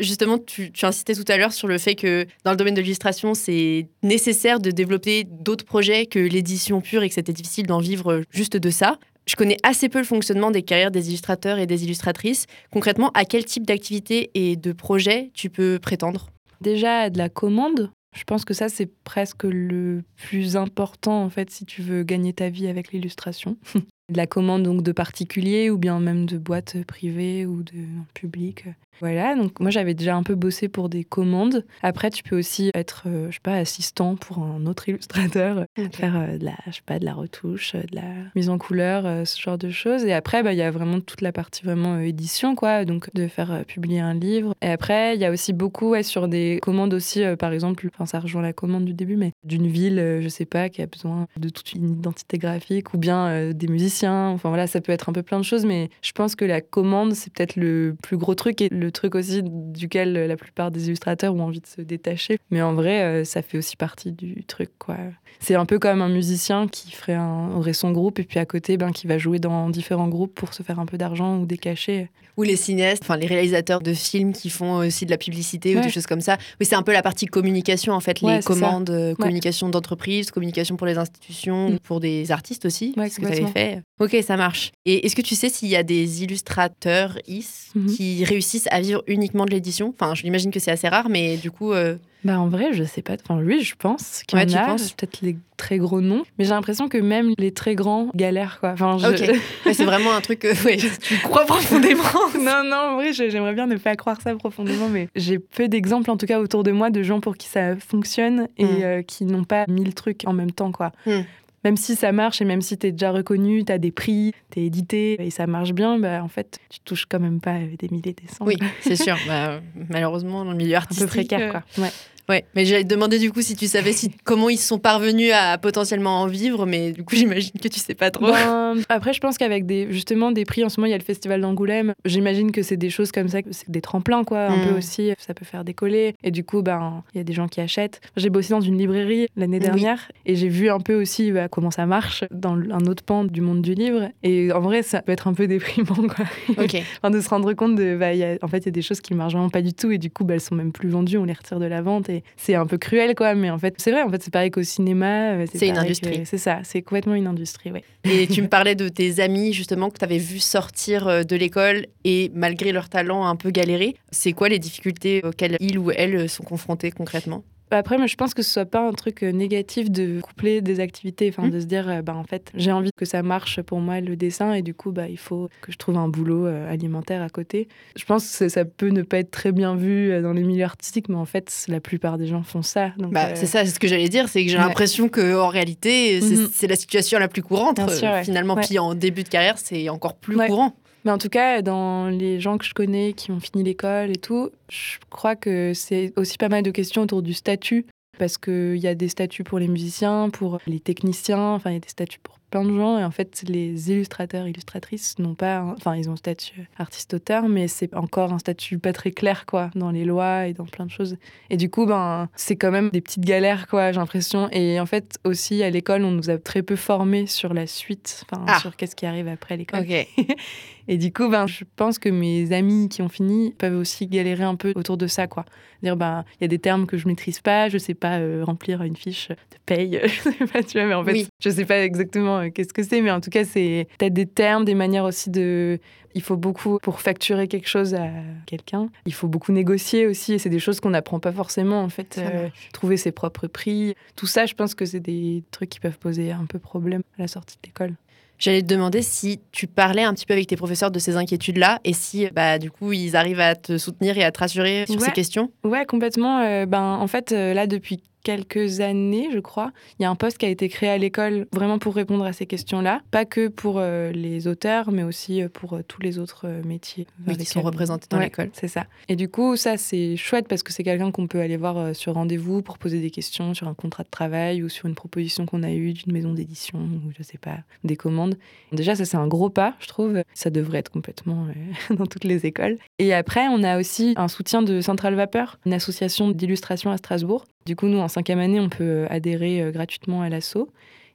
Justement, 0.00 0.38
tu, 0.38 0.72
insistais 0.82 1.14
tout 1.14 1.24
à 1.28 1.36
l'heure 1.36 1.52
sur 1.52 1.68
le 1.68 1.78
fait 1.78 1.94
que 1.94 2.26
dans 2.44 2.50
le 2.52 2.56
domaine 2.56 2.74
de 2.74 2.80
l'illustration, 2.80 3.34
c'est 3.34 3.88
nécessaire 4.02 4.60
de 4.60 4.70
développer 4.70 5.24
d'autres 5.24 5.64
projets 5.64 6.06
que 6.06 6.18
l'édition 6.18 6.80
pure 6.80 7.02
et 7.02 7.08
que 7.08 7.14
c'était 7.14 7.32
difficile 7.32 7.66
d'en 7.66 7.80
vivre 7.80 8.22
juste 8.30 8.56
de 8.56 8.70
ça. 8.70 8.98
Je 9.26 9.36
connais 9.36 9.58
assez 9.62 9.88
peu 9.88 9.98
le 9.98 10.04
fonctionnement 10.04 10.50
des 10.50 10.62
carrières 10.62 10.90
des 10.90 11.08
illustrateurs 11.08 11.58
et 11.58 11.66
des 11.66 11.84
illustratrices. 11.84 12.46
Concrètement, 12.72 13.10
à 13.12 13.24
quel 13.24 13.44
type 13.44 13.66
d'activité 13.66 14.30
et 14.34 14.56
de 14.56 14.72
projet 14.72 15.30
tu 15.34 15.50
peux 15.50 15.78
prétendre? 15.80 16.30
Déjà, 16.60 17.10
de 17.10 17.18
la 17.18 17.28
commande. 17.28 17.90
Je 18.16 18.24
pense 18.24 18.44
que 18.44 18.54
ça, 18.54 18.68
c'est 18.68 18.90
presque 19.04 19.44
le 19.44 20.02
plus 20.16 20.56
important, 20.56 21.22
en 21.22 21.28
fait, 21.28 21.50
si 21.50 21.66
tu 21.66 21.82
veux 21.82 22.04
gagner 22.04 22.32
ta 22.32 22.48
vie 22.48 22.68
avec 22.68 22.92
l'illustration. 22.92 23.58
de 24.08 24.16
la 24.16 24.26
commande 24.26 24.62
donc 24.62 24.82
de 24.82 24.92
particuliers 24.92 25.70
ou 25.70 25.78
bien 25.78 26.00
même 26.00 26.26
de 26.26 26.38
boîtes 26.38 26.82
privées 26.84 27.46
ou 27.46 27.62
de 27.62 27.84
public. 28.14 28.64
Voilà, 29.00 29.36
donc 29.36 29.60
moi 29.60 29.70
j'avais 29.70 29.94
déjà 29.94 30.16
un 30.16 30.24
peu 30.24 30.34
bossé 30.34 30.68
pour 30.68 30.88
des 30.88 31.04
commandes. 31.04 31.64
Après, 31.82 32.10
tu 32.10 32.24
peux 32.24 32.36
aussi 32.36 32.70
être, 32.74 33.04
euh, 33.06 33.28
je 33.30 33.34
sais 33.34 33.40
pas, 33.42 33.54
assistant 33.54 34.16
pour 34.16 34.38
un 34.40 34.66
autre 34.66 34.88
illustrateur, 34.88 35.66
faire 35.92 36.16
euh, 36.16 36.36
de 36.36 36.44
la, 36.44 36.56
je 36.66 36.72
sais 36.72 36.82
pas, 36.84 36.98
de 36.98 37.04
la 37.04 37.14
retouche, 37.14 37.74
de 37.74 37.94
la 37.94 38.02
mise 38.34 38.48
en 38.50 38.58
couleur, 38.58 39.06
euh, 39.06 39.24
ce 39.24 39.40
genre 39.40 39.56
de 39.56 39.70
choses. 39.70 40.04
Et 40.04 40.12
après, 40.12 40.42
bah, 40.42 40.52
il 40.52 40.58
y 40.58 40.62
a 40.62 40.70
vraiment 40.72 41.00
toute 41.00 41.20
la 41.20 41.30
partie 41.30 41.62
vraiment 41.62 42.00
édition, 42.00 42.56
quoi, 42.56 42.84
donc 42.84 43.08
de 43.14 43.28
faire 43.28 43.64
publier 43.66 44.00
un 44.00 44.14
livre. 44.14 44.52
Et 44.62 44.68
après, 44.68 45.14
il 45.14 45.20
y 45.20 45.24
a 45.24 45.30
aussi 45.30 45.52
beaucoup 45.52 45.90
ouais, 45.90 46.02
sur 46.02 46.26
des 46.26 46.58
commandes 46.60 46.92
aussi, 46.92 47.22
par 47.38 47.52
exemple, 47.52 47.88
enfin 47.94 48.06
ça 48.06 48.18
rejoint 48.18 48.42
la 48.42 48.52
commande 48.52 48.84
du 48.84 48.94
début, 48.94 49.16
mais 49.16 49.32
d'une 49.44 49.68
ville, 49.68 50.18
je 50.20 50.28
sais 50.28 50.44
pas, 50.44 50.68
qui 50.68 50.82
a 50.82 50.86
besoin 50.86 51.28
de 51.36 51.48
toute 51.48 51.72
une 51.72 51.90
identité 51.90 52.38
graphique, 52.38 52.94
ou 52.94 52.98
bien 52.98 53.52
des 53.52 53.68
musiciens. 53.68 53.97
Enfin 54.06 54.48
voilà, 54.48 54.66
ça 54.66 54.80
peut 54.80 54.92
être 54.92 55.08
un 55.08 55.12
peu 55.12 55.22
plein 55.22 55.38
de 55.38 55.44
choses, 55.44 55.64
mais 55.64 55.88
je 56.02 56.12
pense 56.12 56.34
que 56.34 56.44
la 56.44 56.60
commande, 56.60 57.14
c'est 57.14 57.32
peut-être 57.32 57.56
le 57.56 57.96
plus 58.02 58.16
gros 58.16 58.34
truc 58.34 58.60
et 58.60 58.68
le 58.68 58.90
truc 58.92 59.14
aussi 59.14 59.42
duquel 59.42 60.12
la 60.12 60.36
plupart 60.36 60.70
des 60.70 60.86
illustrateurs 60.86 61.34
ont 61.34 61.42
envie 61.42 61.60
de 61.60 61.66
se 61.66 61.80
détacher. 61.80 62.38
Mais 62.50 62.62
en 62.62 62.74
vrai, 62.74 63.02
euh, 63.02 63.24
ça 63.24 63.42
fait 63.42 63.58
aussi 63.58 63.76
partie 63.76 64.12
du 64.12 64.44
truc, 64.44 64.70
quoi. 64.78 64.96
C'est 65.40 65.54
un 65.54 65.66
peu 65.66 65.78
comme 65.78 66.02
un 66.02 66.08
musicien 66.08 66.66
qui 66.68 66.90
ferait 66.90 67.14
un, 67.14 67.50
aurait 67.52 67.72
son 67.72 67.92
groupe 67.92 68.18
et 68.18 68.24
puis 68.24 68.38
à 68.38 68.46
côté, 68.46 68.76
ben, 68.76 68.92
qui 68.92 69.06
va 69.06 69.18
jouer 69.18 69.38
dans 69.38 69.70
différents 69.70 70.08
groupes 70.08 70.34
pour 70.34 70.54
se 70.54 70.62
faire 70.62 70.80
un 70.80 70.86
peu 70.86 70.98
d'argent 70.98 71.38
ou 71.38 71.46
des 71.46 71.58
cachets. 71.58 72.10
Ou 72.36 72.44
les 72.44 72.56
cinéastes, 72.56 73.02
enfin 73.02 73.16
les 73.16 73.26
réalisateurs 73.26 73.80
de 73.80 73.92
films 73.92 74.32
qui 74.32 74.48
font 74.48 74.76
aussi 74.76 75.06
de 75.06 75.10
la 75.10 75.18
publicité 75.18 75.76
ou 75.76 75.80
des 75.80 75.90
choses 75.90 76.06
comme 76.06 76.20
ça. 76.20 76.38
Oui, 76.60 76.66
c'est 76.66 76.76
un 76.76 76.82
peu 76.82 76.92
la 76.92 77.02
partie 77.02 77.26
communication 77.26 77.94
en 77.94 78.00
fait, 78.00 78.20
les 78.20 78.40
commandes, 78.44 78.90
euh, 78.90 79.14
communication 79.16 79.68
d'entreprise, 79.68 80.30
communication 80.30 80.76
pour 80.76 80.86
les 80.86 80.98
institutions, 80.98 81.70
mm. 81.70 81.78
pour 81.80 81.98
des 81.98 82.30
artistes 82.30 82.64
aussi, 82.64 82.94
ce 82.96 83.20
que 83.20 83.26
tu 83.26 83.26
avais 83.26 83.46
fait. 83.46 83.82
Ok, 84.00 84.16
ça 84.22 84.36
marche. 84.36 84.70
Et 84.84 85.06
est-ce 85.06 85.16
que 85.16 85.22
tu 85.22 85.34
sais 85.34 85.48
s'il 85.48 85.68
y 85.68 85.76
a 85.76 85.82
des 85.82 86.22
illustrateurs 86.22 87.18
IS 87.26 87.72
mhm. 87.74 87.86
qui 87.86 88.24
réussissent 88.24 88.68
à 88.70 88.80
vivre 88.80 89.02
uniquement 89.08 89.44
de 89.44 89.50
l'édition? 89.50 89.92
Enfin, 89.98 90.14
je 90.14 90.22
l'imagine 90.22 90.50
que 90.50 90.60
c'est 90.60 90.70
assez 90.70 90.88
rare, 90.88 91.08
mais 91.08 91.36
du 91.36 91.50
coup. 91.50 91.72
Euh, 91.72 91.96
bah 92.24 92.38
en 92.38 92.48
vrai, 92.48 92.72
je 92.72 92.84
sais 92.84 93.02
pas. 93.02 93.14
Enfin, 93.14 93.40
oui, 93.42 93.62
je 93.62 93.74
pense 93.76 94.22
qu'il 94.26 94.38
y 94.38 94.42
en 94.42 94.58
a. 94.58 94.76
Peut-être 94.76 95.20
les 95.22 95.36
très 95.56 95.78
gros 95.78 96.00
noms, 96.00 96.22
mais 96.38 96.44
j'ai 96.44 96.50
l'impression 96.50 96.88
que 96.88 96.98
même 96.98 97.32
les 97.38 97.52
très 97.52 97.74
grands 97.74 98.10
galèrent 98.14 98.60
quoi. 98.60 98.70
Enfin, 98.72 98.98
c'est 99.72 99.84
vraiment 99.84 100.12
un 100.12 100.20
truc 100.20 100.40
que 100.40 100.98
tu 100.98 101.18
crois 101.18 101.44
profondément. 101.44 102.02
non, 102.40 102.62
non, 102.64 102.76
en 102.76 102.94
vrai, 102.96 103.12
j'aimerais 103.12 103.54
bien 103.54 103.66
ne 103.66 103.76
pas 103.76 103.96
croire 103.96 104.20
ça 104.20 104.34
profondément, 104.36 104.88
mais 104.88 105.08
j'ai 105.16 105.38
peu 105.40 105.68
d'exemples 105.68 106.10
en 106.10 106.16
tout 106.16 106.26
cas 106.26 106.38
autour 106.40 106.62
de 106.62 106.70
moi 106.70 106.90
de 106.90 107.02
gens 107.02 107.20
pour 107.20 107.36
qui 107.36 107.48
ça 107.48 107.76
fonctionne 107.76 108.48
et 108.56 108.64
hmm. 108.64 108.82
euh, 108.82 109.02
qui 109.02 109.24
n'ont 109.24 109.44
pas 109.44 109.64
mille 109.68 109.94
trucs 109.94 110.22
en 110.26 110.32
même 110.32 110.52
temps 110.52 110.70
quoi. 110.70 110.92
Hmm 111.06 111.22
même 111.64 111.76
si 111.76 111.96
ça 111.96 112.12
marche 112.12 112.40
et 112.40 112.44
même 112.44 112.62
si 112.62 112.78
tu 112.78 112.86
es 112.86 112.92
déjà 112.92 113.10
reconnu, 113.10 113.64
tu 113.64 113.72
as 113.72 113.78
des 113.78 113.90
prix, 113.90 114.32
tu 114.50 114.60
es 114.60 114.66
édité 114.66 115.16
et 115.20 115.30
ça 115.30 115.46
marche 115.46 115.72
bien, 115.72 115.98
bah, 115.98 116.22
en 116.22 116.28
fait, 116.28 116.58
tu 116.68 116.80
touches 116.80 117.06
quand 117.06 117.20
même 117.20 117.40
pas 117.40 117.58
des 117.58 117.88
milliers, 117.90 118.14
des 118.14 118.28
cents. 118.28 118.46
Oui, 118.46 118.56
c'est 118.80 118.96
sûr. 119.02 119.16
Bah, 119.26 119.60
malheureusement, 119.88 120.44
dans 120.44 120.52
le 120.52 120.56
milieu 120.56 120.76
artistique. 120.76 121.02
Un 121.02 121.06
peu 121.06 121.12
précaire, 121.12 121.50
quoi. 121.50 121.62
Euh, 121.78 121.82
ouais. 121.82 121.90
Ouais, 122.28 122.44
mais 122.54 122.66
j'allais 122.66 122.84
te 122.84 122.88
demander 122.88 123.18
du 123.18 123.32
coup 123.32 123.40
si 123.40 123.56
tu 123.56 123.66
savais 123.66 123.92
si, 123.92 124.10
comment 124.24 124.50
ils 124.50 124.58
sont 124.58 124.78
parvenus 124.78 125.32
à 125.32 125.56
potentiellement 125.56 126.20
en 126.20 126.26
vivre, 126.26 126.66
mais 126.66 126.92
du 126.92 127.02
coup 127.02 127.16
j'imagine 127.16 127.52
que 127.60 127.68
tu 127.68 127.80
sais 127.80 127.94
pas 127.94 128.10
trop. 128.10 128.26
Ben, 128.26 128.74
après, 128.90 129.14
je 129.14 129.20
pense 129.20 129.38
qu'avec 129.38 129.64
des, 129.64 129.90
justement 129.90 130.30
des 130.30 130.44
prix, 130.44 130.62
en 130.64 130.68
ce 130.68 130.78
moment 130.78 130.86
il 130.86 130.90
y 130.90 130.94
a 130.94 130.98
le 130.98 131.04
festival 131.04 131.40
d'Angoulême, 131.40 131.94
j'imagine 132.04 132.52
que 132.52 132.62
c'est 132.62 132.76
des 132.76 132.90
choses 132.90 133.12
comme 133.12 133.28
ça, 133.28 133.38
c'est 133.50 133.70
des 133.70 133.80
tremplins 133.80 134.24
quoi, 134.24 134.46
un 134.46 134.66
peu 134.66 134.74
mm. 134.74 134.76
aussi, 134.76 135.12
ça 135.18 135.32
peut 135.32 135.46
faire 135.46 135.64
décoller. 135.64 136.14
Et 136.22 136.30
du 136.30 136.44
coup, 136.44 136.62
ben 136.62 137.02
il 137.14 137.18
y 137.18 137.20
a 137.20 137.24
des 137.24 137.32
gens 137.32 137.48
qui 137.48 137.60
achètent. 137.60 138.00
J'ai 138.16 138.28
bossé 138.28 138.50
dans 138.50 138.60
une 138.60 138.76
librairie 138.76 139.26
l'année 139.36 139.58
dernière 139.58 140.10
et 140.26 140.36
j'ai 140.36 140.48
vu 140.48 140.68
un 140.68 140.80
peu 140.80 141.00
aussi 141.00 141.32
bah, 141.32 141.48
comment 141.48 141.70
ça 141.70 141.86
marche 141.86 142.24
dans 142.30 142.54
un 142.54 142.84
autre 142.86 143.02
pan 143.02 143.24
du 143.24 143.40
monde 143.40 143.62
du 143.62 143.72
livre. 143.72 144.10
Et 144.22 144.52
en 144.52 144.60
vrai, 144.60 144.82
ça 144.82 145.00
peut 145.00 145.12
être 145.12 145.28
un 145.28 145.34
peu 145.34 145.46
déprimant 145.46 146.06
quoi. 146.08 146.26
Ok. 146.58 146.76
enfin, 147.02 147.10
de 147.10 147.20
se 147.20 147.28
rendre 147.30 147.54
compte 147.54 147.74
de, 147.74 147.96
bah, 147.96 148.12
y 148.12 148.22
a, 148.22 148.36
en 148.42 148.48
fait, 148.48 148.58
il 148.58 148.66
y 148.66 148.68
a 148.68 148.72
des 148.72 148.82
choses 148.82 149.00
qui 149.00 149.14
marchent 149.14 149.32
vraiment 149.32 149.48
pas 149.48 149.62
du 149.62 149.72
tout 149.72 149.90
et 149.90 149.98
du 149.98 150.10
coup, 150.10 150.24
bah, 150.24 150.34
elles 150.34 150.40
sont 150.40 150.54
même 150.54 150.72
plus 150.72 150.90
vendues, 150.90 151.16
on 151.16 151.24
les 151.24 151.32
retire 151.32 151.58
de 151.58 151.66
la 151.66 151.80
vente 151.80 152.10
c'est 152.36 152.54
un 152.54 152.66
peu 152.66 152.78
cruel, 152.78 153.14
quoi. 153.14 153.34
Mais 153.34 153.50
en 153.50 153.58
fait, 153.58 153.74
c'est 153.78 153.90
vrai, 153.90 154.02
en 154.02 154.10
fait, 154.10 154.22
c'est 154.22 154.32
pareil 154.32 154.50
qu'au 154.50 154.62
cinéma. 154.62 155.32
Euh, 155.32 155.46
c'est 155.52 155.68
une 155.68 155.78
industrie. 155.78 156.22
C'est 156.24 156.38
ça, 156.38 156.60
c'est 156.64 156.82
complètement 156.82 157.14
une 157.14 157.26
industrie, 157.26 157.72
oui. 157.72 157.80
Et 158.04 158.26
tu 158.26 158.42
me 158.42 158.48
parlais 158.48 158.74
de 158.74 158.88
tes 158.88 159.20
amis, 159.20 159.52
justement, 159.52 159.90
que 159.90 159.98
tu 159.98 160.04
avais 160.04 160.18
vu 160.18 160.38
sortir 160.38 161.08
euh, 161.08 161.22
de 161.22 161.36
l'école 161.36 161.86
et 162.04 162.30
malgré 162.34 162.72
leur 162.72 162.88
talent 162.88 163.26
un 163.26 163.36
peu 163.36 163.50
galérer. 163.50 163.96
C'est 164.10 164.32
quoi 164.32 164.48
les 164.48 164.58
difficultés 164.58 165.22
auxquelles 165.24 165.56
ils 165.60 165.78
ou 165.78 165.90
elles 165.90 166.28
sont 166.28 166.44
confrontés 166.44 166.90
concrètement? 166.90 167.44
Après, 167.70 167.98
moi, 167.98 168.06
je 168.06 168.16
pense 168.16 168.34
que 168.34 168.42
ce 168.42 168.50
soit 168.50 168.64
pas 168.64 168.86
un 168.86 168.92
truc 168.92 169.22
euh, 169.22 169.32
négatif 169.32 169.90
de 169.90 170.20
coupler 170.20 170.60
des 170.60 170.80
activités, 170.80 171.28
enfin, 171.28 171.48
mmh. 171.48 171.50
de 171.50 171.60
se 171.60 171.64
dire, 171.66 171.88
euh, 171.88 172.02
bah, 172.02 172.14
en 172.14 172.24
fait, 172.24 172.50
j'ai 172.54 172.72
envie 172.72 172.90
que 172.96 173.04
ça 173.04 173.22
marche 173.22 173.60
pour 173.62 173.80
moi 173.80 174.00
le 174.00 174.16
dessin 174.16 174.52
et 174.54 174.62
du 174.62 174.74
coup, 174.74 174.92
bah, 174.92 175.08
il 175.08 175.18
faut 175.18 175.48
que 175.60 175.72
je 175.72 175.78
trouve 175.78 175.96
un 175.96 176.08
boulot 176.08 176.46
euh, 176.46 176.72
alimentaire 176.72 177.22
à 177.22 177.28
côté. 177.28 177.68
Je 177.96 178.04
pense 178.04 178.38
que 178.38 178.48
ça 178.48 178.64
peut 178.64 178.88
ne 178.88 179.02
pas 179.02 179.18
être 179.18 179.30
très 179.30 179.52
bien 179.52 179.74
vu 179.74 180.20
dans 180.22 180.32
les 180.32 180.42
milieux 180.42 180.64
artistiques, 180.64 181.08
mais 181.08 181.16
en 181.16 181.24
fait, 181.24 181.66
la 181.68 181.80
plupart 181.80 182.18
des 182.18 182.26
gens 182.26 182.42
font 182.42 182.62
ça. 182.62 182.92
bah, 183.08 183.34
C'est 183.34 183.46
ça, 183.46 183.64
c'est 183.64 183.72
ce 183.72 183.80
que 183.80 183.88
j'allais 183.88 184.08
dire, 184.08 184.28
c'est 184.28 184.44
que 184.44 184.50
j'ai 184.50 184.58
l'impression 184.58 185.08
qu'en 185.08 185.48
réalité, 185.48 186.20
mmh. 186.20 186.48
c'est 186.52 186.66
la 186.66 186.76
situation 186.76 187.18
la 187.18 187.28
plus 187.28 187.42
courante. 187.42 187.80
finalement, 188.22 188.56
puis 188.56 188.78
en 188.78 188.94
début 188.94 189.24
de 189.24 189.28
carrière, 189.28 189.58
c'est 189.58 189.88
encore 189.88 190.14
plus 190.14 190.36
courant. 190.36 190.74
Mais 191.08 191.14
en 191.14 191.16
tout 191.16 191.30
cas, 191.30 191.62
dans 191.62 192.08
les 192.08 192.38
gens 192.38 192.58
que 192.58 192.66
je 192.66 192.74
connais 192.74 193.14
qui 193.14 193.30
ont 193.30 193.40
fini 193.40 193.64
l'école 193.64 194.10
et 194.10 194.18
tout, 194.18 194.50
je 194.68 194.98
crois 195.08 195.36
que 195.36 195.72
c'est 195.74 196.12
aussi 196.16 196.36
pas 196.36 196.50
mal 196.50 196.62
de 196.62 196.70
questions 196.70 197.00
autour 197.00 197.22
du 197.22 197.32
statut. 197.32 197.86
Parce 198.18 198.36
qu'il 198.36 198.76
y 198.76 198.86
a 198.86 198.94
des 198.94 199.08
statuts 199.08 199.42
pour 199.42 199.58
les 199.58 199.68
musiciens, 199.68 200.28
pour 200.28 200.58
les 200.66 200.80
techniciens, 200.80 201.52
enfin, 201.54 201.70
il 201.70 201.72
y 201.72 201.76
a 201.76 201.80
des 201.80 201.88
statuts 201.88 202.18
pour 202.22 202.38
plein 202.50 202.64
de 202.64 202.74
gens. 202.74 202.98
Et 202.98 203.04
en 203.04 203.10
fait, 203.10 203.44
les 203.46 203.90
illustrateurs, 203.90 204.46
illustratrices 204.46 205.18
n'ont 205.18 205.34
pas, 205.34 205.62
enfin, 205.76 205.96
ils 205.96 206.08
ont 206.08 206.12
le 206.12 206.18
statut 206.18 206.68
artiste-auteur, 206.78 207.48
mais 207.48 207.68
c'est 207.68 207.94
encore 207.94 208.32
un 208.32 208.38
statut 208.38 208.78
pas 208.78 208.92
très 208.92 209.10
clair, 209.10 209.46
quoi, 209.46 209.70
dans 209.74 209.90
les 209.90 210.04
lois 210.04 210.46
et 210.46 210.52
dans 210.52 210.66
plein 210.66 210.86
de 210.86 210.90
choses. 210.90 211.16
Et 211.50 211.56
du 211.56 211.70
coup, 211.70 211.86
ben, 211.86 212.28
c'est 212.34 212.56
quand 212.56 212.70
même 212.70 212.90
des 212.90 213.00
petites 213.00 213.24
galères, 213.24 213.66
quoi, 213.66 213.92
j'ai 213.92 213.98
l'impression. 213.98 214.48
Et 214.50 214.80
en 214.80 214.86
fait, 214.86 215.18
aussi, 215.24 215.62
à 215.62 215.70
l'école, 215.70 216.04
on 216.04 216.10
nous 216.10 216.30
a 216.30 216.38
très 216.38 216.62
peu 216.62 216.76
formés 216.76 217.26
sur 217.26 217.54
la 217.54 217.66
suite, 217.66 218.24
enfin, 218.30 218.44
ah. 218.48 218.58
sur 218.60 218.76
qu'est-ce 218.76 218.96
qui 218.96 219.06
arrive 219.06 219.28
après 219.28 219.56
l'école. 219.56 219.86
Et 220.90 220.96
du 220.96 221.12
coup, 221.12 221.28
ben, 221.28 221.46
je 221.46 221.64
pense 221.76 221.98
que 221.98 222.08
mes 222.08 222.50
amis 222.52 222.88
qui 222.88 223.02
ont 223.02 223.10
fini 223.10 223.54
peuvent 223.58 223.76
aussi 223.76 224.06
galérer 224.06 224.44
un 224.44 224.56
peu 224.56 224.72
autour 224.74 224.96
de 224.96 225.06
ça, 225.06 225.26
quoi. 225.26 225.44
Dire, 225.82 225.96
ben, 225.96 226.24
il 226.40 226.44
y 226.44 226.46
a 226.46 226.48
des 226.48 226.58
termes 226.58 226.86
que 226.86 226.96
je 226.96 227.06
maîtrise 227.06 227.40
pas, 227.40 227.68
je 227.68 227.76
sais 227.76 227.94
pas 227.94 228.18
euh, 228.18 228.42
remplir 228.42 228.82
une 228.82 228.96
fiche 228.96 229.28
de 229.28 229.34
paye, 229.66 230.00
je 230.04 230.30
sais 230.30 230.46
pas, 230.46 230.62
tu 230.62 230.78
vois, 230.78 230.86
mais 230.86 230.94
en 230.94 231.04
fait, 231.04 231.28
je 231.40 231.50
sais 231.50 231.66
pas 231.66 231.84
exactement 231.84 232.37
euh, 232.38 232.50
qu'est-ce 232.50 232.72
que 232.72 232.82
c'est, 232.82 233.00
mais 233.00 233.10
en 233.10 233.20
tout 233.20 233.30
cas, 233.30 233.44
c'est 233.44 233.88
peut-être 233.98 234.14
des 234.14 234.26
termes, 234.26 234.64
des 234.64 234.74
manières 234.74 235.04
aussi 235.04 235.30
de. 235.30 235.78
Il 236.14 236.22
faut 236.22 236.36
beaucoup, 236.36 236.78
pour 236.82 237.00
facturer 237.00 237.48
quelque 237.48 237.68
chose 237.68 237.94
à 237.94 238.08
quelqu'un, 238.46 238.88
il 239.06 239.12
faut 239.12 239.28
beaucoup 239.28 239.52
négocier 239.52 240.06
aussi, 240.06 240.32
et 240.32 240.38
c'est 240.38 240.48
des 240.48 240.58
choses 240.58 240.80
qu'on 240.80 240.90
n'apprend 240.90 241.20
pas 241.20 241.32
forcément, 241.32 241.82
en 241.82 241.90
fait. 241.90 242.16
Euh, 242.18 242.48
trouver 242.72 242.96
ses 242.96 243.12
propres 243.12 243.46
prix, 243.46 243.94
tout 244.16 244.26
ça, 244.26 244.46
je 244.46 244.54
pense 244.54 244.74
que 244.74 244.86
c'est 244.86 245.00
des 245.00 245.44
trucs 245.50 245.68
qui 245.68 245.80
peuvent 245.80 245.98
poser 245.98 246.32
un 246.32 246.46
peu 246.46 246.58
problème 246.58 247.02
à 247.18 247.22
la 247.22 247.28
sortie 247.28 247.56
de 247.62 247.68
l'école. 247.68 247.94
J'allais 248.38 248.62
te 248.62 248.68
demander 248.68 249.02
si 249.02 249.40
tu 249.52 249.66
parlais 249.66 250.02
un 250.02 250.14
petit 250.14 250.24
peu 250.24 250.32
avec 250.32 250.46
tes 250.46 250.56
professeurs 250.56 250.90
de 250.90 250.98
ces 250.98 251.16
inquiétudes-là 251.16 251.80
et 251.84 251.92
si, 251.92 252.28
bah, 252.32 252.58
du 252.58 252.70
coup, 252.70 252.92
ils 252.92 253.16
arrivent 253.16 253.40
à 253.40 253.54
te 253.54 253.78
soutenir 253.78 254.16
et 254.16 254.22
à 254.22 254.30
te 254.30 254.38
rassurer 254.38 254.86
sur 254.86 255.00
ces 255.00 255.10
questions? 255.10 255.50
Ouais, 255.64 255.84
complètement. 255.86 256.38
Euh, 256.38 256.64
ben, 256.64 256.94
en 256.94 257.06
fait, 257.08 257.32
là, 257.32 257.66
depuis 257.66 258.00
quelques 258.28 258.80
années, 258.80 259.30
je 259.32 259.38
crois, 259.38 259.72
il 259.98 260.02
y 260.02 260.04
a 260.04 260.10
un 260.10 260.14
poste 260.14 260.36
qui 260.36 260.44
a 260.44 260.50
été 260.50 260.68
créé 260.68 260.90
à 260.90 260.98
l'école 260.98 261.46
vraiment 261.50 261.78
pour 261.78 261.94
répondre 261.94 262.26
à 262.26 262.34
ces 262.34 262.44
questions-là. 262.44 263.00
Pas 263.10 263.24
que 263.24 263.48
pour 263.48 263.76
euh, 263.78 264.12
les 264.12 264.46
auteurs, 264.46 264.90
mais 264.90 265.02
aussi 265.02 265.40
euh, 265.40 265.48
pour 265.48 265.72
euh, 265.72 265.82
tous 265.88 266.02
les 266.02 266.18
autres 266.18 266.46
métiers. 266.66 267.06
qui 267.26 267.46
sont 267.46 267.62
représentés 267.62 268.06
dans 268.10 268.18
l'école. 268.18 268.50
C'est 268.52 268.68
ça. 268.68 268.84
Et 269.08 269.16
du 269.16 269.30
coup, 269.30 269.56
ça, 269.56 269.78
c'est 269.78 270.18
chouette 270.18 270.46
parce 270.46 270.62
que 270.62 270.74
c'est 270.74 270.82
quelqu'un 270.82 271.10
qu'on 271.10 271.26
peut 271.26 271.40
aller 271.40 271.56
voir 271.56 271.96
sur 271.96 272.12
rendez-vous 272.12 272.60
pour 272.60 272.76
poser 272.76 273.00
des 273.00 273.10
questions 273.10 273.54
sur 273.54 273.66
un 273.66 273.72
contrat 273.72 274.02
de 274.02 274.10
travail 274.10 274.62
ou 274.62 274.68
sur 274.68 274.84
une 274.84 274.94
proposition 274.94 275.46
qu'on 275.46 275.62
a 275.62 275.70
eue 275.70 275.94
d'une 275.94 276.12
maison 276.12 276.34
d'édition 276.34 276.80
ou 276.80 277.10
je 277.16 277.22
sais 277.22 277.38
pas, 277.38 277.56
des 277.82 277.96
commandes. 277.96 278.36
Déjà, 278.72 278.94
ça, 278.94 279.06
c'est 279.06 279.16
un 279.16 279.26
gros 279.26 279.48
pas, 279.48 279.74
je 279.80 279.86
trouve. 279.86 280.22
Ça 280.34 280.50
devrait 280.50 280.80
être 280.80 280.90
complètement 280.90 281.46
dans 281.96 282.04
toutes 282.04 282.24
les 282.24 282.44
écoles. 282.44 282.76
Et 282.98 283.14
après, 283.14 283.48
on 283.48 283.62
a 283.62 283.78
aussi 283.78 284.12
un 284.16 284.28
soutien 284.28 284.60
de 284.60 284.82
Central 284.82 285.14
Vapeur, 285.14 285.58
une 285.64 285.72
association 285.72 286.30
d'illustration 286.30 286.90
à 286.90 286.98
Strasbourg, 286.98 287.46
du 287.68 287.76
coup, 287.76 287.86
nous, 287.86 287.98
en 287.98 288.08
cinquième 288.08 288.38
année, 288.38 288.60
on 288.60 288.70
peut 288.70 289.06
adhérer 289.10 289.60
euh, 289.60 289.70
gratuitement 289.70 290.22
à 290.22 290.30
l'assaut. 290.30 290.70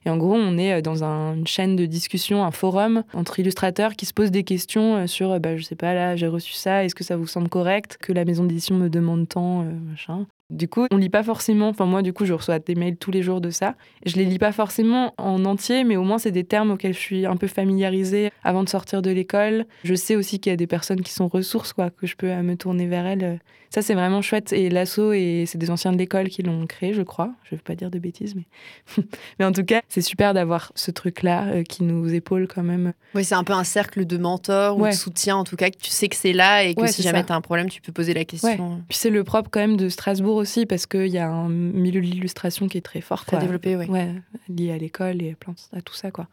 Et 0.06 0.10
en 0.10 0.16
gros, 0.16 0.34
on 0.34 0.56
est 0.56 0.74
euh, 0.74 0.80
dans 0.82 1.02
une 1.02 1.48
chaîne 1.48 1.74
de 1.74 1.84
discussion, 1.84 2.44
un 2.44 2.52
forum 2.52 3.02
entre 3.12 3.40
illustrateurs 3.40 3.96
qui 3.96 4.06
se 4.06 4.14
posent 4.14 4.30
des 4.30 4.44
questions 4.44 4.98
euh, 4.98 5.06
sur, 5.08 5.40
bah, 5.40 5.56
je 5.56 5.64
sais 5.64 5.74
pas, 5.74 5.94
là, 5.94 6.14
j'ai 6.14 6.28
reçu 6.28 6.52
ça, 6.52 6.84
est-ce 6.84 6.94
que 6.94 7.02
ça 7.02 7.16
vous 7.16 7.26
semble 7.26 7.48
correct 7.48 7.98
que 8.00 8.12
la 8.12 8.24
maison 8.24 8.44
d'édition 8.44 8.76
me 8.76 8.88
demande 8.88 9.28
tant, 9.28 9.64
machin. 9.64 10.28
Du 10.50 10.68
coup, 10.68 10.86
on 10.92 10.98
lit 10.98 11.08
pas 11.08 11.24
forcément. 11.24 11.68
Enfin, 11.68 11.86
moi, 11.86 12.02
du 12.02 12.12
coup, 12.12 12.26
je 12.26 12.34
reçois 12.34 12.60
des 12.60 12.74
mails 12.76 12.96
tous 12.96 13.10
les 13.10 13.22
jours 13.22 13.40
de 13.40 13.50
ça. 13.50 13.74
Je 14.06 14.14
les 14.16 14.24
lis 14.24 14.38
pas 14.38 14.52
forcément 14.52 15.12
en 15.16 15.44
entier, 15.46 15.82
mais 15.82 15.96
au 15.96 16.04
moins, 16.04 16.18
c'est 16.18 16.30
des 16.30 16.44
termes 16.44 16.70
auxquels 16.70 16.92
je 16.92 16.98
suis 16.98 17.26
un 17.26 17.36
peu 17.36 17.48
familiarisée 17.48 18.30
avant 18.44 18.62
de 18.62 18.68
sortir 18.68 19.02
de 19.02 19.10
l'école. 19.10 19.64
Je 19.82 19.94
sais 19.94 20.14
aussi 20.14 20.38
qu'il 20.38 20.50
y 20.50 20.52
a 20.52 20.56
des 20.56 20.66
personnes 20.66 21.00
qui 21.00 21.12
sont 21.12 21.26
ressources, 21.26 21.72
quoi, 21.72 21.90
que 21.90 22.06
je 22.06 22.14
peux 22.14 22.30
euh, 22.30 22.42
me 22.42 22.56
tourner 22.56 22.86
vers 22.86 23.06
elles. 23.06 23.40
Ça, 23.74 23.82
c'est 23.82 23.94
vraiment 23.94 24.22
chouette. 24.22 24.52
Et 24.52 24.70
l'assaut, 24.70 25.12
et 25.12 25.46
c'est 25.48 25.58
des 25.58 25.68
anciens 25.68 25.90
de 25.90 25.98
l'école 25.98 26.28
qui 26.28 26.44
l'ont 26.44 26.64
créé, 26.64 26.94
je 26.94 27.02
crois. 27.02 27.32
Je 27.42 27.56
veux 27.56 27.60
pas 27.60 27.74
dire 27.74 27.90
de 27.90 27.98
bêtises, 27.98 28.36
mais, 28.36 28.44
mais 29.40 29.44
en 29.44 29.50
tout 29.50 29.64
cas, 29.64 29.80
c'est 29.88 30.00
super 30.00 30.32
d'avoir 30.32 30.70
ce 30.76 30.92
truc-là 30.92 31.48
euh, 31.48 31.62
qui 31.64 31.82
nous 31.82 32.14
épaule 32.14 32.46
quand 32.46 32.62
même. 32.62 32.92
Oui, 33.16 33.24
c'est 33.24 33.34
un 33.34 33.42
peu 33.42 33.52
un 33.52 33.64
cercle 33.64 34.04
de 34.04 34.16
mentors 34.16 34.78
ou 34.78 34.86
de 34.86 34.92
soutien, 34.92 35.34
en 35.34 35.42
tout 35.42 35.56
cas, 35.56 35.70
que 35.70 35.76
tu 35.76 35.90
sais 35.90 36.08
que 36.08 36.14
c'est 36.14 36.32
là 36.32 36.62
et 36.62 36.76
que 36.76 36.86
si 36.86 37.02
jamais 37.02 37.24
tu 37.24 37.32
as 37.32 37.34
un 37.34 37.40
problème, 37.40 37.68
tu 37.68 37.80
peux 37.80 37.90
poser 37.90 38.14
la 38.14 38.24
question. 38.24 38.80
Puis 38.88 38.96
c'est 38.96 39.10
le 39.10 39.24
propre 39.24 39.50
quand 39.50 39.58
même 39.58 39.76
de 39.76 39.88
Strasbourg 39.88 40.36
aussi, 40.36 40.66
parce 40.66 40.86
qu'il 40.86 41.08
y 41.08 41.18
a 41.18 41.28
un 41.28 41.48
milieu 41.48 42.00
de 42.00 42.06
l'illustration 42.06 42.68
qui 42.68 42.78
est 42.78 42.82
très 42.82 43.00
fort. 43.00 43.24
Très 43.24 43.38
développé, 43.38 43.74
oui. 43.74 43.86
Ouais, 43.86 44.08
lié 44.48 44.70
à 44.70 44.78
l'école 44.78 45.20
et 45.20 45.34
à 45.72 45.80
tout 45.80 45.94
ça, 45.94 46.12
quoi. 46.12 46.28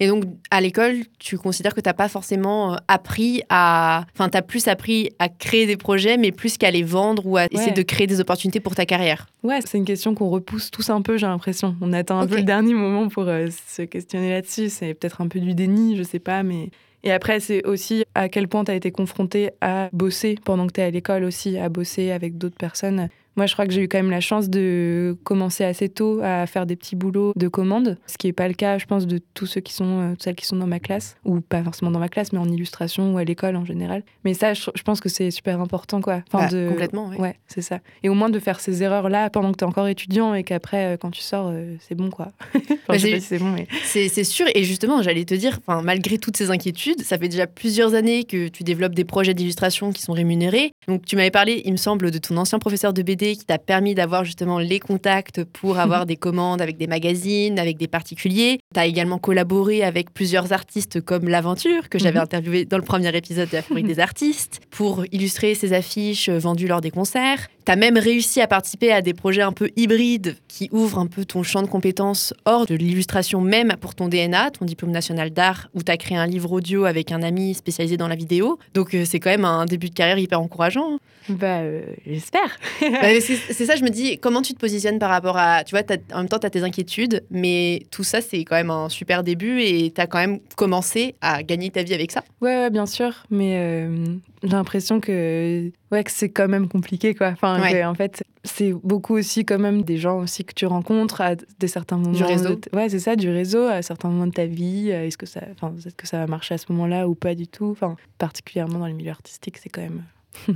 Et 0.00 0.08
donc, 0.08 0.24
à 0.50 0.60
l'école, 0.60 0.96
tu 1.18 1.38
considères 1.38 1.74
que 1.74 1.80
tu 1.80 1.88
n'as 1.88 1.94
pas 1.94 2.08
forcément 2.08 2.74
euh, 2.74 2.76
appris 2.88 3.42
à. 3.48 4.04
Enfin, 4.14 4.28
tu 4.28 4.36
as 4.36 4.42
plus 4.42 4.66
appris 4.68 5.10
à 5.18 5.28
créer 5.28 5.66
des 5.66 5.76
projets, 5.76 6.16
mais 6.16 6.32
plus 6.32 6.58
qu'à 6.58 6.70
les 6.70 6.82
vendre 6.82 7.26
ou 7.26 7.36
à 7.36 7.46
essayer 7.50 7.72
de 7.72 7.82
créer 7.82 8.06
des 8.06 8.20
opportunités 8.20 8.60
pour 8.60 8.74
ta 8.74 8.84
carrière? 8.84 9.28
Ouais, 9.42 9.60
c'est 9.64 9.78
une 9.78 9.84
question 9.84 10.14
qu'on 10.14 10.28
repousse 10.28 10.70
tous 10.70 10.90
un 10.90 11.02
peu, 11.02 11.18
j'ai 11.18 11.26
l'impression. 11.26 11.76
On 11.80 11.92
attend 11.92 12.18
un 12.18 12.26
peu 12.26 12.36
le 12.36 12.42
dernier 12.42 12.74
moment 12.74 13.08
pour 13.08 13.28
euh, 13.28 13.48
se 13.68 13.82
questionner 13.82 14.30
là-dessus. 14.30 14.70
C'est 14.70 14.94
peut-être 14.94 15.20
un 15.20 15.28
peu 15.28 15.40
du 15.40 15.54
déni, 15.54 15.96
je 15.96 16.02
sais 16.02 16.18
pas, 16.18 16.42
mais. 16.42 16.70
Et 17.04 17.12
après, 17.12 17.40
c'est 17.40 17.66
aussi 17.66 18.04
à 18.14 18.28
quel 18.28 18.46
point 18.46 18.64
tu 18.64 18.70
as 18.70 18.74
été 18.76 18.92
confronté 18.92 19.50
à 19.60 19.88
bosser 19.92 20.36
pendant 20.44 20.68
que 20.68 20.72
tu 20.72 20.80
es 20.80 20.84
à 20.84 20.90
l'école 20.90 21.24
aussi, 21.24 21.58
à 21.58 21.68
bosser 21.68 22.12
avec 22.12 22.38
d'autres 22.38 22.56
personnes. 22.56 23.08
Moi, 23.36 23.46
je 23.46 23.54
crois 23.54 23.66
que 23.66 23.72
j'ai 23.72 23.82
eu 23.82 23.88
quand 23.88 23.98
même 23.98 24.10
la 24.10 24.20
chance 24.20 24.50
de 24.50 25.16
commencer 25.24 25.64
assez 25.64 25.88
tôt 25.88 26.20
à 26.22 26.46
faire 26.46 26.66
des 26.66 26.76
petits 26.76 26.96
boulots 26.96 27.32
de 27.34 27.48
commande, 27.48 27.96
ce 28.06 28.18
qui 28.18 28.26
n'est 28.26 28.32
pas 28.34 28.46
le 28.46 28.54
cas, 28.54 28.76
je 28.76 28.84
pense, 28.84 29.06
de 29.06 29.20
tous 29.32 29.46
ceux 29.46 29.60
qui 29.62 29.72
sont, 29.72 30.00
euh, 30.00 30.14
celles 30.18 30.34
qui 30.34 30.44
sont 30.44 30.56
dans 30.56 30.66
ma 30.66 30.80
classe, 30.80 31.16
ou 31.24 31.40
pas 31.40 31.62
forcément 31.62 31.90
dans 31.90 31.98
ma 31.98 32.10
classe, 32.10 32.32
mais 32.32 32.38
en 32.38 32.48
illustration 32.48 33.14
ou 33.14 33.18
à 33.18 33.24
l'école 33.24 33.56
en 33.56 33.64
général. 33.64 34.02
Mais 34.24 34.34
ça, 34.34 34.52
je, 34.52 34.82
pense 34.84 35.00
que 35.00 35.08
c'est 35.08 35.30
super 35.30 35.60
important, 35.60 36.02
quoi. 36.02 36.22
Enfin, 36.30 36.44
bah, 36.44 36.50
de... 36.50 36.68
Complètement, 36.68 37.08
oui. 37.08 37.16
Ouais, 37.16 37.36
c'est 37.46 37.62
ça. 37.62 37.80
Et 38.02 38.10
au 38.10 38.14
moins 38.14 38.28
de 38.28 38.38
faire 38.38 38.60
ces 38.60 38.82
erreurs-là 38.82 39.30
pendant 39.30 39.52
que 39.52 39.56
tu 39.56 39.64
es 39.64 39.68
encore 39.68 39.88
étudiant 39.88 40.34
et 40.34 40.44
qu'après, 40.44 40.94
euh, 40.94 40.96
quand 40.98 41.10
tu 41.10 41.22
sors, 41.22 41.48
euh, 41.48 41.74
c'est 41.80 41.94
bon, 41.94 42.10
quoi. 42.10 42.32
enfin, 42.88 42.98
c'est 42.98 43.38
bon, 43.38 43.50
mais... 43.50 43.66
C'est 43.84 44.24
sûr. 44.24 44.46
Et 44.54 44.64
justement, 44.64 45.00
j'allais 45.00 45.24
te 45.24 45.34
dire, 45.34 45.58
malgré 45.82 46.18
toutes 46.18 46.36
ces 46.36 46.50
inquiétudes, 46.50 47.02
ça 47.02 47.16
fait 47.16 47.28
déjà 47.28 47.46
plusieurs 47.46 47.94
années 47.94 48.24
que 48.24 48.48
tu 48.48 48.62
développes 48.62 48.94
des 48.94 49.04
projets 49.04 49.32
d'illustration 49.32 49.92
qui 49.92 50.02
sont 50.02 50.12
rémunérés. 50.12 50.72
Donc, 50.86 51.06
tu 51.06 51.16
m'avais 51.16 51.30
parlé, 51.30 51.62
il 51.64 51.72
me 51.72 51.76
semble, 51.76 52.10
de 52.10 52.18
ton 52.18 52.36
ancien 52.36 52.58
professeur 52.58 52.92
de 52.92 53.02
BD 53.02 53.21
qui 53.30 53.44
t'a 53.44 53.58
permis 53.58 53.94
d'avoir 53.94 54.24
justement 54.24 54.58
les 54.58 54.80
contacts 54.80 55.44
pour 55.44 55.78
avoir 55.78 56.06
des 56.06 56.16
commandes 56.16 56.60
avec 56.60 56.76
des 56.76 56.86
magazines, 56.86 57.58
avec 57.58 57.76
des 57.76 57.88
particuliers. 57.88 58.58
Tu 58.74 58.80
as 58.80 58.86
également 58.86 59.18
collaboré 59.18 59.82
avec 59.82 60.12
plusieurs 60.12 60.52
artistes 60.52 61.00
comme 61.00 61.28
L'Aventure, 61.28 61.88
que 61.88 61.98
j'avais 61.98 62.18
mhm. 62.18 62.24
interviewé 62.24 62.64
dans 62.64 62.78
le 62.78 62.84
premier 62.84 63.14
épisode 63.16 63.48
de 63.48 63.56
la 63.56 63.62
Fabrique 63.62 63.86
des 63.86 64.00
artistes, 64.00 64.60
pour 64.70 65.04
illustrer 65.12 65.54
ces 65.54 65.72
affiches 65.72 66.28
vendues 66.28 66.66
lors 66.66 66.80
des 66.80 66.90
concerts. 66.90 67.48
Tu 67.64 67.72
as 67.72 67.76
même 67.76 67.96
réussi 67.96 68.40
à 68.40 68.46
participer 68.46 68.92
à 68.92 69.02
des 69.02 69.14
projets 69.14 69.42
un 69.42 69.52
peu 69.52 69.70
hybrides 69.76 70.36
qui 70.48 70.68
ouvrent 70.72 70.98
un 70.98 71.06
peu 71.06 71.24
ton 71.24 71.42
champ 71.42 71.62
de 71.62 71.68
compétences 71.68 72.34
hors 72.44 72.66
de 72.66 72.74
l'illustration 72.74 73.40
même 73.40 73.74
pour 73.80 73.94
ton 73.94 74.08
DNA, 74.08 74.50
ton 74.50 74.64
diplôme 74.64 74.90
national 74.90 75.30
d'art, 75.30 75.68
où 75.74 75.82
tu 75.82 75.90
as 75.92 75.96
créé 75.96 76.16
un 76.16 76.26
livre 76.26 76.52
audio 76.52 76.84
avec 76.84 77.12
un 77.12 77.22
ami 77.22 77.54
spécialisé 77.54 77.96
dans 77.96 78.08
la 78.08 78.16
vidéo. 78.16 78.58
Donc 78.74 78.94
euh, 78.94 79.04
c'est 79.04 79.20
quand 79.20 79.30
même 79.30 79.44
un 79.44 79.64
début 79.64 79.90
de 79.90 79.94
carrière 79.94 80.18
hyper 80.18 80.40
encourageant. 80.40 80.98
Bah, 81.28 81.60
euh, 81.60 81.82
j'espère. 82.06 82.58
Bah, 82.80 83.08
c'est 83.20 83.64
ça, 83.64 83.76
je 83.76 83.82
me 83.82 83.90
dis, 83.90 84.18
comment 84.18 84.42
tu 84.42 84.54
te 84.54 84.58
positionnes 84.58 84.98
par 84.98 85.10
rapport 85.10 85.36
à. 85.36 85.64
Tu 85.64 85.74
vois, 85.74 85.82
en 86.12 86.18
même 86.18 86.28
temps, 86.28 86.38
tu 86.38 86.46
as 86.46 86.50
tes 86.50 86.62
inquiétudes, 86.62 87.24
mais 87.30 87.82
tout 87.90 88.04
ça, 88.04 88.20
c'est 88.20 88.44
quand 88.44 88.56
même 88.56 88.70
un 88.70 88.88
super 88.88 89.22
début 89.22 89.60
et 89.62 89.90
tu 89.94 90.00
as 90.00 90.06
quand 90.06 90.18
même 90.18 90.40
commencé 90.56 91.14
à 91.20 91.42
gagner 91.42 91.70
ta 91.70 91.82
vie 91.82 91.94
avec 91.94 92.12
ça. 92.12 92.22
Ouais, 92.40 92.70
bien 92.70 92.86
sûr, 92.86 93.24
mais 93.30 93.56
euh, 93.58 94.06
j'ai 94.42 94.48
l'impression 94.50 95.00
que, 95.00 95.70
ouais, 95.92 96.02
que 96.02 96.10
c'est 96.10 96.30
quand 96.30 96.48
même 96.48 96.68
compliqué, 96.68 97.14
quoi. 97.14 97.28
Enfin, 97.28 97.60
en 97.86 97.94
fait, 97.94 98.24
c'est 98.44 98.72
beaucoup 98.72 99.14
aussi 99.14 99.44
quand 99.44 99.58
même 99.58 99.82
des 99.82 99.98
gens 99.98 100.18
aussi 100.18 100.44
que 100.44 100.54
tu 100.54 100.66
rencontres 100.66 101.20
à 101.20 101.36
des 101.36 101.68
certains 101.68 101.98
moments. 101.98 102.16
Du 102.16 102.24
réseau. 102.24 102.58
Ouais, 102.72 102.88
c'est 102.88 102.98
ça, 102.98 103.14
du 103.14 103.30
réseau, 103.30 103.66
à 103.66 103.82
certains 103.82 104.08
moments 104.08 104.26
de 104.26 104.32
ta 104.32 104.46
vie. 104.46 104.90
Est-ce 104.90 105.18
que 105.18 105.26
ça, 105.26 105.42
enfin, 105.52 105.74
est-ce 105.78 105.94
que 105.94 106.08
ça 106.08 106.18
va 106.18 106.26
marcher 106.26 106.54
à 106.54 106.58
ce 106.58 106.66
moment-là 106.70 107.08
ou 107.08 107.14
pas 107.14 107.34
du 107.34 107.46
tout? 107.46 107.70
Enfin, 107.70 107.96
particulièrement 108.18 108.80
dans 108.80 108.86
les 108.86 108.94
milieux 108.94 109.10
artistiques, 109.10 109.58
c'est 109.58 109.68
quand 109.68 109.82
même 109.82 110.02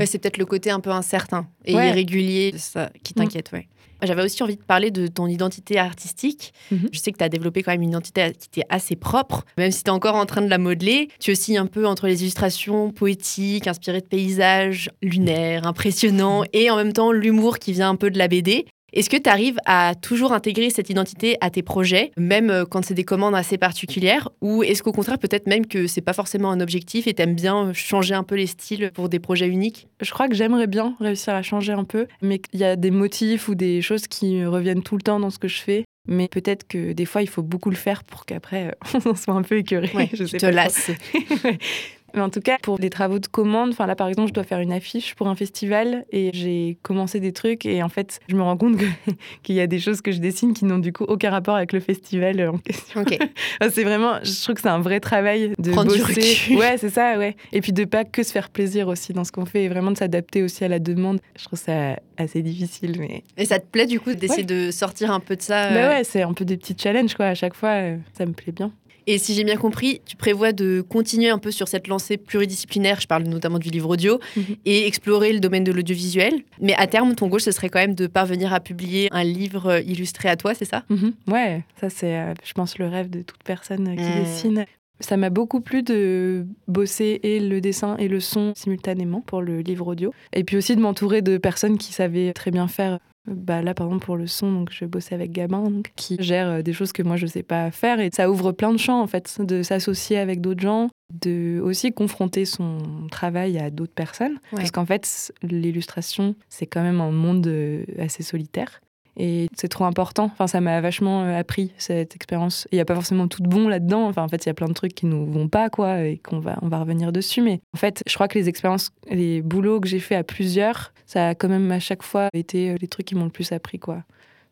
c'est 0.07 0.18
peut-être 0.18 0.38
le 0.38 0.46
côté 0.46 0.70
un 0.70 0.81
peu 0.81 0.90
incertain 0.90 1.46
et 1.64 1.72
irrégulier 1.72 2.53
de 2.53 2.59
ça 2.59 2.90
qui 3.03 3.12
mm. 3.12 3.16
t'inquiète. 3.16 3.53
Ouais. 3.53 3.68
J'avais 4.03 4.23
aussi 4.23 4.43
envie 4.43 4.57
de 4.57 4.63
parler 4.63 4.91
de 4.91 5.07
ton 5.07 5.27
identité 5.27 5.79
artistique. 5.79 6.53
Mm-hmm. 6.73 6.89
Je 6.93 6.99
sais 6.99 7.13
que 7.13 7.19
tu 7.19 7.25
as 7.25 7.29
développé 7.29 7.63
quand 7.63 7.73
même 7.73 7.83
une 7.83 7.91
identité 7.91 8.33
qui 8.39 8.49
était 8.49 8.67
assez 8.69 8.97
propre, 8.97 9.45
même 9.59 9.71
si 9.71 9.83
tu 9.83 9.91
es 9.91 9.93
encore 9.93 10.17
en 10.17 10.27
train 10.27 10.43
de 10.43 10.51
la 10.51 10.59
modeler. 10.59 11.09
Tu 11.21 11.31
es 11.31 11.33
aussi 11.33 11.57
un 11.57 11.67
peu 11.67 11.87
entre 11.87 12.07
les 12.07 12.23
illustrations 12.23 12.91
poétiques, 12.91 13.67
inspirées 13.67 14.01
de 14.01 14.07
paysages 14.07 14.91
lunaires, 15.03 15.67
impressionnants, 15.67 16.43
mm. 16.43 16.49
et 16.53 16.71
en 16.71 16.77
même 16.77 16.93
temps 16.93 17.13
l'humour 17.13 17.59
qui 17.59 17.73
vient 17.73 17.91
un 17.91 17.97
peu 17.97 18.11
de 18.11 18.19
la 18.19 18.29
BD. 18.29 18.67
Est-ce 18.92 19.11
que 19.11 19.16
tu 19.16 19.29
arrives 19.29 19.59
à 19.66 19.94
toujours 20.01 20.33
intégrer 20.33 20.70
cette 20.70 20.90
identité 20.90 21.37
à 21.40 21.51
tes 21.51 21.62
projets, 21.62 22.12
même 22.16 22.51
euh, 22.51 22.64
quand 22.64 22.85
c'est 22.85 22.94
des 22.94 23.05
commandes 23.05 23.35
assez 23.35 23.59
particulières? 23.59 24.29
Ou 24.40 24.62
est-ce 24.62 24.83
qu'au 24.83 24.92
contraire, 24.92 25.18
peut-être 25.18 25.49
même 25.49 25.66
que 25.66 25.87
c'est 25.87 26.01
pas 26.01 26.12
forcément 26.12 26.51
un 26.51 26.61
objectif 26.61 27.07
et 27.07 27.14
tu 27.14 27.22
aimes 27.22 27.35
bien 27.35 27.72
changer 27.72 28.14
un 28.14 28.22
peu 28.22 28.37
les 28.37 28.46
styles 28.46 28.92
pour 28.94 29.09
des 29.09 29.18
projets 29.18 29.49
uniques? 29.49 29.88
Je 30.01 30.11
crois 30.12 30.29
que 30.29 30.35
j'aimerais 30.35 30.68
bien 30.68 30.94
réussir 31.01 31.35
à 31.35 31.42
changer 31.42 31.72
un 31.72 31.85
peu, 31.85 32.07
mais 32.22 32.40
il 32.53 32.61
y 32.61 32.64
a 32.64 32.77
des 32.77 32.92
motifs 32.92 33.49
ou 33.49 33.55
des 33.55 33.83
choses 33.83 34.07
qui 34.07 34.44
reviennent 34.44 34.83
tout 34.83 34.96
le 34.96 35.03
temps 35.03 35.18
dans 35.18 35.31
ce 35.31 35.38
que 35.38 35.49
je 35.49 35.61
fais. 35.61 35.85
Mais 36.09 36.29
peut-être 36.29 36.66
que 36.68 36.92
des 36.92 37.05
fois, 37.05 37.22
il 37.22 37.29
faut 37.29 37.42
beaucoup 37.42 37.70
le 37.70 37.77
faire 37.77 38.05
pour 38.05 38.27
qu'après, 38.27 38.77
on 39.05 39.14
soit 39.14 39.35
un 39.35 39.42
peu 39.42 39.59
écœuré. 39.59 39.90
je 40.12 40.25
sais 40.25 40.38
te 40.38 40.46
lasse. 40.46 40.92
Mais 42.14 42.23
en 42.23 42.31
tout 42.31 42.40
cas, 42.40 42.57
pour 42.62 42.79
des 42.79 42.90
travaux 42.90 43.19
de 43.19 43.27
commande, 43.27 43.71
enfin 43.71 43.87
là 43.87 43.95
par 43.95 44.09
exemple, 44.09 44.29
je 44.29 44.35
dois 44.35 44.45
faire 44.45 44.61
une 44.61 44.73
affiche 44.73 45.14
pour 45.14 45.29
un 45.29 45.35
festival 45.35 46.05
et 46.11 46.31
j'ai 46.33 46.79
commencé 46.83 47.21
des 47.21 47.33
trucs 47.33 47.66
et 47.66 47.83
en 47.83 47.88
fait, 47.88 48.21
je 48.29 48.37
me 48.37 48.42
rends 48.42 48.57
compte 48.57 48.77
qu'il 49.42 49.55
y 49.55 49.61
a 49.61 49.66
des 49.66 49.79
choses 49.79 50.01
que 50.01 50.12
je 50.12 50.19
dessine 50.19 50.55
qui 50.55 50.64
n'ont 50.64 50.79
du 50.79 50.92
coup 50.92 51.05
aucun 51.05 51.31
rapport 51.31 51.57
avec 51.57 51.73
le 51.73 51.81
festival 51.81 52.49
en 52.49 52.59
question. 52.59 53.05
c'est 53.71 53.85
vraiment, 53.85 54.14
je 54.23 54.42
trouve 54.42 54.55
que 54.55 54.61
c'est 54.62 54.69
un 54.69 54.81
vrai 54.81 55.01
travail 55.01 55.53
de 55.59 55.71
Prendre 55.71 55.97
bosser. 55.97 56.55
ouais, 56.55 56.77
c'est 56.79 56.90
ça, 56.90 57.19
ouais. 57.19 57.37
Et 57.53 57.61
puis 57.61 57.73
de 57.73 57.85
pas 57.85 58.05
que 58.05 58.23
se 58.23 58.33
faire 58.33 58.51
plaisir 58.51 58.88
aussi 58.88 59.12
dans 59.12 59.25
ce 59.25 59.33
qu'on 59.33 59.47
fait 59.47 59.64
et 59.64 59.69
vraiment 59.69 59.90
de 59.90 59.97
s'adapter 59.97 60.42
aussi 60.42 60.64
à 60.64 60.69
la 60.69 60.79
demande. 60.79 61.21
Je 61.38 61.45
trouve 61.45 61.59
ça 61.59 61.99
assez 62.16 62.42
difficile, 62.42 62.97
mais. 62.99 63.23
Et 63.37 63.45
ça 63.45 63.59
te 63.59 63.66
plaît 63.66 63.87
du 63.87 64.01
coup 64.01 64.14
d'essayer 64.14 64.45
de 64.45 64.71
sortir 64.71 65.11
un 65.11 65.21
peu 65.21 65.37
de 65.37 65.42
ça 65.42 65.71
Bah 65.71 65.88
ouais, 65.88 66.05
c'est 66.05 66.23
un 66.23 66.33
peu 66.33 66.45
des 66.45 66.57
petits 66.57 66.77
challenges 66.79 67.14
quoi. 67.14 67.27
À 67.27 67.35
chaque 67.35 67.55
fois, 67.55 67.71
euh, 67.71 67.97
ça 68.16 68.27
me 68.27 68.33
plaît 68.33 68.53
bien. 68.53 68.73
Et 69.07 69.19
si 69.19 69.35
j'ai 69.35 69.45
bien 69.45 69.57
compris, 69.57 70.01
tu 70.05 70.16
prévois 70.16 70.53
de 70.53 70.81
continuer 70.81 71.29
un 71.29 71.38
peu 71.38 71.51
sur 71.51 71.69
cette 71.69 71.87
lancée 71.87 72.16
pluridisciplinaire, 72.16 73.01
je 73.01 73.07
parle 73.07 73.25
notamment 73.25 73.59
du 73.59 73.71
livre 73.71 73.90
audio, 73.90 74.19
mhm. 74.37 74.57
et 74.64 74.87
explorer 74.87 75.33
le 75.33 75.40
domaine 75.40 75.64
de 75.64 75.73
l'audiovisuel. 75.73 76.42
Mais 76.61 76.75
à 76.75 76.87
terme, 76.87 77.14
ton 77.14 77.29
goal, 77.29 77.40
ce 77.40 77.53
serait 77.53 77.69
quand 77.69 77.79
même 77.79 77.95
de 77.95 78.07
parvenir 78.07 78.53
à 78.53 78.61
publier 78.61 79.09
un 79.12 79.25
livre 79.25 79.81
illustré 79.87 80.29
à 80.29 80.37
toi, 80.37 80.55
c'est 80.55 80.64
ça? 80.64 80.85
Mhm. 80.88 81.12
Ouais, 81.29 81.64
ça 81.81 81.88
c'est, 81.88 82.19
euh, 82.19 82.35
je 82.42 82.53
pense, 82.53 82.79
le 82.79 82.88
rêve 82.88 83.11
de 83.11 83.23
toute 83.23 83.42
personne 83.45 83.97
qui 83.97 84.03
mmh. 84.03 84.25
dessine. 84.25 84.66
Ça 85.01 85.16
m'a 85.16 85.28
beaucoup 85.28 85.61
plu 85.61 85.83
de 85.83 86.47
bosser 86.68 87.20
et 87.22 87.39
le 87.39 87.61
dessin 87.61 87.97
et 87.99 88.09
le 88.09 88.18
son 88.18 88.55
simultanément 88.57 89.20
pour 89.20 89.43
le 89.43 89.61
livre 89.61 89.89
audio. 89.89 90.12
Et 90.33 90.43
puis 90.43 90.57
aussi 90.57 90.74
de 90.74 90.81
m'entourer 90.81 91.20
de 91.20 91.37
personnes 91.37 91.76
qui 91.76 91.93
savaient 91.93 92.33
très 92.33 92.51
bien 92.51 92.66
faire 92.66 92.99
bah 93.27 93.62
là, 93.62 93.74
par 93.74 93.89
exemple, 93.89 94.05
pour 94.05 94.16
le 94.16 94.27
son, 94.27 94.53
donc, 94.53 94.70
je 94.70 94.85
bossais 94.85 95.14
avec 95.14 95.33
Gabin, 95.33 95.83
qui 95.97 96.16
gère 96.20 96.49
euh, 96.49 96.62
des 96.62 96.72
choses 96.72 96.93
que 96.93 97.03
moi, 97.03 97.16
je 97.16 97.27
ne 97.27 97.31
sais 97.31 97.43
pas 97.43 97.70
faire. 97.70 98.01
Et 98.01 98.11
ça 98.12 98.31
ouvre 98.31 98.53
plein 98.53 98.72
de 98.72 98.79
champs, 98.79 99.01
en 99.01 99.07
fait, 99.07 99.41
de 99.41 99.62
s'associer 99.62 100.18
avec 100.18 100.41
d'autres 100.41 100.61
gens, 100.61 100.89
de 101.12 101.61
aussi 101.61 101.93
confronter 101.93 102.45
son 102.45 102.79
travail 103.11 103.59
à 103.59 103.70
d'autres 103.70 103.95
personnes. 103.95 104.39
Parce 104.53 104.70
qu'en 104.70 104.87
fait, 104.87 105.33
l'illustration, 105.43 106.35
c'est 106.49 106.66
quand 106.66 106.83
même 106.83 107.01
un 107.01 107.11
monde 107.11 107.47
euh, 107.47 107.85
assez 107.99 108.22
solitaire. 108.22 108.81
Et 109.17 109.49
c'est 109.57 109.69
trop 109.69 109.85
important. 109.85 110.31
Enfin, 110.33 110.47
ça 110.47 110.61
m'a 110.61 110.81
vachement 110.81 111.25
euh, 111.25 111.39
appris 111.39 111.73
cette 111.79 112.14
expérience. 112.14 112.69
Il 112.71 112.77
n'y 112.77 112.81
a 112.81 112.85
pas 112.85 112.95
forcément 112.95 113.29
tout 113.29 113.43
de 113.43 113.49
bon 113.49 113.69
là-dedans. 113.69 114.07
Enfin, 114.07 114.23
en 114.23 114.29
fait, 114.29 114.45
il 114.45 114.49
y 114.49 114.51
a 114.51 114.55
plein 114.55 114.69
de 114.69 114.75
trucs 114.75 114.95
qui 114.95 115.07
nous 115.07 115.25
vont 115.27 115.49
pas, 115.49 115.71
quoi, 115.71 116.03
et 116.03 116.19
qu'on 116.19 116.39
va, 116.39 116.59
on 116.62 116.69
va 116.69 116.81
revenir 116.81 117.12
dessus. 117.12 117.41
Mais 117.41 117.61
en 117.75 117.79
fait, 117.79 118.03
je 118.07 118.14
crois 118.14 118.29
que 118.29 118.39
les 118.39 118.49
expériences, 118.49 118.91
les 119.11 119.41
boulots 119.41 119.81
que 119.81 119.89
j'ai 119.89 120.01
fait 120.01 120.17
à 120.17 120.25
plusieurs, 120.25 120.93
ça 121.07 121.29
a 121.29 121.35
quand 121.35 121.49
même 121.49 121.71
à 121.73 121.81
chaque 121.81 122.03
fois 122.03 122.29
été 122.35 122.71
euh, 122.71 122.77
les 122.81 122.89
trucs 122.89 123.07
qui 123.07 123.14
m'ont 123.14 123.25
le 123.25 123.31
plus 123.31 123.53
appris, 123.53 123.79
quoi. 123.79 124.03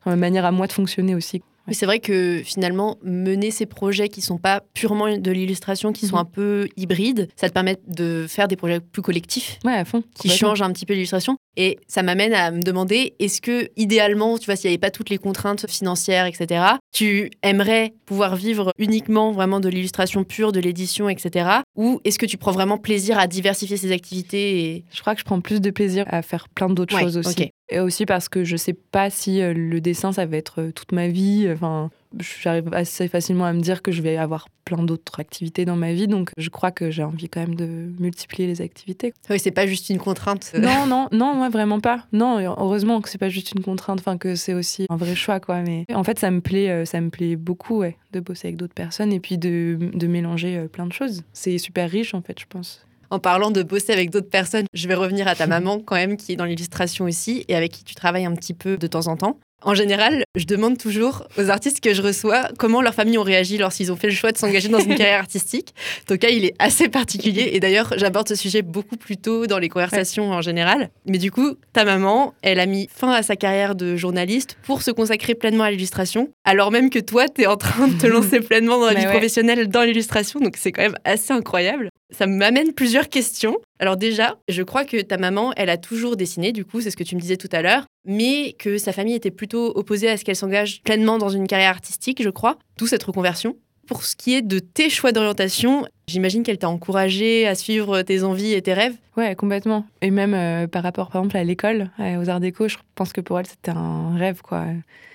Enfin, 0.00 0.16
manière 0.16 0.44
à 0.44 0.50
moi 0.50 0.66
de 0.66 0.72
fonctionner 0.72 1.14
aussi. 1.14 1.42
Mais 1.66 1.74
c'est 1.74 1.86
vrai 1.86 1.98
que 1.98 2.42
finalement, 2.44 2.98
mener 3.02 3.50
ces 3.50 3.66
projets 3.66 4.08
qui 4.08 4.20
sont 4.20 4.36
pas 4.36 4.62
purement 4.74 5.16
de 5.16 5.30
l'illustration, 5.30 5.92
qui 5.92 6.06
sont 6.06 6.16
mhm. 6.16 6.22
un 6.22 6.24
peu 6.26 6.68
hybrides, 6.76 7.28
ça 7.36 7.48
te 7.48 7.54
permet 7.54 7.78
de 7.86 8.26
faire 8.28 8.48
des 8.48 8.56
projets 8.56 8.80
plus 8.80 9.02
collectifs. 9.02 9.58
Ouais, 9.64 9.72
à 9.72 9.84
fond. 9.84 10.02
Qui 10.14 10.28
changent 10.28 10.62
un 10.62 10.72
petit 10.72 10.86
peu 10.86 10.92
l'illustration. 10.92 11.36
Et 11.56 11.78
ça 11.86 12.02
m'amène 12.02 12.32
à 12.32 12.50
me 12.50 12.62
demander, 12.62 13.14
est-ce 13.18 13.40
que 13.40 13.70
idéalement, 13.76 14.38
tu 14.38 14.46
vois, 14.46 14.56
s'il 14.56 14.68
n'y 14.68 14.74
avait 14.74 14.80
pas 14.80 14.90
toutes 14.90 15.10
les 15.10 15.18
contraintes 15.18 15.68
financières, 15.68 16.26
etc., 16.26 16.64
tu 16.92 17.30
aimerais 17.42 17.94
pouvoir 18.06 18.36
vivre 18.36 18.72
uniquement 18.78 19.32
vraiment 19.32 19.60
de 19.60 19.68
l'illustration 19.68 20.24
pure, 20.24 20.52
de 20.52 20.60
l'édition, 20.60 21.08
etc. 21.08 21.48
Ou 21.76 22.00
est-ce 22.04 22.18
que 22.18 22.26
tu 22.26 22.36
prends 22.36 22.52
vraiment 22.52 22.78
plaisir 22.78 23.18
à 23.18 23.26
diversifier 23.26 23.76
ces 23.76 23.92
activités 23.92 24.64
et... 24.64 24.84
Je 24.92 25.00
crois 25.00 25.14
que 25.14 25.20
je 25.20 25.24
prends 25.24 25.40
plus 25.40 25.60
de 25.60 25.70
plaisir 25.70 26.04
à 26.08 26.22
faire 26.22 26.48
plein 26.48 26.68
d'autres 26.68 26.98
choses 26.98 27.16
aussi. 27.16 27.50
Et 27.70 27.80
aussi 27.80 28.04
parce 28.04 28.28
que 28.28 28.44
je 28.44 28.56
sais 28.56 28.74
pas 28.74 29.08
si 29.08 29.40
euh, 29.40 29.54
le 29.54 29.80
dessin, 29.80 30.12
ça 30.12 30.26
va 30.26 30.36
être 30.36 30.60
euh, 30.60 30.70
toute 30.70 30.92
ma 30.92 31.08
vie. 31.08 31.48
Enfin, 31.50 31.90
j'arrive 32.20 32.72
assez 32.72 33.08
facilement 33.08 33.44
à 33.44 33.52
me 33.52 33.60
dire 33.60 33.82
que 33.82 33.92
je 33.92 34.02
vais 34.02 34.16
avoir 34.16 34.48
plein 34.64 34.82
d'autres 34.82 35.20
activités 35.20 35.64
dans 35.64 35.76
ma 35.76 35.92
vie, 35.92 36.08
donc 36.08 36.30
je 36.36 36.48
crois 36.48 36.70
que 36.70 36.90
j'ai 36.90 37.02
envie 37.02 37.28
quand 37.28 37.40
même 37.40 37.54
de 37.54 37.90
multiplier 37.98 38.46
les 38.46 38.62
activités. 38.62 39.12
Oui, 39.28 39.38
c'est 39.38 39.50
pas 39.50 39.66
juste 39.66 39.90
une 39.90 39.98
contrainte. 39.98 40.52
Non, 40.64 40.86
non, 40.86 41.08
non, 41.12 41.34
moi 41.34 41.50
vraiment 41.50 41.80
pas. 41.80 42.06
Non, 42.12 42.38
heureusement 42.38 43.02
que 43.02 43.10
c'est 43.10 43.18
pas 43.18 43.28
juste 43.28 43.52
une 43.52 43.62
contrainte, 43.62 44.00
enfin 44.00 44.16
que 44.16 44.34
c'est 44.34 44.54
aussi 44.54 44.86
un 44.88 44.96
vrai 44.96 45.14
choix, 45.14 45.38
quoi. 45.40 45.60
Mais 45.60 45.84
en 45.92 46.02
fait, 46.04 46.18
ça 46.18 46.30
me 46.30 46.40
plaît, 46.40 46.70
euh, 46.70 46.84
ça 46.86 47.00
me 47.02 47.10
plaît 47.10 47.36
beaucoup, 47.36 47.78
ouais, 47.78 47.98
de 48.12 48.20
bosser 48.20 48.48
avec 48.48 48.56
d'autres 48.56 48.72
personnes 48.74 49.12
et 49.12 49.20
puis 49.20 49.36
de, 49.36 49.78
de 49.92 50.06
mélanger 50.06 50.66
plein 50.72 50.86
de 50.86 50.92
choses. 50.92 51.22
C'est 51.34 51.58
super 51.58 51.90
riche, 51.90 52.14
en 52.14 52.22
fait, 52.22 52.40
je 52.40 52.46
pense. 52.48 52.86
En 53.10 53.18
parlant 53.18 53.50
de 53.50 53.62
bosser 53.62 53.92
avec 53.92 54.10
d'autres 54.10 54.28
personnes, 54.28 54.66
je 54.72 54.88
vais 54.88 54.94
revenir 54.94 55.28
à 55.28 55.34
ta 55.34 55.46
maman 55.48 55.78
quand 55.78 55.96
même, 55.96 56.16
qui 56.16 56.32
est 56.32 56.36
dans 56.36 56.44
l'illustration 56.44 57.04
aussi 57.04 57.44
et 57.48 57.54
avec 57.54 57.72
qui 57.72 57.84
tu 57.84 57.94
travailles 57.94 58.24
un 58.24 58.34
petit 58.34 58.54
peu 58.54 58.76
de 58.76 58.86
temps 58.86 59.06
en 59.06 59.16
temps. 59.16 59.38
En 59.64 59.72
général, 59.72 60.24
je 60.36 60.44
demande 60.44 60.76
toujours 60.76 61.26
aux 61.38 61.48
artistes 61.48 61.80
que 61.80 61.94
je 61.94 62.02
reçois 62.02 62.50
comment 62.58 62.82
leurs 62.82 62.92
familles 62.92 63.16
ont 63.16 63.22
réagi 63.22 63.56
lorsqu'ils 63.56 63.90
ont 63.90 63.96
fait 63.96 64.08
le 64.08 64.12
choix 64.12 64.30
de 64.30 64.36
s'engager 64.36 64.68
dans 64.68 64.78
une 64.78 64.94
carrière 64.96 65.20
artistique. 65.20 65.74
Ton 66.06 66.18
cas, 66.18 66.28
il 66.28 66.44
est 66.44 66.54
assez 66.58 66.90
particulier 66.90 67.50
et 67.54 67.60
d'ailleurs, 67.60 67.94
j'aborde 67.96 68.28
ce 68.28 68.34
sujet 68.34 68.60
beaucoup 68.60 68.98
plus 68.98 69.16
tôt 69.16 69.46
dans 69.46 69.58
les 69.58 69.70
conversations 69.70 70.32
en 70.32 70.42
général. 70.42 70.90
Mais 71.06 71.16
du 71.16 71.30
coup, 71.30 71.54
ta 71.72 71.86
maman, 71.86 72.34
elle 72.42 72.60
a 72.60 72.66
mis 72.66 72.90
fin 72.94 73.10
à 73.10 73.22
sa 73.22 73.36
carrière 73.36 73.74
de 73.74 73.96
journaliste 73.96 74.58
pour 74.64 74.82
se 74.82 74.90
consacrer 74.90 75.34
pleinement 75.34 75.64
à 75.64 75.70
l'illustration, 75.70 76.28
alors 76.44 76.70
même 76.70 76.90
que 76.90 76.98
toi, 76.98 77.26
tu 77.30 77.42
es 77.42 77.46
en 77.46 77.56
train 77.56 77.88
de 77.88 77.98
te 77.98 78.06
lancer 78.06 78.40
pleinement 78.40 78.78
dans 78.78 78.86
la 78.86 78.94
vie 78.94 79.06
professionnelle 79.06 79.68
dans 79.68 79.82
l'illustration. 79.82 80.40
Donc 80.40 80.56
c'est 80.58 80.72
quand 80.72 80.82
même 80.82 80.98
assez 81.04 81.32
incroyable. 81.32 81.88
Ça 82.16 82.28
m'amène 82.28 82.72
plusieurs 82.72 83.08
questions. 83.08 83.58
Alors 83.80 83.96
déjà, 83.96 84.38
je 84.48 84.62
crois 84.62 84.84
que 84.84 85.00
ta 85.02 85.16
maman, 85.16 85.52
elle 85.56 85.68
a 85.68 85.76
toujours 85.76 86.16
dessiné, 86.16 86.52
du 86.52 86.64
coup, 86.64 86.80
c'est 86.80 86.92
ce 86.92 86.96
que 86.96 87.02
tu 87.02 87.16
me 87.16 87.20
disais 87.20 87.36
tout 87.36 87.48
à 87.50 87.60
l'heure, 87.60 87.86
mais 88.04 88.52
que 88.52 88.78
sa 88.78 88.92
famille 88.92 89.14
était 89.14 89.32
plutôt 89.32 89.72
opposée 89.76 90.08
à 90.08 90.16
ce 90.16 90.24
qu'elle 90.24 90.36
s'engage 90.36 90.80
pleinement 90.82 91.18
dans 91.18 91.28
une 91.28 91.48
carrière 91.48 91.70
artistique, 91.70 92.22
je 92.22 92.30
crois, 92.30 92.56
d'où 92.78 92.86
cette 92.86 93.02
reconversion. 93.02 93.56
Pour 93.86 94.04
ce 94.04 94.16
qui 94.16 94.34
est 94.34 94.42
de 94.42 94.58
tes 94.58 94.88
choix 94.88 95.12
d'orientation, 95.12 95.86
j'imagine 96.06 96.42
qu'elle 96.42 96.58
t'a 96.58 96.68
encouragé 96.68 97.46
à 97.46 97.54
suivre 97.54 98.02
tes 98.02 98.22
envies 98.22 98.52
et 98.52 98.62
tes 98.62 98.72
rêves. 98.72 98.94
Ouais, 99.16 99.34
complètement. 99.34 99.86
Et 100.00 100.10
même 100.10 100.34
euh, 100.34 100.66
par 100.66 100.82
rapport, 100.82 101.10
par 101.10 101.22
exemple, 101.22 101.36
à 101.36 101.44
l'école, 101.44 101.90
aux 101.98 102.28
arts 102.28 102.40
déco, 102.40 102.68
je 102.68 102.76
pense 102.94 103.12
que 103.12 103.20
pour 103.20 103.38
elle, 103.38 103.46
c'était 103.46 103.70
un 103.70 104.16
rêve, 104.16 104.40
quoi. 104.42 104.64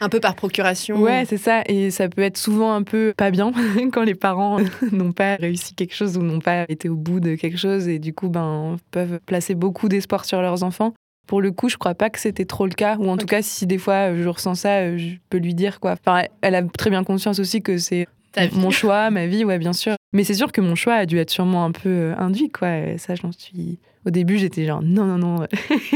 Un 0.02 0.10
peu 0.10 0.20
par 0.20 0.36
procuration. 0.36 1.02
Ouais, 1.02 1.26
c'est 1.26 1.38
ça. 1.38 1.64
Et 1.66 1.92
ça 1.92 2.08
peut 2.08 2.22
être 2.22 2.38
souvent 2.38 2.74
un 2.74 2.84
peu 2.84 3.14
pas 3.18 3.32
bien 3.32 3.52
quand 3.92 4.04
les 4.04 4.16
parents 4.16 4.60
n'ont 4.92 5.12
pas 5.12 5.36
réussi 5.36 5.74
quelque 5.74 5.96
chose 5.96 6.18
ou 6.18 6.22
n'ont 6.22 6.40
pas 6.40 6.66
été 6.70 6.90
au 6.90 6.96
bout 6.96 7.20
de 7.20 7.36
quelque 7.36 7.58
chose 7.58 7.88
et 7.88 8.00
du 8.00 8.14
coup, 8.14 8.30
ben, 8.30 8.78
peuvent 8.92 9.20
placer 9.26 9.56
beaucoup 9.56 9.90
d'espoir 9.90 10.26
sur 10.26 10.42
leurs 10.42 10.64
enfants. 10.64 10.94
Pour 11.28 11.42
le 11.42 11.52
coup, 11.52 11.70
je 11.70 11.78
crois 11.78 11.94
pas 11.94 12.10
que 12.10 12.20
c'était 12.20 12.46
trop 12.46 12.66
le 12.66 12.74
cas. 12.74 12.98
Ou 12.98 13.08
en 13.08 13.18
tout 13.18 13.28
cas, 13.28 13.42
si 13.42 13.68
des 13.68 13.78
fois 13.78 14.16
je 14.16 14.28
ressens 14.28 14.56
ça, 14.56 14.98
je 14.98 15.16
peux 15.30 15.38
lui 15.38 15.54
dire 15.54 15.80
quoi. 15.80 15.96
Enfin, 16.04 16.24
elle 16.42 16.56
a 16.56 16.64
très 16.64 16.90
bien 16.90 17.04
conscience 17.04 17.40
aussi 17.40 17.62
que 17.62 17.78
c'est 17.78 18.08
mon 18.54 18.72
choix, 18.72 19.10
ma 19.10 19.28
vie, 19.28 19.46
ouais, 19.46 19.60
bien 19.60 19.74
sûr. 19.74 19.96
Mais 20.14 20.24
c'est 20.24 20.34
sûr 20.34 20.52
que 20.52 20.62
mon 20.62 20.76
choix 20.76 20.96
a 20.96 21.06
dû 21.06 21.18
être 21.18 21.30
sûrement 21.30 21.66
un 21.66 21.72
peu 21.72 21.90
euh, 21.90 22.16
induit, 22.18 22.50
quoi. 22.50 22.98
Ça, 22.98 23.16
j'en 23.16 23.32
suis. 23.32 23.80
Au 24.06 24.12
début, 24.12 24.38
j'étais 24.38 24.66
genre 24.66 24.82
non, 24.82 25.06
non, 25.06 25.18
non, 25.18 25.48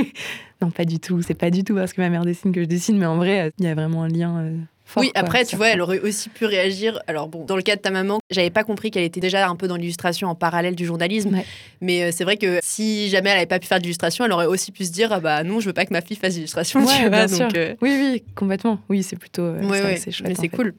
non, 0.61 0.71
pas 0.71 0.85
du 0.85 0.99
tout. 0.99 1.21
C'est 1.21 1.33
pas 1.33 1.49
du 1.49 1.63
tout 1.63 1.75
parce 1.75 1.93
que 1.93 2.01
ma 2.01 2.09
mère 2.09 2.25
dessine 2.25 2.51
que 2.51 2.61
je 2.61 2.67
dessine, 2.67 2.97
mais 2.97 3.05
en 3.05 3.15
vrai, 3.15 3.51
il 3.59 3.65
y 3.65 3.67
a 3.67 3.75
vraiment 3.75 4.03
un 4.03 4.09
lien. 4.09 4.51
Euh, 4.97 5.01
oui, 5.01 5.11
après, 5.15 5.45
tu 5.45 5.55
vois, 5.55 5.69
elle 5.69 5.81
aurait 5.81 5.99
aussi 5.99 6.29
pu 6.29 6.45
réagir. 6.45 6.99
Alors, 7.07 7.27
bon, 7.27 7.45
dans 7.45 7.55
le 7.55 7.61
cas 7.61 7.75
de 7.75 7.81
ta 7.81 7.91
maman, 7.91 8.19
j'avais 8.29 8.49
pas 8.49 8.63
compris 8.63 8.91
qu'elle 8.91 9.03
était 9.03 9.19
déjà 9.19 9.47
un 9.47 9.55
peu 9.55 9.67
dans 9.67 9.75
l'illustration 9.75 10.29
en 10.29 10.35
parallèle 10.35 10.75
du 10.75 10.85
journalisme. 10.85 11.39
Mais 11.81 12.03
euh, 12.03 12.09
c'est 12.11 12.23
vrai 12.23 12.37
que 12.37 12.59
si 12.61 13.09
jamais 13.09 13.29
elle 13.29 13.37
avait 13.37 13.45
pas 13.45 13.59
pu 13.59 13.67
faire 13.67 13.79
d'illustration, 13.79 14.25
elle 14.25 14.31
aurait 14.31 14.45
aussi 14.45 14.71
pu 14.71 14.85
se 14.85 14.91
dire 14.91 15.11
ah 15.11 15.19
bah 15.19 15.43
non, 15.43 15.59
je 15.59 15.67
veux 15.67 15.73
pas 15.73 15.85
que 15.85 15.93
ma 15.93 16.01
fille 16.01 16.17
fasse 16.17 16.35
d'illustration. 16.35 16.83
Ouais, 16.83 17.09
bien 17.09 17.27
sûr. 17.27 17.47
Euh, 17.55 17.75
oui, 17.81 17.97
oui, 17.99 18.23
complètement. 18.35 18.79
Oui, 18.89 19.03
c'est 19.03 19.15
plutôt. 19.15 19.43
Euh, 19.43 19.95
c'est 19.97 20.11
chouette. 20.11 20.37
c'est 20.39 20.49
cool. 20.49 20.73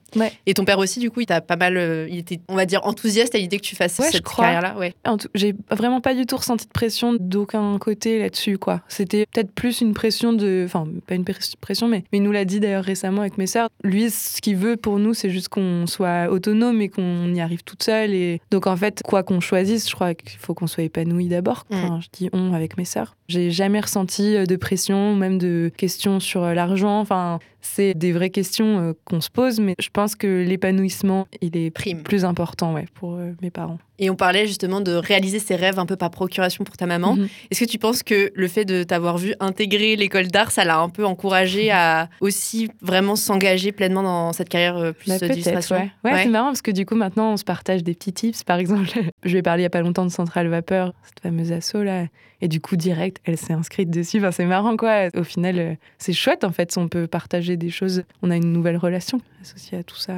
Et 0.46 0.54
ton 0.54 0.64
père 0.64 0.78
aussi, 0.78 1.00
du 1.00 1.10
coup, 1.10 1.20
il 1.20 1.26
t'a 1.26 1.40
pas 1.40 1.56
mal. 1.56 2.06
il 2.10 2.18
était, 2.18 2.40
on 2.48 2.54
va 2.54 2.66
dire, 2.66 2.80
enthousiaste 2.84 3.34
à 3.34 3.38
l'idée 3.38 3.58
que 3.58 3.64
tu 3.64 3.76
fasses 3.76 3.94
cette 3.94 4.22
carrière-là. 4.22 4.76
Ouais. 4.78 4.94
J'ai 5.34 5.54
vraiment 5.70 6.00
pas 6.00 6.14
du 6.14 6.26
tout 6.26 6.36
ressenti 6.36 6.66
de 6.66 6.72
pression 6.72 7.16
d'aucun 7.18 7.78
côté 7.78 8.18
là-dessus, 8.18 8.58
quoi. 8.58 8.82
C'était 8.88 9.26
peut-être 9.32 9.52
plus 9.52 9.80
une 9.80 9.94
pression 9.94 10.32
de. 10.32 10.64
Enfin, 10.66 10.86
pas 11.06 11.14
une 11.14 11.24
pression, 11.60 11.88
mais, 11.88 12.04
mais 12.12 12.18
il 12.18 12.22
nous 12.22 12.32
l'a 12.32 12.44
dit 12.44 12.60
d'ailleurs 12.60 12.84
récemment 12.84 13.22
avec 13.22 13.38
mes 13.38 13.46
sœurs. 13.46 13.68
Lui, 13.94 14.10
ce 14.10 14.40
qu'il 14.40 14.56
veut 14.56 14.76
pour 14.76 14.98
nous, 14.98 15.14
c'est 15.14 15.30
juste 15.30 15.48
qu'on 15.48 15.86
soit 15.86 16.28
autonome 16.28 16.80
et 16.82 16.88
qu'on 16.88 17.32
y 17.32 17.40
arrive 17.40 17.62
toute 17.62 17.84
seule. 17.84 18.12
Et 18.12 18.40
donc, 18.50 18.66
en 18.66 18.76
fait, 18.76 19.02
quoi 19.04 19.22
qu'on 19.22 19.38
choisisse, 19.38 19.88
je 19.88 19.94
crois 19.94 20.14
qu'il 20.14 20.38
faut 20.38 20.52
qu'on 20.52 20.66
soit 20.66 20.82
épanoui 20.82 21.28
d'abord. 21.28 21.64
Mm. 21.70 21.74
Enfin, 21.74 22.00
Je 22.00 22.08
dis 22.12 22.30
on 22.32 22.52
avec 22.54 22.76
mes 22.76 22.84
sœurs. 22.84 23.16
J'ai 23.28 23.52
jamais 23.52 23.78
ressenti 23.78 24.44
de 24.44 24.56
pression, 24.56 25.14
même 25.14 25.38
de 25.38 25.70
questions 25.76 26.18
sur 26.18 26.42
l'argent. 26.42 26.98
Enfin, 26.98 27.38
c'est 27.64 27.94
des 27.94 28.12
vraies 28.12 28.30
questions 28.30 28.78
euh, 28.78 28.92
qu'on 29.04 29.20
se 29.20 29.30
pose, 29.30 29.60
mais 29.60 29.74
je 29.78 29.88
pense 29.92 30.14
que 30.16 30.44
l'épanouissement, 30.46 31.26
il 31.40 31.56
est 31.56 31.70
Prime. 31.70 32.02
plus 32.02 32.24
important 32.24 32.74
ouais, 32.74 32.86
pour 32.94 33.18
mes 33.42 33.50
parents. 33.50 33.78
Et 33.98 34.10
on 34.10 34.16
parlait 34.16 34.46
justement 34.46 34.80
de 34.80 34.92
réaliser 34.92 35.38
ses 35.38 35.54
rêves 35.54 35.78
un 35.78 35.86
peu 35.86 35.94
par 35.94 36.10
procuration 36.10 36.64
pour 36.64 36.76
ta 36.76 36.86
maman. 36.86 37.14
Mhm. 37.14 37.28
Est-ce 37.50 37.60
que 37.60 37.70
tu 37.70 37.78
penses 37.78 38.02
que 38.02 38.32
le 38.34 38.48
fait 38.48 38.64
de 38.64 38.82
t'avoir 38.82 39.18
vu 39.18 39.34
intégrer 39.38 39.94
l'école 39.94 40.26
d'art, 40.26 40.50
ça 40.50 40.64
l'a 40.64 40.78
un 40.78 40.88
peu 40.88 41.06
encouragé 41.06 41.70
à 41.70 42.08
aussi 42.20 42.70
vraiment 42.82 43.14
s'engager 43.14 43.70
pleinement 43.70 44.02
dans 44.02 44.32
cette 44.32 44.48
carrière 44.48 44.92
plus 44.94 45.10
bah, 45.10 45.18
d'illustration 45.18 45.76
Ouais, 45.76 45.90
ouais, 46.04 46.22
c'est 46.24 46.28
marrant 46.28 46.48
parce 46.48 46.62
que 46.62 46.72
du 46.72 46.86
coup 46.86 46.96
maintenant 46.96 47.32
on 47.32 47.36
se 47.36 47.44
partage 47.44 47.84
des 47.84 47.94
petits 47.94 48.12
tips. 48.12 48.42
Par 48.42 48.58
exemple, 48.58 48.88
je 49.24 49.32
vais 49.32 49.42
parler 49.42 49.62
il 49.62 49.64
y 49.64 49.66
a 49.66 49.70
pas 49.70 49.80
longtemps 49.80 50.04
de 50.04 50.10
Centrale 50.10 50.48
Vapeur, 50.48 50.92
cette 51.04 51.20
fameuse 51.20 51.52
asso 51.52 51.82
là, 51.82 52.06
et 52.40 52.48
du 52.48 52.60
coup 52.60 52.76
direct 52.76 53.20
elle 53.24 53.36
s'est 53.36 53.52
inscrite 53.52 53.90
dessus. 53.90 54.18
Enfin, 54.18 54.32
c'est 54.32 54.44
marrant 54.44 54.76
quoi. 54.76 55.08
Au 55.16 55.24
final, 55.24 55.58
euh, 55.58 55.74
c'est 55.98 56.12
chouette 56.12 56.44
en 56.44 56.50
fait. 56.50 56.76
On 56.76 56.88
peut 56.88 57.06
partager 57.06 57.53
des 57.56 57.70
choses. 57.70 58.02
On 58.22 58.30
a 58.30 58.36
une 58.36 58.52
nouvelle 58.52 58.76
relation 58.76 59.20
associée 59.40 59.78
à 59.78 59.82
tout 59.82 59.96
ça. 59.96 60.14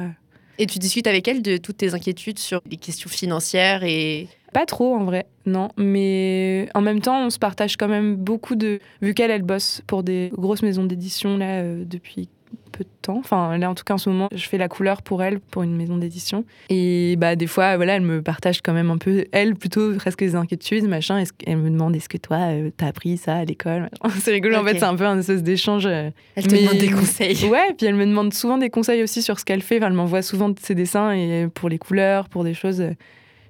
Et 0.59 0.65
tu 0.65 0.79
discutes 0.79 1.07
avec 1.07 1.27
elle 1.27 1.41
de 1.41 1.57
toutes 1.57 1.77
tes 1.77 1.93
inquiétudes 1.93 2.39
sur 2.39 2.61
les 2.69 2.77
questions 2.77 3.09
financières 3.09 3.83
et 3.83 4.27
Pas 4.53 4.65
trop 4.65 4.95
en 4.95 5.05
vrai, 5.05 5.27
non. 5.45 5.69
Mais 5.77 6.67
en 6.73 6.81
même 6.81 6.99
temps, 6.99 7.25
on 7.25 7.29
se 7.29 7.37
partage 7.37 7.77
quand 7.77 7.87
même 7.87 8.15
beaucoup 8.15 8.55
de. 8.55 8.79
Vu 9.01 9.13
qu'elle, 9.13 9.29
elle 9.29 9.43
bosse 9.43 9.81
pour 9.85 10.03
des 10.03 10.31
grosses 10.33 10.63
maisons 10.63 10.85
d'édition 10.85 11.37
là 11.37 11.61
euh, 11.61 11.83
depuis 11.85 12.29
peu 12.71 12.83
de 12.83 12.89
temps. 13.01 13.17
Enfin, 13.17 13.57
là, 13.57 13.69
en 13.69 13.75
tout 13.75 13.83
cas, 13.83 13.95
en 13.95 13.97
ce 13.97 14.09
moment, 14.09 14.29
je 14.33 14.47
fais 14.47 14.57
la 14.57 14.67
couleur 14.67 15.01
pour 15.01 15.23
elle, 15.23 15.39
pour 15.39 15.63
une 15.63 15.75
maison 15.75 15.97
d'édition. 15.97 16.45
Et 16.69 17.15
bah, 17.17 17.35
des 17.35 17.47
fois, 17.47 17.75
voilà, 17.77 17.95
elle 17.95 18.01
me 18.01 18.21
partage 18.21 18.61
quand 18.61 18.73
même 18.73 18.91
un 18.91 18.97
peu, 18.97 19.25
elle, 19.31 19.55
plutôt 19.55 19.95
presque 19.95 20.19
des 20.19 20.35
inquiétudes, 20.35 20.87
machin. 20.87 21.23
Elle 21.45 21.57
me 21.57 21.69
demande 21.69 21.95
est-ce 21.95 22.09
que 22.09 22.17
toi, 22.17 22.37
euh, 22.37 22.69
t'as 22.75 22.87
appris 22.87 23.17
ça 23.17 23.35
à 23.35 23.45
l'école? 23.45 23.89
C'est 24.19 24.31
rigolo, 24.31 24.57
en 24.57 24.63
fait, 24.63 24.79
c'est 24.79 24.85
un 24.85 24.95
peu 24.95 25.05
un 25.05 25.19
espèce 25.19 25.43
d'échange. 25.43 25.85
Euh, 25.85 26.09
elle 26.35 26.47
te 26.47 26.55
demande 26.55 26.77
des 26.77 26.91
conseils. 26.91 27.45
Ouais, 27.45 27.73
puis 27.77 27.87
elle 27.87 27.95
me 27.95 28.05
demande 28.05 28.33
souvent 28.33 28.57
des 28.57 28.69
conseils 28.69 29.03
aussi 29.03 29.21
sur 29.21 29.39
ce 29.39 29.45
qu'elle 29.45 29.61
fait. 29.61 29.77
elle 29.77 29.93
m'envoie 29.93 30.21
souvent 30.21 30.53
ses 30.61 30.75
dessins 30.75 31.11
et 31.11 31.47
pour 31.53 31.69
les 31.69 31.77
couleurs, 31.77 32.29
pour 32.29 32.43
des 32.43 32.53
choses 32.53 32.83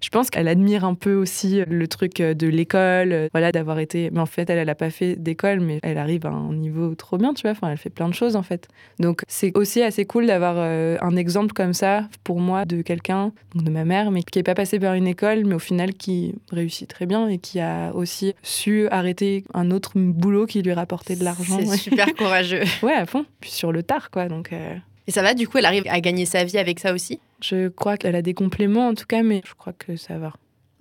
je 0.02 0.10
pense 0.10 0.30
qu'elle 0.30 0.48
admire 0.48 0.86
un 0.86 0.94
peu 0.94 1.16
aussi 1.16 1.62
le 1.68 1.88
truc 1.88 2.18
de 2.18 2.48
l'école, 2.48 3.30
voilà, 3.32 3.52
d'avoir 3.52 3.80
été. 3.80 4.10
Mais 4.12 4.20
en 4.20 4.26
fait, 4.26 4.50
elle, 4.50 4.60
elle 4.60 4.68
n'a 4.68 4.76
pas 4.76 4.90
fait 4.90 5.16
d'école, 5.16 5.60
mais 5.60 5.80
elle 5.84 5.98
arrive 5.98 6.26
à 6.26 6.30
un 6.30 6.54
niveau 6.54 6.96
trop 6.96 7.18
bien, 7.18 7.34
tu 7.34 7.44
vois. 7.44 7.52
Enfin, 7.52 7.70
elle 7.72 7.78
fait 7.78 7.90
plein 7.90 8.10
de 8.10 8.14
choses 8.14 8.36
en 8.36 8.44
fait. 8.44 8.68
Donc, 9.00 9.22
c'est 9.28 9.56
aussi 9.56 9.82
assez 9.82 10.06
cool 10.06 10.28
d'avoir 10.28 10.56
euh, 10.58 10.98
un 11.02 11.16
exemple 11.16 11.54
comme 11.54 11.74
ça 11.74 12.08
pour 12.24 12.40
moi 12.40 12.66
de 12.66 12.82
quelqu'un, 12.82 13.32
de 13.56 13.70
ma 13.70 13.86
mère, 13.86 14.12
mais 14.12 14.24
qui 14.24 14.40
n'est 14.40 14.44
pas 14.44 14.56
passé 14.56 14.80
par 14.80 14.94
une 14.94 15.08
école, 15.08 15.46
mais 15.46 15.56
au 15.56 15.60
final 15.60 15.94
qui 15.94 16.36
réussit 16.52 16.88
très 16.88 17.06
bien 17.06 17.28
et 17.28 17.38
qui 17.38 17.60
a 17.60 17.92
aussi 17.94 18.34
su 18.44 18.88
arrêter 18.90 19.44
un 19.54 19.72
autre 19.72 19.94
boulot 19.96 20.46
qui 20.46 20.62
lui 20.62 20.74
rapportait 20.74 21.16
de 21.16 21.24
l'argent. 21.24 21.60
C'est 21.60 21.78
super 21.90 22.14
courageux. 22.16 22.64
ouais, 22.84 22.94
à 22.94 23.06
fond. 23.06 23.26
Puis 23.42 23.52
sur 23.52 23.72
le 23.72 23.84
tard, 23.84 24.12
quoi. 24.12 24.28
Donc. 24.28 24.54
Euh, 24.54 24.76
et 25.08 25.12
ça 25.12 25.22
va, 25.22 25.34
du 25.34 25.48
coup, 25.48 25.58
elle 25.58 25.66
arrive 25.66 25.86
à 25.88 26.02
gagner 26.02 26.26
sa 26.26 26.44
vie 26.44 26.58
avec 26.58 26.80
ça 26.80 26.94
aussi? 26.94 27.20
Je 27.42 27.68
crois 27.68 27.98
qu'elle 27.98 28.16
a 28.16 28.22
des 28.22 28.34
compléments 28.34 28.88
en 28.88 28.94
tout 28.94 29.06
cas, 29.06 29.24
mais 29.24 29.42
je 29.46 29.54
crois 29.54 29.74
que 29.74 29.96
ça 29.96 30.18
va. 30.18 30.34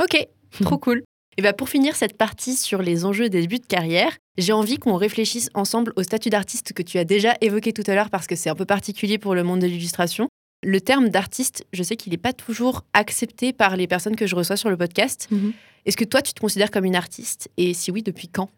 Ok, 0.02 0.16
trop 0.62 0.78
cool. 0.78 1.02
Et 1.38 1.42
bah 1.42 1.52
pour 1.52 1.68
finir 1.68 1.96
cette 1.96 2.16
partie 2.16 2.56
sur 2.56 2.80
les 2.80 3.04
enjeux 3.04 3.28
des 3.28 3.42
débuts 3.42 3.58
de 3.58 3.66
carrière, 3.66 4.16
j'ai 4.38 4.52
envie 4.52 4.78
qu'on 4.78 4.96
réfléchisse 4.96 5.50
ensemble 5.54 5.92
au 5.96 6.02
statut 6.02 6.30
d'artiste 6.30 6.72
que 6.72 6.82
tu 6.82 6.98
as 6.98 7.04
déjà 7.04 7.34
évoqué 7.42 7.72
tout 7.72 7.82
à 7.86 7.94
l'heure 7.94 8.08
parce 8.08 8.26
que 8.26 8.36
c'est 8.36 8.48
un 8.48 8.54
peu 8.54 8.64
particulier 8.64 9.18
pour 9.18 9.34
le 9.34 9.42
monde 9.42 9.60
de 9.60 9.66
l'illustration. 9.66 10.28
Le 10.62 10.80
terme 10.80 11.10
d'artiste, 11.10 11.66
je 11.74 11.82
sais 11.82 11.96
qu'il 11.96 12.12
n'est 12.12 12.18
pas 12.18 12.32
toujours 12.32 12.84
accepté 12.94 13.52
par 13.52 13.76
les 13.76 13.86
personnes 13.86 14.16
que 14.16 14.26
je 14.26 14.34
reçois 14.34 14.56
sur 14.56 14.70
le 14.70 14.78
podcast. 14.78 15.28
Mhm. 15.30 15.52
Est-ce 15.84 15.96
que 15.96 16.04
toi, 16.04 16.22
tu 16.22 16.32
te 16.32 16.40
considères 16.40 16.70
comme 16.70 16.86
une 16.86 16.96
artiste? 16.96 17.50
Et 17.58 17.74
si 17.74 17.90
oui, 17.90 18.02
depuis 18.02 18.28
quand? 18.28 18.50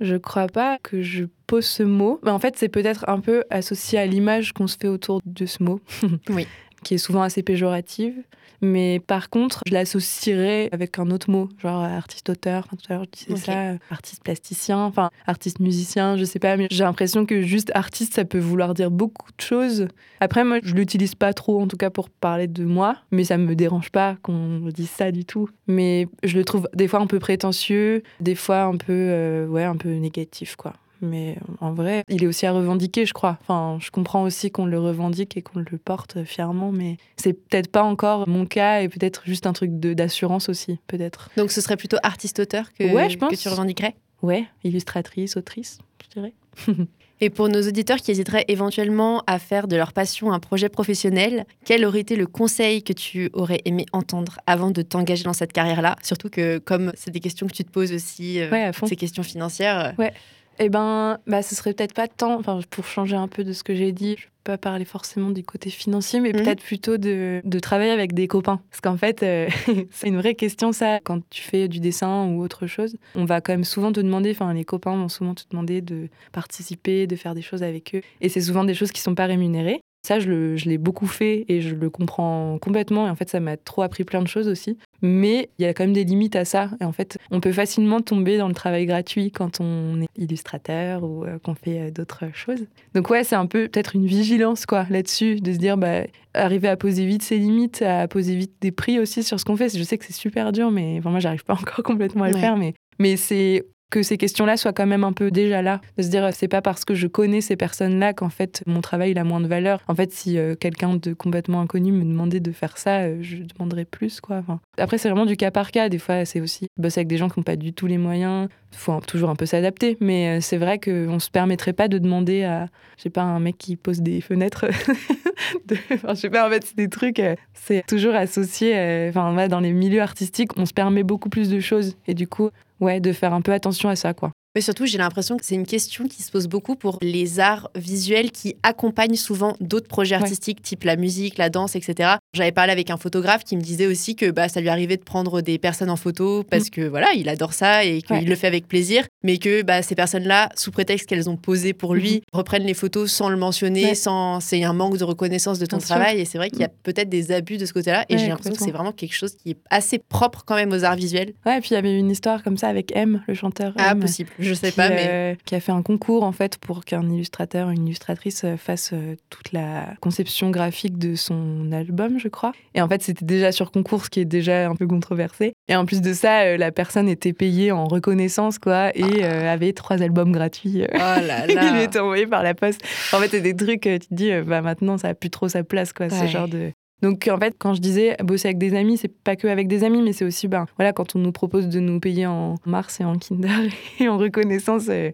Je 0.00 0.16
crois 0.16 0.48
pas 0.48 0.78
que 0.82 1.02
je 1.02 1.24
pose 1.46 1.64
ce 1.64 1.84
mot. 1.84 2.18
Mais 2.24 2.30
en 2.30 2.40
fait, 2.40 2.56
c'est 2.58 2.68
peut-être 2.68 3.08
un 3.08 3.20
peu 3.20 3.44
associé 3.48 3.98
à 3.98 4.06
l'image 4.06 4.52
qu'on 4.52 4.66
se 4.66 4.76
fait 4.76 4.88
autour 4.88 5.20
de 5.24 5.46
ce 5.46 5.62
mot. 5.62 5.80
oui. 6.28 6.46
qui 6.84 6.94
est 6.94 6.98
souvent 6.98 7.22
assez 7.22 7.42
péjorative. 7.42 8.14
Mais 8.60 9.00
par 9.00 9.30
contre, 9.30 9.62
je 9.66 9.72
l'associerais 9.72 10.68
avec 10.72 10.98
un 10.98 11.10
autre 11.10 11.30
mot, 11.30 11.48
genre 11.58 11.82
artiste-auteur. 11.82 12.66
tout 12.68 12.76
à 12.88 12.94
l'heure, 12.94 13.04
je 13.04 13.26
disais 13.26 13.36
ça, 13.36 13.72
artiste 13.90 14.22
plasticien, 14.22 14.78
enfin 14.78 15.10
artiste 15.26 15.60
musicien, 15.60 16.16
je 16.16 16.24
sais 16.24 16.38
pas. 16.38 16.56
Mais 16.56 16.68
j'ai 16.70 16.84
l'impression 16.84 17.26
que 17.26 17.42
juste 17.42 17.70
artiste, 17.74 18.14
ça 18.14 18.24
peut 18.24 18.38
vouloir 18.38 18.74
dire 18.74 18.90
beaucoup 18.90 19.30
de 19.36 19.42
choses. 19.42 19.88
Après, 20.20 20.44
moi, 20.44 20.58
je 20.62 20.74
l'utilise 20.74 21.14
pas 21.14 21.34
trop, 21.34 21.60
en 21.60 21.66
tout 21.66 21.76
cas 21.76 21.90
pour 21.90 22.08
parler 22.08 22.46
de 22.46 22.64
moi, 22.64 22.96
mais 23.10 23.24
ça 23.24 23.36
me 23.36 23.54
dérange 23.54 23.90
pas 23.90 24.16
qu'on 24.22 24.60
dise 24.74 24.90
ça 24.90 25.12
du 25.12 25.24
tout. 25.24 25.48
Mais 25.66 26.08
je 26.22 26.36
le 26.36 26.44
trouve 26.44 26.68
des 26.74 26.88
fois 26.88 27.00
un 27.00 27.06
peu 27.06 27.18
prétentieux, 27.18 28.02
des 28.20 28.34
fois 28.34 28.62
un 28.62 28.76
peu, 28.76 28.92
euh, 28.92 29.46
ouais, 29.46 29.64
un 29.64 29.76
peu 29.76 29.92
négatif, 29.94 30.56
quoi. 30.56 30.74
Mais 31.04 31.36
en 31.60 31.72
vrai, 31.72 32.02
il 32.08 32.24
est 32.24 32.26
aussi 32.26 32.46
à 32.46 32.52
revendiquer, 32.52 33.06
je 33.06 33.12
crois. 33.12 33.38
Enfin, 33.42 33.78
je 33.80 33.90
comprends 33.90 34.22
aussi 34.22 34.50
qu'on 34.50 34.66
le 34.66 34.78
revendique 34.78 35.36
et 35.36 35.42
qu'on 35.42 35.60
le 35.60 35.78
porte 35.78 36.24
fièrement, 36.24 36.72
mais 36.72 36.96
c'est 37.16 37.32
peut-être 37.32 37.70
pas 37.70 37.82
encore 37.82 38.28
mon 38.28 38.46
cas 38.46 38.80
et 38.80 38.88
peut-être 38.88 39.22
juste 39.26 39.46
un 39.46 39.52
truc 39.52 39.78
d'assurance 39.78 40.48
aussi, 40.48 40.78
peut-être. 40.86 41.30
Donc 41.36 41.52
ce 41.52 41.60
serait 41.60 41.76
plutôt 41.76 41.98
artiste-auteur 42.02 42.72
que, 42.72 42.84
que 42.84 43.36
tu 43.36 43.48
revendiquerais? 43.48 43.94
Ouais, 44.22 44.46
illustratrice, 44.64 45.36
autrice, 45.36 45.78
je 46.02 46.20
dirais. 46.20 46.34
Et 47.20 47.30
pour 47.30 47.48
nos 47.48 47.62
auditeurs 47.62 47.98
qui 47.98 48.10
hésiteraient 48.10 48.44
éventuellement 48.48 49.22
à 49.26 49.38
faire 49.38 49.68
de 49.68 49.76
leur 49.76 49.92
passion 49.92 50.32
un 50.32 50.40
projet 50.40 50.68
professionnel, 50.68 51.46
quel 51.64 51.84
aurait 51.84 52.00
été 52.00 52.16
le 52.16 52.26
conseil 52.26 52.82
que 52.82 52.92
tu 52.92 53.30
aurais 53.32 53.62
aimé 53.64 53.86
entendre 53.92 54.38
avant 54.46 54.70
de 54.70 54.82
t'engager 54.82 55.24
dans 55.24 55.32
cette 55.32 55.52
carrière-là? 55.52 55.96
Surtout 56.02 56.28
que 56.28 56.58
comme 56.58 56.92
c'est 56.96 57.10
des 57.10 57.20
questions 57.20 57.46
que 57.46 57.52
tu 57.52 57.64
te 57.64 57.70
poses 57.70 57.92
aussi, 57.92 58.40
euh, 58.40 58.72
ces 58.86 58.96
questions 58.96 59.22
financières. 59.22 59.94
Ouais. 59.96 60.12
Eh 60.58 60.68
ben, 60.68 61.18
bah, 61.26 61.42
ce 61.42 61.54
serait 61.54 61.72
peut-être 61.72 61.94
pas 61.94 62.08
tant, 62.08 62.38
enfin, 62.38 62.60
pour 62.70 62.84
changer 62.86 63.16
un 63.16 63.28
peu 63.28 63.44
de 63.44 63.52
ce 63.52 63.62
que 63.62 63.74
j'ai 63.74 63.92
dit, 63.92 64.16
je 64.18 64.26
peux 64.26 64.30
pas 64.44 64.58
parler 64.58 64.84
forcément 64.84 65.30
du 65.30 65.42
côté 65.42 65.70
financier, 65.70 66.20
mais 66.20 66.32
mhm. 66.32 66.42
peut-être 66.42 66.62
plutôt 66.62 66.96
de, 66.96 67.40
de, 67.44 67.58
travailler 67.58 67.90
avec 67.90 68.12
des 68.14 68.28
copains. 68.28 68.60
Parce 68.70 68.80
qu'en 68.80 68.96
fait, 68.96 69.22
euh, 69.22 69.48
c'est 69.90 70.08
une 70.08 70.18
vraie 70.18 70.34
question, 70.34 70.72
ça, 70.72 71.00
quand 71.02 71.20
tu 71.30 71.42
fais 71.42 71.68
du 71.68 71.80
dessin 71.80 72.26
ou 72.28 72.42
autre 72.42 72.66
chose. 72.66 72.96
On 73.14 73.24
va 73.24 73.40
quand 73.40 73.52
même 73.52 73.64
souvent 73.64 73.92
te 73.92 74.00
demander, 74.00 74.30
enfin, 74.30 74.52
les 74.52 74.64
copains 74.64 74.96
vont 74.96 75.08
souvent 75.08 75.34
te 75.34 75.44
demander 75.50 75.80
de 75.80 76.08
participer, 76.32 77.06
de 77.06 77.16
faire 77.16 77.34
des 77.34 77.42
choses 77.42 77.62
avec 77.62 77.94
eux. 77.94 78.02
Et 78.20 78.28
c'est 78.28 78.42
souvent 78.42 78.64
des 78.64 78.74
choses 78.74 78.92
qui 78.92 79.00
sont 79.00 79.14
pas 79.14 79.26
rémunérées. 79.26 79.80
Ça, 80.06 80.20
je 80.20 80.68
l'ai 80.68 80.76
beaucoup 80.76 81.06
fait 81.06 81.46
et 81.48 81.62
je 81.62 81.74
le 81.74 81.88
comprends 81.88 82.58
complètement. 82.60 83.06
Et 83.06 83.10
en 83.10 83.16
fait, 83.16 83.30
ça 83.30 83.40
m'a 83.40 83.56
trop 83.56 83.80
appris 83.80 84.04
plein 84.04 84.20
de 84.20 84.28
choses 84.28 84.48
aussi. 84.48 84.76
Mais 85.02 85.50
il 85.58 85.64
y 85.64 85.68
a 85.68 85.74
quand 85.74 85.84
même 85.84 85.92
des 85.92 86.04
limites 86.04 86.36
à 86.36 86.44
ça. 86.44 86.70
Et 86.80 86.84
en 86.84 86.92
fait, 86.92 87.18
on 87.30 87.40
peut 87.40 87.52
facilement 87.52 88.00
tomber 88.00 88.38
dans 88.38 88.48
le 88.48 88.54
travail 88.54 88.86
gratuit 88.86 89.30
quand 89.30 89.60
on 89.60 90.00
est 90.00 90.08
illustrateur 90.16 91.04
ou 91.04 91.24
euh, 91.24 91.38
qu'on 91.38 91.54
fait 91.54 91.80
euh, 91.80 91.90
d'autres 91.90 92.24
choses. 92.32 92.64
Donc 92.94 93.10
ouais, 93.10 93.24
c'est 93.24 93.36
un 93.36 93.46
peu 93.46 93.68
peut-être 93.68 93.94
une 93.94 94.06
vigilance 94.06 94.66
quoi 94.66 94.86
là-dessus, 94.90 95.40
de 95.40 95.52
se 95.52 95.58
dire 95.58 95.76
bah 95.76 96.02
arriver 96.34 96.68
à 96.68 96.76
poser 96.76 97.06
vite 97.06 97.22
ses 97.22 97.38
limites, 97.38 97.82
à 97.82 98.08
poser 98.08 98.34
vite 98.34 98.54
des 98.60 98.72
prix 98.72 98.98
aussi 98.98 99.22
sur 99.22 99.38
ce 99.38 99.44
qu'on 99.44 99.56
fait. 99.56 99.76
Je 99.76 99.82
sais 99.82 99.98
que 99.98 100.04
c'est 100.04 100.12
super 100.12 100.52
dur, 100.52 100.70
mais 100.70 100.96
enfin, 100.98 101.10
moi, 101.10 101.20
j'arrive 101.20 101.44
pas 101.44 101.54
encore 101.60 101.84
complètement 101.84 102.24
à 102.24 102.30
le 102.30 102.38
faire. 102.38 102.56
Mais 102.56 102.74
mais 102.98 103.16
c'est 103.16 103.64
que 103.94 104.02
ces 104.02 104.18
questions-là 104.18 104.56
soient 104.56 104.72
quand 104.72 104.88
même 104.88 105.04
un 105.04 105.12
peu 105.12 105.30
déjà 105.30 105.62
là. 105.62 105.80
De 105.96 106.02
se 106.02 106.08
dire, 106.08 106.28
c'est 106.32 106.48
pas 106.48 106.60
parce 106.60 106.84
que 106.84 106.96
je 106.96 107.06
connais 107.06 107.40
ces 107.40 107.54
personnes-là 107.54 108.12
qu'en 108.12 108.28
fait 108.28 108.64
mon 108.66 108.80
travail 108.80 109.12
il 109.12 109.18
a 109.18 109.22
moins 109.22 109.40
de 109.40 109.46
valeur. 109.46 109.80
En 109.86 109.94
fait, 109.94 110.12
si 110.12 110.36
euh, 110.36 110.56
quelqu'un 110.56 110.96
de 110.96 111.12
complètement 111.12 111.60
inconnu 111.60 111.92
me 111.92 112.02
demandait 112.02 112.40
de 112.40 112.50
faire 112.50 112.76
ça, 112.76 113.02
euh, 113.02 113.18
je 113.20 113.36
demanderais 113.36 113.84
plus, 113.84 114.20
quoi. 114.20 114.42
après, 114.78 114.98
c'est 114.98 115.08
vraiment 115.08 115.26
du 115.26 115.36
cas 115.36 115.52
par 115.52 115.70
cas. 115.70 115.88
Des 115.88 116.00
fois, 116.00 116.24
c'est 116.24 116.40
aussi 116.40 116.66
bosser 116.76 117.00
avec 117.00 117.08
des 117.08 117.18
gens 117.18 117.28
qui 117.28 117.38
n'ont 117.38 117.44
pas 117.44 117.54
du 117.54 117.72
tout 117.72 117.86
les 117.86 117.98
moyens. 117.98 118.48
Il 118.72 118.78
faut 118.78 119.00
toujours 119.06 119.30
un 119.30 119.36
peu 119.36 119.46
s'adapter. 119.46 119.96
Mais 120.00 120.38
euh, 120.38 120.40
c'est 120.40 120.56
vrai 120.56 120.80
qu'on 120.80 121.20
se 121.20 121.30
permettrait 121.30 121.72
pas 121.72 121.86
de 121.86 121.98
demander 121.98 122.42
à, 122.42 122.66
je 122.96 123.02
sais 123.04 123.10
pas, 123.10 123.22
un 123.22 123.38
mec 123.38 123.56
qui 123.58 123.76
pose 123.76 124.00
des 124.00 124.20
fenêtres. 124.20 124.66
enfin, 125.92 126.14
je 126.14 126.20
sais 126.20 126.30
pas, 126.30 126.48
en 126.48 126.50
fait, 126.50 126.64
c'est 126.64 126.76
des 126.76 126.88
trucs, 126.88 127.22
c'est 127.52 127.86
toujours 127.86 128.16
associé. 128.16 128.74
Enfin, 129.08 129.46
dans 129.46 129.60
les 129.60 129.72
milieux 129.72 130.02
artistiques, 130.02 130.56
on 130.56 130.66
se 130.66 130.72
permet 130.72 131.04
beaucoup 131.04 131.28
plus 131.28 131.48
de 131.48 131.60
choses. 131.60 131.96
Et 132.08 132.14
du 132.14 132.26
coup, 132.26 132.50
ouais, 132.84 133.00
de 133.00 133.12
faire 133.12 133.34
un 133.34 133.40
peu 133.40 133.52
attention 133.52 133.88
à 133.88 133.96
ça, 133.96 134.14
quoi. 134.14 134.30
Mais 134.54 134.60
surtout, 134.60 134.86
j'ai 134.86 134.98
l'impression 134.98 135.36
que 135.36 135.44
c'est 135.44 135.56
une 135.56 135.66
question 135.66 136.06
qui 136.06 136.22
se 136.22 136.30
pose 136.30 136.46
beaucoup 136.46 136.76
pour 136.76 136.98
les 137.02 137.40
arts 137.40 137.70
visuels 137.74 138.30
qui 138.30 138.54
accompagnent 138.62 139.16
souvent 139.16 139.56
d'autres 139.58 139.88
projets 139.88 140.14
artistiques, 140.14 140.62
type 140.62 140.84
la 140.84 140.94
musique, 140.94 141.38
la 141.38 141.50
danse, 141.50 141.74
etc. 141.74 142.18
J'avais 142.34 142.52
parlé 142.52 142.72
avec 142.72 142.90
un 142.90 142.96
photographe 142.96 143.44
qui 143.44 143.56
me 143.56 143.62
disait 143.62 143.86
aussi 143.86 144.16
que 144.16 144.30
bah, 144.30 144.48
ça 144.48 144.60
lui 144.60 144.68
arrivait 144.68 144.96
de 144.96 145.02
prendre 145.02 145.40
des 145.40 145.58
personnes 145.58 145.90
en 145.90 145.96
photo 145.96 146.44
parce 146.50 146.66
mm. 146.66 146.70
que 146.70 146.80
voilà, 146.82 147.12
il 147.14 147.28
adore 147.28 147.52
ça 147.52 147.84
et 147.84 148.02
qu'il 148.02 148.28
le 148.28 148.34
fait 148.34 148.46
avec 148.46 148.68
plaisir, 148.68 149.06
mais 149.22 149.38
que 149.38 149.62
bah, 149.62 149.82
ces 149.82 149.94
personnes-là, 149.94 150.48
sous 150.56 150.70
prétexte 150.70 151.08
qu'elles 151.08 151.30
ont 151.30 151.36
posé 151.36 151.72
pour 151.72 151.94
lui, 151.94 152.16
mm-hmm. 152.16 152.22
reprennent 152.32 152.66
les 152.66 152.74
photos 152.74 153.10
sans 153.10 153.28
le 153.28 153.36
mentionner, 153.36 153.94
sans 153.94 154.40
c'est 154.40 154.64
un 154.64 154.72
manque 154.72 154.98
de 154.98 155.04
reconnaissance 155.04 155.58
de 155.58 155.66
ton 155.66 155.78
travail. 155.78 156.20
Et 156.20 156.24
c'est 156.24 156.38
vrai 156.38 156.50
qu'il 156.50 156.60
y 156.60 156.64
a 156.64 156.68
mm. 156.68 156.82
peut-être 156.82 157.08
des 157.08 157.32
abus 157.32 157.56
de 157.56 157.66
ce 157.66 157.72
côté-là. 157.72 158.04
Et 158.08 158.18
j'ai 158.18 158.28
l'impression 158.28 158.54
que 158.54 158.62
c'est 158.62 158.70
vraiment 158.70 158.92
quelque 158.92 159.14
chose 159.14 159.34
qui 159.36 159.50
est 159.50 159.58
assez 159.70 159.98
propre 159.98 160.44
quand 160.44 160.56
même 160.56 160.72
aux 160.72 160.84
arts 160.84 160.96
visuels. 160.96 161.32
Ouais, 161.46 161.58
et 161.58 161.60
puis 161.60 161.70
il 161.70 161.74
y 161.74 161.76
avait 161.76 161.98
une 161.98 162.10
histoire 162.10 162.42
comme 162.42 162.56
ça 162.56 162.68
avec 162.68 162.94
M, 162.94 163.22
le 163.26 163.34
chanteur. 163.34 163.72
Ah, 163.76 163.94
possible. 163.94 164.30
Je 164.38 164.54
sais 164.54 164.72
pas, 164.72 164.88
mais. 164.88 165.06
Euh, 165.08 165.34
qui 165.44 165.54
a 165.54 165.60
fait 165.60 165.72
un 165.72 165.82
concours, 165.82 166.24
en 166.24 166.32
fait, 166.32 166.58
pour 166.58 166.84
qu'un 166.84 167.08
illustrateur, 167.08 167.70
une 167.70 167.86
illustratrice 167.86 168.44
euh, 168.44 168.56
fasse 168.56 168.90
euh, 168.92 169.16
toute 169.30 169.52
la 169.52 169.94
conception 170.00 170.50
graphique 170.50 170.98
de 170.98 171.14
son 171.14 171.72
album, 171.72 172.18
je 172.24 172.28
crois. 172.28 172.52
Et 172.74 172.80
en 172.80 172.88
fait, 172.88 173.02
c'était 173.02 173.24
déjà 173.24 173.52
sur 173.52 173.70
concours, 173.70 174.04
ce 174.04 174.10
qui 174.10 174.20
est 174.20 174.24
déjà 174.24 174.68
un 174.68 174.74
peu 174.74 174.86
controversé. 174.86 175.52
Et 175.68 175.76
en 175.76 175.84
plus 175.84 176.00
de 176.00 176.12
ça, 176.12 176.56
la 176.56 176.72
personne 176.72 177.08
était 177.08 177.32
payée 177.32 177.70
en 177.70 177.84
reconnaissance, 177.84 178.58
quoi, 178.58 178.90
et 178.96 179.22
avait 179.24 179.72
trois 179.72 180.02
albums 180.02 180.32
gratuits. 180.32 180.82
Oh 180.92 180.96
là 180.96 181.20
là. 181.46 181.46
Il 181.48 181.74
lui 181.74 181.82
était 181.82 182.00
envoyé 182.00 182.26
par 182.26 182.42
la 182.42 182.54
poste. 182.54 182.82
En 183.12 183.18
fait, 183.18 183.28
c'est 183.28 183.40
des 183.40 183.54
trucs, 183.54 183.82
tu 183.82 183.98
te 183.98 184.14
dis, 184.14 184.30
bah 184.46 184.62
maintenant, 184.62 184.98
ça 184.98 185.08
a 185.08 185.14
plus 185.14 185.30
trop 185.30 185.48
sa 185.48 185.62
place, 185.62 185.92
quoi, 185.92 186.08
ce 186.08 186.26
genre 186.26 186.48
de, 186.48 186.72
donc 187.04 187.28
en 187.30 187.38
fait, 187.38 187.54
quand 187.58 187.74
je 187.74 187.82
disais 187.82 188.16
bosser 188.24 188.48
avec 188.48 188.56
des 188.56 188.74
amis, 188.74 188.96
c'est 188.96 189.12
pas 189.12 189.36
que 189.36 189.46
avec 189.46 189.68
des 189.68 189.84
amis, 189.84 190.00
mais 190.00 190.14
c'est 190.14 190.24
aussi 190.24 190.48
ben 190.48 190.64
voilà 190.78 190.94
quand 190.94 191.14
on 191.14 191.18
nous 191.18 191.32
propose 191.32 191.68
de 191.68 191.78
nous 191.78 192.00
payer 192.00 192.26
en 192.26 192.54
mars 192.64 192.98
et 192.98 193.04
en 193.04 193.18
Kinder 193.18 193.68
et 194.00 194.08
en 194.08 194.16
reconnaissance. 194.16 194.86
Euh, 194.88 195.10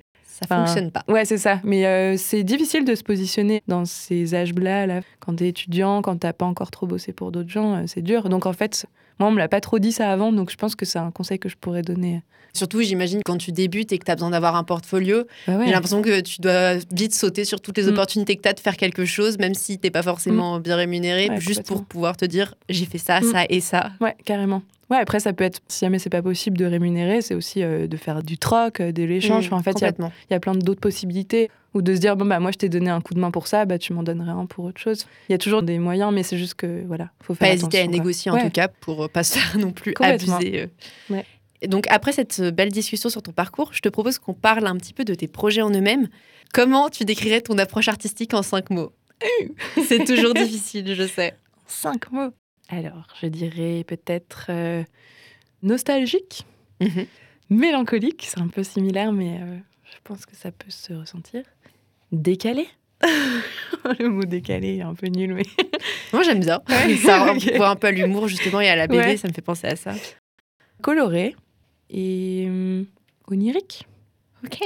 ça 0.49 0.57
fonctionne 0.57 0.91
pas. 0.91 1.05
Ouais, 1.09 1.25
c'est 1.25 1.39
ça. 1.39 1.61
Mais 1.65 1.87
euh, 1.87 2.17
c'est 2.17 2.43
difficile 2.43 2.85
de 2.85 2.95
se 2.95 3.03
positionner 3.03 3.63
dans 3.69 3.85
ces 3.85 4.35
âges-là. 4.35 4.87
Là. 4.87 5.01
Quand 5.21 5.37
t'es 5.37 5.49
étudiant, 5.49 6.03
quand 6.03 6.17
t'as 6.17 6.33
pas 6.33 6.47
encore 6.47 6.71
trop 6.71 6.87
bossé 6.87 7.13
pour 7.13 7.33
d'autres 7.33 7.51
gens, 7.51 7.77
euh, 7.77 7.83
c'est 7.87 8.03
dur. 8.03 8.29
Donc 8.29 8.47
en 8.47 8.53
fait, 8.53 8.87
moi, 9.19 9.29
on 9.29 9.33
me 9.33 9.39
l'a 9.39 9.49
pas 9.49 9.61
trop 9.61 9.79
dit 9.79 9.93
ça 9.93 10.11
avant, 10.11 10.33
donc 10.33 10.51
je 10.51 10.57
pense 10.57 10.75
que 10.75 10.87
c'est 10.87 10.99
un 10.99 11.11
conseil 11.11 11.39
que 11.39 11.49
je 11.49 11.57
pourrais 11.57 11.83
donner. 11.83 12.23
Surtout, 12.53 12.83
j'imagine, 12.83 13.21
quand 13.25 13.37
tu 13.37 13.53
débutes 13.53 13.93
et 13.93 13.99
que 13.99 14.05
tu 14.05 14.11
as 14.11 14.17
besoin 14.17 14.31
d'avoir 14.31 14.57
un 14.57 14.65
portfolio, 14.65 15.25
bah 15.47 15.61
j'ai 15.65 15.71
l'impression 15.71 16.03
que 16.03 16.21
tu 16.21 16.41
dois 16.41 16.75
vite 16.91 17.15
sauter 17.15 17.45
sur 17.45 17.61
toutes 17.61 17.79
les 17.79 17.85
mm. 17.85 17.91
opportunités 17.91 18.37
que 18.37 18.43
tu 18.43 18.49
as 18.49 18.53
de 18.53 18.61
faire 18.61 18.77
quelque 18.77 19.05
chose, 19.05 19.39
même 19.39 19.55
si 19.55 19.79
tu 19.79 19.91
pas 19.91 20.03
forcément 20.03 20.59
mm. 20.59 20.63
bien 20.63 20.77
rémunéré, 20.77 21.31
juste 21.39 21.65
pour 21.65 21.85
pouvoir 21.85 22.17
te 22.17 22.25
dire 22.25 22.55
j'ai 22.69 22.87
fait 22.87 22.99
ça, 22.99 23.21
mm. 23.21 23.25
ça 23.25 23.45
et 23.49 23.61
ça. 23.61 23.93
Ouais, 24.01 24.17
carrément. 24.25 24.63
Ouais, 24.91 24.97
après, 24.99 25.21
ça 25.21 25.33
peut 25.33 25.45
être, 25.45 25.61
si 25.69 25.85
jamais 25.85 25.99
c'est 26.01 26.11
pas 26.11 26.23
possible 26.23 26.59
de 26.59 26.65
rémunérer, 26.65 27.23
c'est 27.23 27.35
aussi 27.35 27.63
euh, 27.63 27.87
de 27.87 27.97
faire 27.97 28.23
du 28.23 28.39
troc, 28.39 28.83
de 28.83 29.03
l'échange. 29.05 29.51
Mmh, 29.51 29.55
en 29.55 29.63
fait, 29.63 29.81
il 29.81 29.85
y 29.85 30.35
a, 30.35 30.37
y 30.37 30.41
plein 30.41 30.55
d'autres 30.55 30.81
possibilités. 30.81 31.51
Ou 31.73 31.83
de 31.83 31.95
se 31.95 32.01
dire, 32.01 32.17
bon, 32.17 32.27
bah, 32.27 32.41
moi, 32.41 32.51
je 32.51 32.57
t'ai 32.59 32.69
donné 32.69 32.91
un 32.91 33.01
coup 33.01 33.15
de 33.15 33.21
main 33.21 33.31
pour 33.31 33.47
ça, 33.47 33.65
bah, 33.65 33.79
tu 33.79 33.93
m'en 33.93 34.03
donnerais 34.03 34.33
un 34.33 34.47
pour 34.47 34.65
autre 34.65 34.81
chose. 34.81 35.07
Il 35.29 35.33
y 35.33 35.35
a 35.37 35.39
toujours 35.39 35.63
des 35.63 35.79
moyens, 35.79 36.13
mais 36.13 36.25
c'est 36.25 36.37
juste 36.37 36.55
que, 36.55 36.83
voilà, 36.85 37.11
faut 37.23 37.33
faire 37.35 37.47
Pas 37.47 37.55
hésiter 37.55 37.79
à 37.79 37.85
quoi. 37.85 37.93
négocier 37.93 38.33
en 38.33 38.35
Ouais. 38.35 38.43
tout 38.45 38.51
cas 38.51 38.67
pour 38.67 39.05
euh, 39.05 39.09
pas 39.09 39.23
se 39.23 39.39
faire 39.39 39.57
non 39.61 39.71
plus 39.71 39.95
abuser. 40.01 40.63
euh. 40.63 40.67
Ouais. 41.15 41.25
Donc 41.69 41.85
après 41.89 42.11
cette 42.11 42.41
euh, 42.41 42.51
belle 42.51 42.71
discussion 42.73 43.09
sur 43.09 43.23
ton 43.23 43.31
parcours, 43.31 43.69
je 43.73 43.81
te 43.83 43.89
propose 43.89 44.19
qu'on 44.19 44.35
parle 44.35 44.67
un 44.67 44.77
petit 44.79 44.93
peu 44.95 45.05
de 45.05 45.15
tes 45.15 45.29
projets 45.29 45.63
en 45.63 45.71
eux-mêmes. 45.71 46.09
Comment 46.53 46.89
tu 46.89 47.05
décrirais 47.05 47.41
ton 47.43 47.57
approche 47.59 47.87
artistique 47.87 48.35
en 48.35 48.43
cinq 48.43 48.71
mots? 48.71 48.93
C'est 49.87 50.03
toujours 50.05 50.35
difficile, 50.35 50.93
je 50.95 51.07
sais. 51.07 51.35
Cinq 51.69 52.11
mots. 52.11 52.31
Alors, 52.71 53.07
je 53.21 53.27
dirais 53.27 53.85
peut-être 53.87 54.47
euh, 54.49 54.85
nostalgique, 55.63 56.45
Mhm. 56.81 57.07
mélancolique, 57.51 58.27
c'est 58.29 58.41
un 58.41 58.49
peu 58.49 58.63
similaire, 58.63 59.13
mais 59.13 59.39
euh, 59.43 59.59
je 59.85 59.97
pense 60.05 60.25
que 60.25 60.35
ça 60.37 60.51
peut 60.53 60.71
se 60.71 60.93
ressentir. 60.95 61.43
Décalé. 62.13 62.67
Le 63.99 64.09
mot 64.09 64.25
décalé 64.25 64.77
est 64.79 64.83
un 64.83 64.95
peu 64.95 65.09
nul, 65.09 65.35
mais. 65.35 65.43
Moi 66.13 66.23
j'aime 66.23 66.41
bien. 66.41 66.61
Ouais. 66.69 66.97
Ça 66.97 67.33
Ok. 67.33 67.53
voit 67.57 67.71
un 67.71 67.77
peu 67.77 67.91
l'humour 67.91 68.29
justement 68.29 68.61
et 68.61 68.69
à 68.69 68.77
la 68.77 68.87
BD, 68.87 68.99
Ouais. 68.99 69.17
ça 69.17 69.29
me 69.29 69.33
fait 69.33 69.43
penser 69.43 69.67
à 69.67 69.77
ça. 69.77 69.93
Coloré 70.83 71.35
et 71.91 72.45
hum, 72.49 72.87
onirique. 73.29 73.87
Ok. 74.45 74.59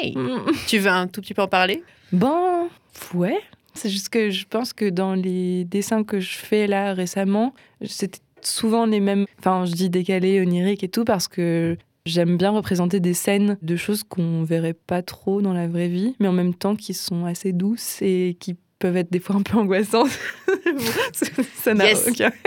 Tu 0.68 0.78
veux 0.78 0.90
un 0.90 1.06
tout 1.08 1.20
petit 1.20 1.34
peu 1.34 1.42
en 1.42 1.48
parler? 1.48 1.82
Ben, 2.12 2.68
ouais. 3.14 3.40
C'est 3.74 3.90
juste 3.90 4.08
que 4.08 4.30
je 4.30 4.46
pense 4.48 4.72
que 4.72 4.88
dans 4.88 5.14
les 5.14 5.64
dessins 5.64 6.04
que 6.04 6.20
je 6.20 6.36
fais 6.36 6.66
là 6.66 6.94
récemment, 6.94 7.54
c'était 7.84 8.20
souvent 8.40 8.86
les 8.86 9.00
mêmes. 9.00 9.26
Enfin, 9.38 9.64
je 9.64 9.72
dis 9.72 9.90
décalé, 9.90 10.40
onirique 10.40 10.84
et 10.84 10.88
tout 10.88 11.04
parce 11.04 11.28
que 11.28 11.76
j'aime 12.06 12.36
bien 12.36 12.50
représenter 12.50 13.00
des 13.00 13.14
scènes 13.14 13.56
de 13.62 13.76
choses 13.76 14.04
qu'on 14.04 14.44
verrait 14.44 14.74
pas 14.74 15.02
trop 15.02 15.42
dans 15.42 15.52
la 15.52 15.66
vraie 15.66 15.88
vie, 15.88 16.14
mais 16.20 16.28
en 16.28 16.32
même 16.32 16.54
temps 16.54 16.76
qui 16.76 16.94
sont 16.94 17.24
assez 17.24 17.52
douces 17.52 18.00
et 18.02 18.36
qui 18.38 18.56
peuvent 18.84 18.98
être 18.98 19.10
des 19.10 19.18
fois 19.18 19.36
un 19.36 19.40
peu 19.40 19.56
angoissantes. 19.56 20.10
Ça- 21.54 21.72
n'a 21.72 21.86
aucun. 22.06 22.30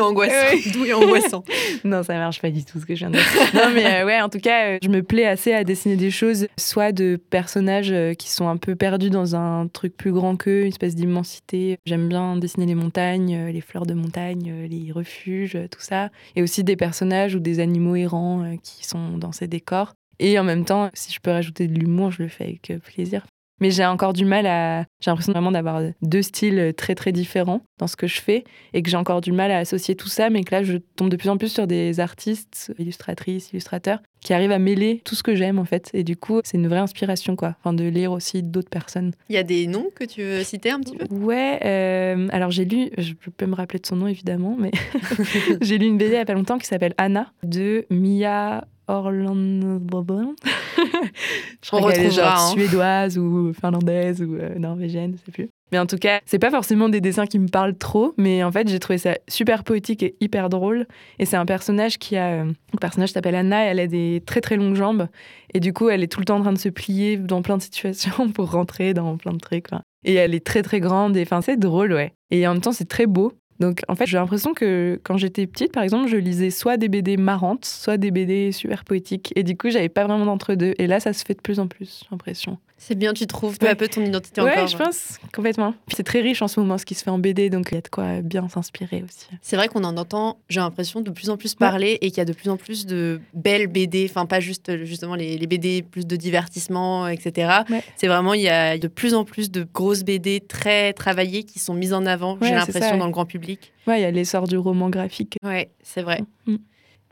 Angoissant. 0.00 0.14
Ouais. 0.14 0.70
Doux 0.72 0.86
et 0.86 0.94
angoissant. 0.94 1.44
Non, 1.84 2.02
ça 2.02 2.14
marche 2.14 2.40
pas 2.40 2.50
du 2.50 2.64
tout 2.64 2.80
ce 2.80 2.86
que 2.86 2.94
je 2.94 3.00
viens 3.00 3.10
de 3.10 3.16
dire. 3.16 3.26
non, 3.54 3.70
mais 3.74 4.00
euh, 4.00 4.06
ouais, 4.06 4.22
en 4.22 4.30
tout 4.30 4.38
cas, 4.38 4.68
euh, 4.68 4.78
je 4.82 4.88
me 4.88 5.02
plais 5.02 5.26
assez 5.26 5.52
à 5.52 5.64
dessiner 5.64 5.96
des 5.96 6.10
choses, 6.10 6.46
soit 6.58 6.92
de 6.92 7.20
personnages 7.28 7.92
euh, 7.92 8.14
qui 8.14 8.30
sont 8.30 8.48
un 8.48 8.56
peu 8.56 8.74
perdus 8.74 9.10
dans 9.10 9.36
un 9.36 9.68
truc 9.68 9.94
plus 9.94 10.12
grand 10.12 10.36
qu'eux, 10.36 10.62
une 10.62 10.68
espèce 10.68 10.94
d'immensité. 10.94 11.76
J'aime 11.84 12.08
bien 12.08 12.36
dessiner 12.36 12.64
les 12.64 12.74
montagnes, 12.74 13.50
les 13.52 13.60
fleurs 13.60 13.84
de 13.84 13.92
montagne, 13.92 14.66
les 14.70 14.92
refuges, 14.92 15.58
tout 15.70 15.82
ça. 15.82 16.08
Et 16.36 16.42
aussi 16.42 16.64
des 16.64 16.76
personnages 16.76 17.34
ou 17.34 17.38
des 17.38 17.60
animaux 17.60 17.96
errants 17.96 18.56
qui 18.62 18.86
sont 18.86 19.18
dans 19.18 19.32
ces 19.32 19.46
décors. 19.46 19.92
Et 20.20 20.38
en 20.38 20.44
même 20.44 20.64
temps, 20.64 20.88
si 20.94 21.12
je 21.12 21.20
peux 21.20 21.32
rajouter 21.32 21.68
de 21.68 21.78
l'humour, 21.78 22.12
je 22.12 22.22
le 22.22 22.28
fais 22.28 22.44
avec 22.44 22.72
plaisir. 22.82 23.26
Mais 23.60 23.70
j'ai 23.70 23.84
encore 23.84 24.12
du 24.12 24.24
mal 24.24 24.46
à. 24.46 24.84
J'ai 25.00 25.10
l'impression 25.10 25.32
vraiment 25.32 25.52
d'avoir 25.52 25.82
deux 26.02 26.22
styles 26.22 26.72
très 26.76 26.94
très 26.94 27.12
différents 27.12 27.60
dans 27.78 27.86
ce 27.86 27.96
que 27.96 28.06
je 28.06 28.20
fais 28.20 28.44
et 28.72 28.82
que 28.82 28.90
j'ai 28.90 28.96
encore 28.96 29.20
du 29.20 29.32
mal 29.32 29.50
à 29.50 29.58
associer 29.58 29.94
tout 29.94 30.08
ça, 30.08 30.30
mais 30.30 30.42
que 30.42 30.54
là, 30.54 30.62
je 30.62 30.78
tombe 30.96 31.08
de 31.08 31.16
plus 31.16 31.28
en 31.28 31.36
plus 31.36 31.48
sur 31.48 31.66
des 31.66 32.00
artistes, 32.00 32.72
illustratrices, 32.78 33.50
illustrateurs, 33.52 34.00
qui 34.20 34.34
arrivent 34.34 34.52
à 34.52 34.58
mêler 34.58 35.00
tout 35.04 35.14
ce 35.14 35.22
que 35.22 35.34
j'aime 35.34 35.58
en 35.58 35.64
fait. 35.64 35.90
Et 35.94 36.04
du 36.04 36.16
coup, 36.16 36.40
c'est 36.44 36.56
une 36.56 36.68
vraie 36.68 36.78
inspiration, 36.78 37.36
quoi. 37.36 37.56
Enfin, 37.60 37.72
de 37.72 37.84
lire 37.84 38.12
aussi 38.12 38.42
d'autres 38.42 38.70
personnes. 38.70 39.12
Il 39.28 39.34
y 39.34 39.38
a 39.38 39.42
des 39.42 39.66
noms 39.66 39.88
que 39.94 40.04
tu 40.04 40.22
veux 40.22 40.42
citer 40.42 40.70
un 40.70 40.80
petit 40.80 40.96
peu? 40.96 41.06
Ouais, 41.14 41.60
euh, 41.64 42.28
alors 42.32 42.50
j'ai 42.50 42.64
lu, 42.64 42.90
je 42.98 43.12
peux 43.14 43.46
me 43.46 43.54
rappeler 43.54 43.78
de 43.78 43.86
son 43.86 43.96
nom 43.96 44.06
évidemment, 44.06 44.56
mais 44.58 44.70
j'ai 45.60 45.78
lu 45.78 45.86
une 45.86 45.98
BD 45.98 46.12
il 46.12 46.14
y 46.14 46.16
a 46.16 46.24
pas 46.24 46.34
longtemps 46.34 46.58
qui 46.58 46.66
s'appelle 46.66 46.94
Anna 46.98 47.32
de 47.42 47.86
Mia 47.90 48.66
Orland. 48.88 50.34
je 51.62 51.68
crois 51.68 51.92
qu'elle 51.92 52.06
est 52.06 52.10
genre 52.10 52.26
hein. 52.36 52.50
suédoise 52.52 53.18
ou 53.18 53.52
finlandaise 53.52 54.22
ou 54.22 54.34
euh, 54.34 54.58
norvégienne, 54.58 55.16
je 55.18 55.24
sais 55.26 55.32
plus. 55.32 55.48
Mais 55.70 55.78
en 55.78 55.84
tout 55.86 55.98
cas, 55.98 56.20
c'est 56.24 56.38
pas 56.38 56.50
forcément 56.50 56.88
des 56.88 57.02
dessins 57.02 57.26
qui 57.26 57.38
me 57.38 57.48
parlent 57.48 57.76
trop, 57.76 58.14
mais 58.16 58.42
en 58.42 58.50
fait, 58.50 58.68
j'ai 58.68 58.78
trouvé 58.78 58.96
ça 58.98 59.18
super 59.28 59.64
poétique 59.64 60.02
et 60.02 60.16
hyper 60.20 60.48
drôle. 60.48 60.86
Et 61.18 61.26
c'est 61.26 61.36
un 61.36 61.44
personnage 61.44 61.98
qui 61.98 62.16
a. 62.16 62.28
euh, 62.42 62.44
Le 62.72 62.78
personnage 62.78 63.10
s'appelle 63.12 63.34
Anna, 63.34 63.66
et 63.66 63.68
elle 63.68 63.80
a 63.80 63.86
des 63.86 64.22
très 64.24 64.40
très 64.40 64.56
longues 64.56 64.76
jambes. 64.76 65.08
Et 65.52 65.60
du 65.60 65.74
coup, 65.74 65.90
elle 65.90 66.02
est 66.02 66.08
tout 66.10 66.20
le 66.20 66.24
temps 66.24 66.36
en 66.38 66.42
train 66.42 66.54
de 66.54 66.58
se 66.58 66.70
plier 66.70 67.18
dans 67.18 67.42
plein 67.42 67.58
de 67.58 67.62
situations 67.62 68.28
pour 68.34 68.50
rentrer 68.50 68.94
dans 68.94 69.18
plein 69.18 69.32
de 69.32 69.38
trucs. 69.38 69.68
quoi. 69.68 69.82
Et 70.04 70.14
elle 70.14 70.34
est 70.34 70.44
très 70.44 70.62
très 70.62 70.80
grande, 70.80 71.16
et 71.18 71.22
enfin, 71.22 71.42
c'est 71.42 71.58
drôle, 71.58 71.92
ouais. 71.92 72.12
Et 72.30 72.46
en 72.46 72.54
même 72.54 72.62
temps, 72.62 72.72
c'est 72.72 72.88
très 72.88 73.06
beau. 73.06 73.32
Donc 73.60 73.82
en 73.88 73.94
fait, 73.94 74.06
j'ai 74.06 74.18
l'impression 74.18 74.54
que 74.54 75.00
quand 75.02 75.16
j'étais 75.16 75.46
petite, 75.46 75.72
par 75.72 75.82
exemple, 75.82 76.08
je 76.08 76.16
lisais 76.16 76.50
soit 76.50 76.76
des 76.76 76.88
BD 76.88 77.16
marrantes, 77.16 77.64
soit 77.64 77.96
des 77.96 78.10
BD 78.10 78.52
super 78.52 78.84
poétiques. 78.84 79.32
Et 79.36 79.42
du 79.42 79.56
coup, 79.56 79.70
j'avais 79.70 79.88
pas 79.88 80.04
vraiment 80.04 80.26
d'entre-deux. 80.26 80.74
Et 80.78 80.86
là, 80.86 81.00
ça 81.00 81.12
se 81.12 81.24
fait 81.24 81.34
de 81.34 81.40
plus 81.40 81.58
en 81.60 81.66
plus, 81.66 82.00
j'ai 82.02 82.08
l'impression. 82.10 82.58
C'est 82.80 82.94
bien, 82.94 83.12
tu 83.12 83.26
trouves 83.26 83.58
peu 83.58 83.66
Ouais. 83.66 83.72
à 83.72 83.74
peu 83.74 83.88
ton 83.88 84.02
identité 84.04 84.40
Ouais, 84.40 84.52
encore. 84.52 84.68
je 84.68 84.76
pense, 84.76 85.18
complètement. 85.34 85.72
Puis 85.88 85.96
c'est 85.96 86.04
très 86.04 86.20
riche 86.20 86.40
en 86.42 86.48
ce 86.48 86.60
moment, 86.60 86.78
ce 86.78 86.86
qui 86.86 86.94
se 86.94 87.02
fait 87.02 87.10
en 87.10 87.18
BD, 87.18 87.50
donc 87.50 87.68
il 87.72 87.74
y 87.74 87.78
a 87.78 87.80
de 87.80 87.88
quoi 87.88 88.22
bien 88.22 88.48
s'inspirer 88.48 89.02
aussi. 89.02 89.26
C'est 89.42 89.56
vrai 89.56 89.66
qu'on 89.68 89.82
en 89.84 89.96
entend, 89.96 90.38
j'ai 90.48 90.60
l'impression, 90.60 91.00
de 91.00 91.10
plus 91.10 91.28
en 91.28 91.36
plus 91.36 91.54
parler 91.56 91.98
et 92.00 92.10
qu'il 92.10 92.18
y 92.18 92.20
a 92.20 92.24
de 92.24 92.32
plus 92.32 92.48
en 92.48 92.56
plus 92.56 92.86
de 92.86 93.20
belles 93.34 93.66
BD, 93.66 94.06
enfin 94.08 94.26
pas 94.26 94.38
juste 94.40 94.84
justement 94.84 95.16
les, 95.16 95.36
les 95.36 95.46
BD 95.48 95.82
plus 95.82 96.06
de 96.06 96.14
divertissement, 96.16 97.08
etc. 97.08 97.62
Ouais. 97.68 97.82
C'est 97.96 98.06
vraiment, 98.06 98.32
il 98.32 98.42
y 98.42 98.48
a 98.48 98.78
de 98.78 98.88
plus 98.88 99.12
en 99.14 99.24
plus 99.24 99.50
de 99.50 99.66
grosses 99.74 100.04
BD 100.04 100.40
très 100.40 100.92
travaillées 100.92 101.42
qui 101.42 101.58
sont 101.58 101.74
mises 101.74 101.92
en 101.92 102.06
avant, 102.06 102.34
Ouais, 102.38 102.48
j'ai 102.48 102.54
l'impression, 102.54 102.92
ouais. 102.92 102.98
dans 102.98 103.06
le 103.06 103.12
grand 103.12 103.26
public. 103.26 103.72
Ouais, 103.88 103.98
il 103.98 104.02
y 104.02 104.06
a 104.06 104.10
l'essor 104.12 104.46
du 104.46 104.56
roman 104.56 104.88
graphique. 104.88 105.36
Ouais, 105.42 105.68
c'est 105.82 106.02
vrai. 106.02 106.22
Mm. 106.46 106.56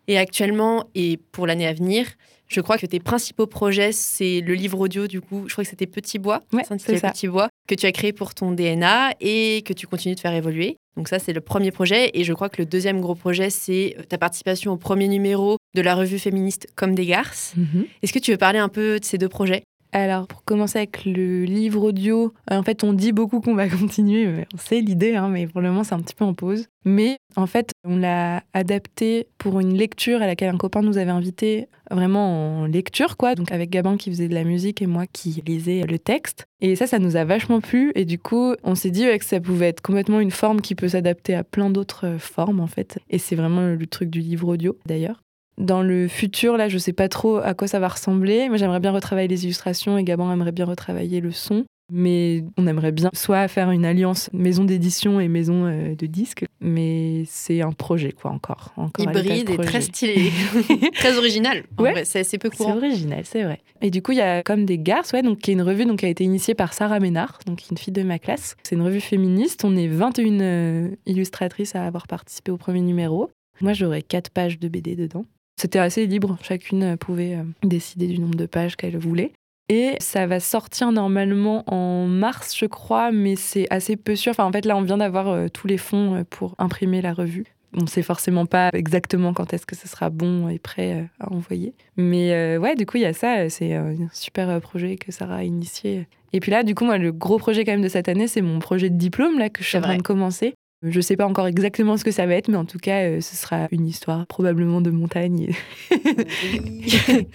Et 0.09 0.17
actuellement, 0.19 0.85
et 0.95 1.17
pour 1.33 1.49
l'année 1.49 1.67
à 1.67 1.73
venir, 1.73 2.07
je 2.49 2.61
crois 2.61 2.79
que 2.79 2.87
tes 2.87 3.01
principaux 3.01 3.47
projets, 3.47 3.93
c'est 3.93 4.41
le 4.41 4.55
livre 4.55 4.79
audio, 4.79 5.07
du 5.07 5.21
coup, 5.21 5.45
je 5.47 5.53
crois 5.53 5.65
que 5.65 5.71
c'était 5.71 5.87
Petit 5.87 6.19
Bois, 6.19 6.43
Ouais, 6.53 6.63
c'est 6.79 6.99
ça. 6.99 7.11
Petit 7.11 7.29
Bois, 7.29 7.49
que 7.69 7.75
tu 7.75 7.87
as 7.87 7.93
créé 7.93 8.13
pour 8.13 8.35
ton 8.35 8.53
DNA 8.53 9.15
et 9.21 9.63
que 9.67 9.73
tu 9.73 9.87
continues 9.87 10.15
de 10.15 10.21
faire 10.21 10.35
évoluer. 10.35 10.77
Donc 10.97 11.09
ça, 11.09 11.19
c'est 11.19 11.33
le 11.33 11.41
premier 11.41 11.71
projet. 11.73 12.11
Et 12.15 12.25
je 12.25 12.33
crois 12.33 12.49
que 12.49 12.61
le 12.63 12.67
deuxième 12.67 13.01
gros 13.01 13.15
projet, 13.15 13.51
c'est 13.51 13.97
ta 14.09 14.17
participation 14.17 14.73
au 14.73 14.77
premier 14.77 15.09
numéro 15.09 15.59
de 15.75 15.83
la 15.83 15.95
revue 15.95 16.19
féministe 16.19 16.69
Comme 16.75 16.95
des 16.95 17.05
garces. 17.07 17.55
Est-ce 18.03 18.13
que 18.13 18.19
tu 18.19 18.31
veux 18.31 18.39
parler 18.39 18.59
un 18.59 18.69
peu 18.71 18.99
de 18.99 19.05
ces 19.05 19.19
deux 19.19 19.29
projets? 19.29 19.63
Alors, 19.93 20.27
pour 20.27 20.45
commencer 20.45 20.79
avec 20.79 21.05
le 21.05 21.45
livre 21.45 21.83
audio, 21.83 22.35
euh, 22.51 22.57
en 22.57 22.63
fait, 22.63 22.85
on 22.85 22.93
dit 22.93 23.13
beaucoup 23.13 23.41
qu'on 23.41 23.55
va 23.55 23.69
continuer. 23.69 24.27
mais 24.27 24.47
On 24.55 24.59
sait 24.59 24.81
l'idée, 24.81 25.15
hein, 25.15 25.29
mais 25.29 25.47
pour 25.47 25.61
le 25.61 25.69
moment, 25.69 25.85
c'est 25.85 25.95
un 25.95 26.01
petit 26.01 26.15
peu 26.15 26.25
en 26.25 26.35
pause. 26.35 26.67
Mais 26.85 27.19
en 27.35 27.47
fait, 27.47 27.73
on 27.85 27.97
l'a 27.97 28.43
adapté 28.53 29.29
pour 29.39 29.59
une 29.59 29.75
lecture 29.75 30.23
à 30.23 30.27
laquelle 30.27 30.55
un 30.55 30.59
copain 30.59 30.83
nous 30.83 30.99
avait 30.99 31.11
invité, 31.11 31.69
vraiment 31.91 32.61
en 32.61 32.67
lecture, 32.67 33.17
quoi. 33.17 33.35
Donc, 33.35 33.51
avec 33.53 33.71
Gabin 33.71 33.97
qui 33.97 34.11
faisait 34.11 34.29
de 34.29 34.35
la 34.35 34.45
musique 34.45 34.83
et 34.83 34.87
moi 34.87 35.07
qui 35.07 35.43
lisais 35.47 35.83
le 35.83 35.99
texte. 35.99 36.47
Et 36.61 36.77
ça, 36.77 36.87
ça 36.87 36.99
nous 36.99 37.17
a 37.17 37.25
vachement 37.25 37.61
plu. 37.61 37.93
Et 37.95 38.05
du 38.05 38.19
coup, 38.19 38.55
on 38.63 38.75
s'est 38.75 38.91
dit 38.91 39.07
que 39.19 39.25
ça 39.25 39.41
pouvait 39.41 39.69
être 39.69 39.83
complètement 39.83 40.21
une 40.21 40.31
forme 40.31 40.61
qui 40.61 40.75
peut 40.75 40.89
s'adapter 40.89 41.35
à 41.35 41.45
plein 41.45 41.71
d'autres 41.71 42.17
formes, 42.19 42.61
en 42.61 42.67
fait. 42.67 42.99
Et 43.11 43.19
c'est 43.19 43.37
vraiment 43.37 43.67
le 43.67 43.87
truc 43.87 44.11
du 44.11 44.21
livre 44.21 44.49
audio, 44.49 44.77
d'ailleurs. 44.87 45.23
Dans 45.59 45.83
le 45.83 46.07
futur, 46.09 46.57
là, 46.57 46.69
je 46.69 46.79
sais 46.79 46.93
pas 46.93 47.09
trop 47.09 47.37
à 47.37 47.55
quoi 47.55 47.67
ça 47.67 47.79
va 47.79 47.89
ressembler. 47.89 48.49
Moi, 48.49 48.59
j'aimerais 48.59 48.81
bien 48.81 48.93
retravailler 48.93 49.29
les 49.29 49.45
illustrations 49.45 49.97
et 49.97 50.05
Gabin 50.05 50.31
aimerait 50.33 50.53
bien 50.53 50.67
retravailler 50.67 51.21
le 51.21 51.31
son. 51.33 51.65
Mais 51.93 52.43
on 52.59 52.67
aimerait 52.67 52.91
bien 52.91 53.11
soit 53.15 53.47
faire 53.47 53.71
une 53.71 53.85
alliance 53.85 54.29
maison 54.33 54.65
d'édition 54.65 55.21
et 55.21 55.29
maison 55.29 55.67
euh, 55.67 55.95
de 55.95 56.07
disques, 56.07 56.45
mais 56.61 57.23
c'est 57.29 57.63
un 57.63 57.71
projet, 57.71 58.11
quoi, 58.11 58.33
encore. 58.33 58.75
Hybride 58.99 59.51
et 59.51 59.57
très 59.57 59.81
stylé, 59.83 60.33
très 60.97 61.17
original. 61.17 61.63
Ouais. 61.79 62.05
c'est 62.05 62.19
assez 62.19 62.39
peu 62.39 62.49
C'est 62.51 62.57
courant. 62.57 62.77
original, 62.77 63.23
c'est 63.25 63.45
vrai. 63.45 63.61
Et 63.83 63.91
du 63.91 64.03
coup, 64.03 64.11
il 64.11 64.19
y 64.19 64.21
a 64.21 64.43
comme 64.43 64.65
des 64.65 64.79
garces, 64.79 65.13
ouais, 65.13 65.23
donc 65.23 65.39
qui 65.39 65.53
est 65.53 65.55
une 65.55 65.63
revue 65.63 65.85
donc, 65.87 66.01
qui 66.01 66.07
a 66.07 66.09
été 66.09 66.25
initiée 66.25 66.55
par 66.55 66.73
Sarah 66.73 66.99
Ménard, 66.99 67.39
donc 67.47 67.63
une 67.71 67.79
fille 67.79 67.93
de 67.93 68.03
ma 68.03 68.19
classe. 68.19 68.57
C'est 68.65 68.75
une 68.75 68.83
revue 68.83 69.01
féministe. 69.01 69.65
On 69.65 69.77
est 69.77 69.87
21 69.87 70.41
euh, 70.41 70.89
illustratrices 71.07 71.77
à 71.77 71.85
avoir 71.87 72.09
participé 72.09 72.51
au 72.51 72.57
premier 72.57 72.81
numéro. 72.81 73.31
Moi, 73.61 73.75
j'aurais 73.75 74.03
4 74.03 74.31
pages 74.31 74.59
de 74.59 74.67
BD 74.67 74.97
dedans. 74.97 75.25
C'était 75.57 75.79
assez 75.79 76.07
libre, 76.07 76.37
chacune 76.43 76.83
euh, 76.83 76.97
pouvait 76.97 77.35
euh, 77.35 77.43
décider 77.63 78.07
du 78.09 78.19
nombre 78.19 78.35
de 78.35 78.47
pages 78.47 78.77
qu'elle 78.77 78.99
voulait. 78.99 79.33
Et 79.69 79.97
ça 79.99 80.27
va 80.27 80.39
sortir 80.39 80.93
normalement 80.93 81.65
en 81.67 82.07
mars, 82.07 82.57
je 82.57 82.67
crois, 82.67 83.11
mais 83.11 83.35
c'est 83.35 83.67
assez 83.71 83.97
peu 83.97 84.15
sûr. 84.15 84.31
Enfin, 84.31 84.45
en 84.45 84.53
fait, 84.53 84.65
là, 84.65 84.77
on 84.77 84.83
vient 84.83 84.99
d'avoir 84.99 85.29
euh, 85.29 85.49
tous 85.49 85.67
les 85.67 85.79
fonds 85.79 86.25
pour 86.31 86.55
imprimer 86.59 87.03
la 87.03 87.13
revue. 87.13 87.45
On 87.75 87.83
ne 87.83 87.89
sait 87.89 88.03
forcément 88.03 88.47
pas 88.47 88.71
exactement 88.73 89.35
quand 89.35 89.53
est-ce 89.53 89.67
que 89.67 89.75
ce 89.75 89.89
sera 89.89 90.09
bon 90.09 90.49
et 90.49 90.59
prêt 90.59 91.11
à 91.19 91.33
envoyer. 91.33 91.75
Mais 91.97 92.33
euh, 92.33 92.59
ouais, 92.59 92.77
du 92.77 92.87
coup, 92.87 92.97
il 92.97 93.03
y 93.03 93.07
a 93.07 93.13
ça. 93.13 93.51
C'est 93.51 93.75
un 93.75 93.97
super 94.13 94.61
projet 94.61 94.97
que 94.97 95.11
Sarah 95.11 95.37
a 95.37 95.43
initié. 95.43 96.07
Et 96.33 96.41
puis 96.41 96.53
là, 96.53 96.63
du 96.63 96.75
coup, 96.75 96.85
moi, 96.85 96.97
le 96.97 97.13
gros 97.13 97.39
projet 97.39 97.65
quand 97.65 97.73
même 97.73 97.83
de 97.83 97.89
cette 97.89 98.09
année, 98.09 98.29
c'est 98.29 98.41
mon 98.41 98.61
projet 98.61 98.89
de 98.89 98.97
diplôme 98.97 99.39
là 99.39 99.51
que 99.51 99.63
je 99.63 99.69
suis 99.69 99.79
en 99.79 99.83
train 99.83 99.97
de 99.97 100.03
commencer. 100.03 100.55
Je 100.83 101.01
sais 101.01 101.17
pas 101.17 101.27
encore 101.27 101.47
exactement 101.47 101.97
ce 101.97 102.05
que 102.05 102.11
ça 102.11 102.27
va 102.27 102.35
être, 102.35 102.49
mais 102.49 102.57
en 102.57 102.67
tout 102.67 102.79
cas, 102.79 103.05
euh, 103.05 103.21
ce 103.21 103.35
sera 103.35 103.67
une 103.71 103.87
histoire 103.87 104.27
probablement 104.27 104.81
de 104.81 104.91
montagne 104.91 105.53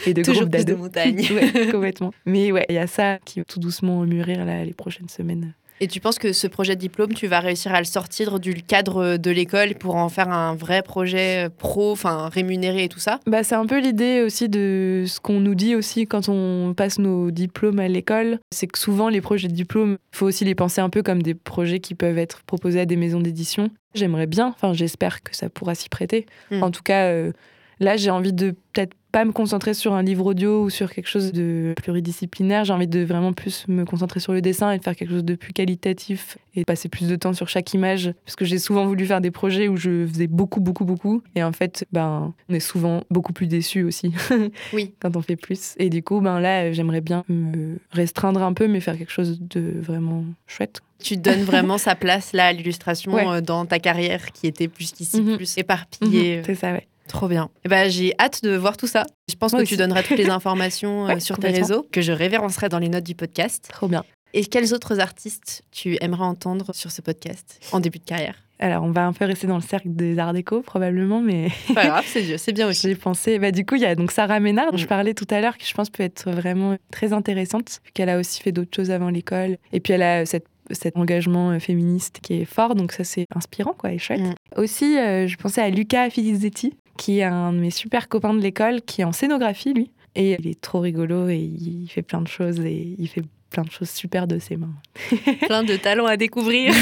et, 0.05 0.13
de 0.13 0.21
Toujours 0.21 0.41
groupe 0.43 0.51
plus 0.51 0.65
de 0.65 0.75
montagne. 0.75 1.25
Ouais, 1.31 1.71
complètement. 1.71 2.13
Mais 2.25 2.51
ouais, 2.51 2.65
il 2.69 2.75
y 2.75 2.77
a 2.77 2.87
ça 2.87 3.17
qui 3.25 3.39
va 3.39 3.45
tout 3.45 3.59
doucement 3.59 4.01
mûrir 4.05 4.45
là, 4.45 4.63
les 4.63 4.73
prochaines 4.73 5.09
semaines. 5.09 5.53
Et 5.83 5.87
tu 5.87 5.99
penses 5.99 6.19
que 6.19 6.31
ce 6.31 6.45
projet 6.45 6.75
de 6.75 6.79
diplôme, 6.79 7.15
tu 7.15 7.25
vas 7.25 7.39
réussir 7.39 7.73
à 7.73 7.79
le 7.79 7.85
sortir 7.85 8.39
du 8.39 8.53
cadre 8.53 9.17
de 9.17 9.31
l'école 9.31 9.73
pour 9.73 9.95
en 9.95 10.09
faire 10.09 10.29
un 10.29 10.53
vrai 10.53 10.83
projet 10.83 11.49
pro, 11.57 11.91
enfin 11.91 12.29
rémunéré 12.29 12.83
et 12.83 12.87
tout 12.87 12.99
ça? 12.99 13.19
Bah, 13.25 13.43
C'est 13.43 13.55
un 13.55 13.65
peu 13.65 13.79
l'idée 13.79 14.21
aussi 14.21 14.47
de 14.47 15.05
ce 15.07 15.19
qu'on 15.19 15.39
nous 15.39 15.55
dit 15.55 15.75
aussi 15.75 16.05
quand 16.05 16.29
on 16.29 16.75
passe 16.75 16.99
nos 16.99 17.31
diplômes 17.31 17.79
à 17.79 17.87
l'école. 17.87 18.37
C'est 18.53 18.67
que 18.67 18.77
souvent, 18.77 19.09
les 19.09 19.21
projets 19.21 19.47
de 19.47 19.53
diplôme, 19.53 19.97
il 20.13 20.17
faut 20.17 20.27
aussi 20.27 20.45
les 20.45 20.53
penser 20.53 20.81
un 20.81 20.89
peu 20.91 21.01
comme 21.01 21.23
des 21.23 21.33
projets 21.33 21.79
qui 21.79 21.95
peuvent 21.95 22.19
être 22.19 22.43
proposés 22.43 22.81
à 22.81 22.85
des 22.85 22.95
maisons 22.95 23.19
d'édition. 23.19 23.71
J'aimerais 23.95 24.27
bien, 24.27 24.49
enfin 24.49 24.73
j'espère 24.73 25.23
que 25.23 25.35
ça 25.35 25.49
pourra 25.49 25.73
s'y 25.73 25.89
prêter. 25.89 26.27
Hmm. 26.51 26.61
En 26.61 26.69
tout 26.69 26.83
cas, 26.83 27.07
euh, 27.07 27.31
là 27.79 27.97
j'ai 27.97 28.11
envie 28.11 28.33
de 28.33 28.51
peut-être 28.71 28.93
pas 29.11 29.25
me 29.25 29.31
concentrer 29.31 29.73
sur 29.73 29.93
un 29.93 30.03
livre 30.03 30.25
audio 30.25 30.63
ou 30.63 30.69
sur 30.69 30.91
quelque 30.91 31.07
chose 31.07 31.31
de 31.31 31.73
pluridisciplinaire. 31.77 32.65
J'ai 32.65 32.73
envie 32.73 32.87
de 32.87 33.03
vraiment 33.03 33.33
plus 33.33 33.67
me 33.67 33.85
concentrer 33.85 34.19
sur 34.19 34.33
le 34.33 34.41
dessin 34.41 34.71
et 34.71 34.77
de 34.77 34.83
faire 34.83 34.95
quelque 34.95 35.11
chose 35.11 35.25
de 35.25 35.35
plus 35.35 35.53
qualitatif 35.53 36.37
et 36.55 36.65
passer 36.65 36.89
plus 36.89 37.07
de 37.07 37.15
temps 37.15 37.33
sur 37.33 37.49
chaque 37.49 37.73
image. 37.73 38.13
Parce 38.25 38.35
que 38.35 38.45
j'ai 38.45 38.59
souvent 38.59 38.85
voulu 38.85 39.05
faire 39.05 39.21
des 39.21 39.31
projets 39.31 39.67
où 39.67 39.77
je 39.77 40.07
faisais 40.07 40.27
beaucoup, 40.27 40.61
beaucoup, 40.61 40.85
beaucoup. 40.85 41.21
Et 41.35 41.43
en 41.43 41.51
fait, 41.51 41.85
ben, 41.91 42.33
on 42.49 42.53
est 42.53 42.59
souvent 42.59 43.03
beaucoup 43.09 43.33
plus 43.33 43.47
déçus 43.47 43.83
aussi. 43.83 44.13
oui. 44.73 44.93
Quand 44.99 45.15
on 45.15 45.21
fait 45.21 45.35
plus. 45.35 45.75
Et 45.77 45.89
du 45.89 46.03
coup, 46.03 46.21
ben 46.21 46.39
là, 46.39 46.71
j'aimerais 46.71 47.01
bien 47.01 47.23
me 47.27 47.77
restreindre 47.91 48.41
un 48.43 48.53
peu, 48.53 48.67
mais 48.67 48.79
faire 48.79 48.97
quelque 48.97 49.11
chose 49.11 49.39
de 49.41 49.73
vraiment 49.79 50.23
chouette. 50.47 50.81
Tu 50.99 51.17
donnes 51.17 51.43
vraiment 51.43 51.77
sa 51.77 51.95
place 51.95 52.31
là 52.33 52.47
à 52.47 52.53
l'illustration 52.53 53.17
euh, 53.31 53.41
dans 53.41 53.65
ta 53.65 53.79
carrière 53.79 54.31
qui 54.31 54.47
était 54.47 54.67
plus 54.67 54.91
qu'ici, 54.91 55.21
mhm. 55.21 55.37
plus 55.37 55.57
éparpillée. 55.57 56.37
Mhm. 56.37 56.43
C'est 56.45 56.55
ça, 56.55 56.73
ouais. 56.73 56.87
Trop 57.07 57.27
bien. 57.27 57.49
Eh 57.65 57.69
ben, 57.69 57.89
j'ai 57.89 58.13
hâte 58.19 58.43
de 58.43 58.55
voir 58.55 58.77
tout 58.77 58.87
ça. 58.87 59.05
Je 59.29 59.35
pense 59.35 59.51
que 59.51 59.63
tu 59.63 59.77
donneras 59.77 60.03
toutes 60.03 60.17
les 60.17 60.29
informations 60.29 61.09
euh, 61.09 61.19
sur 61.19 61.37
tes 61.37 61.49
réseaux, 61.49 61.85
que 61.91 62.01
je 62.01 62.11
révérencerai 62.11 62.69
dans 62.69 62.79
les 62.79 62.89
notes 62.89 63.03
du 63.03 63.15
podcast. 63.15 63.67
Trop 63.69 63.87
bien. 63.87 64.03
Et 64.33 64.45
quels 64.45 64.73
autres 64.73 64.99
artistes 64.99 65.63
tu 65.71 65.97
aimerais 66.01 66.23
entendre 66.23 66.73
sur 66.73 66.91
ce 66.91 67.01
podcast 67.01 67.59
en 67.71 67.79
début 67.79 67.99
de 67.99 68.05
carrière? 68.05 68.35
Alors, 68.59 68.83
on 68.83 68.91
va 68.91 69.07
un 69.07 69.13
peu 69.13 69.25
rester 69.25 69.47
dans 69.47 69.55
le 69.55 69.63
cercle 69.63 69.87
des 69.89 70.19
arts 70.19 70.33
déco, 70.33 70.61
probablement, 70.61 71.19
mais. 71.19 71.49
Pas 71.73 71.87
grave, 71.87 72.05
c'est 72.05 72.53
bien 72.53 72.67
aussi. 72.69 72.87
J'ai 72.87 72.95
pensé. 72.95 73.39
Bah, 73.39 73.51
du 73.51 73.65
coup, 73.65 73.75
il 73.75 73.81
y 73.81 73.85
a 73.85 73.95
donc 73.95 74.11
Sarah 74.11 74.39
Ménard, 74.39 74.71
dont 74.71 74.77
je 74.77 74.85
mm. 74.85 74.87
parlais 74.87 75.13
tout 75.15 75.25
à 75.31 75.41
l'heure, 75.41 75.57
qui 75.57 75.67
je 75.67 75.73
pense 75.73 75.89
peut 75.89 76.03
être 76.03 76.29
vraiment 76.29 76.77
très 76.91 77.11
intéressante, 77.11 77.81
qu'elle 77.95 78.09
a 78.09 78.19
aussi 78.19 78.39
fait 78.39 78.51
d'autres 78.51 78.75
choses 78.75 78.91
avant 78.91 79.09
l'école. 79.09 79.57
Et 79.73 79.79
puis, 79.79 79.93
elle 79.93 80.03
a 80.03 80.25
cette 80.27 80.45
cet 80.73 80.97
engagement 80.97 81.51
euh, 81.51 81.59
féministe 81.59 82.19
qui 82.21 82.35
est 82.35 82.45
fort, 82.45 82.75
donc 82.75 82.91
ça 82.91 83.03
c'est 83.03 83.25
inspirant 83.35 83.73
quoi, 83.73 83.91
et 83.91 83.97
chouette. 83.97 84.21
Mm. 84.21 84.33
Aussi, 84.57 84.97
euh, 84.97 85.27
je 85.27 85.35
pensais 85.37 85.61
à 85.61 85.69
Luca 85.69 86.09
Filizzetti, 86.09 86.73
qui 86.97 87.19
est 87.19 87.23
un 87.23 87.53
de 87.53 87.59
mes 87.59 87.71
super 87.71 88.07
copains 88.09 88.33
de 88.33 88.41
l'école, 88.41 88.81
qui 88.81 89.01
est 89.01 89.03
en 89.03 89.11
scénographie 89.11 89.73
lui, 89.73 89.91
et 90.15 90.35
il 90.39 90.47
est 90.47 90.59
trop 90.59 90.79
rigolo 90.79 91.29
et 91.29 91.37
il 91.37 91.87
fait 91.87 92.01
plein 92.01 92.21
de 92.21 92.27
choses 92.27 92.59
et 92.59 92.95
il 92.97 93.07
fait 93.07 93.23
plein 93.49 93.63
de 93.63 93.71
choses 93.71 93.89
super 93.89 94.27
de 94.27 94.39
ses 94.39 94.57
mains. 94.57 94.73
plein 95.45 95.63
de 95.63 95.75
talents 95.75 96.05
à 96.05 96.17
découvrir. 96.17 96.73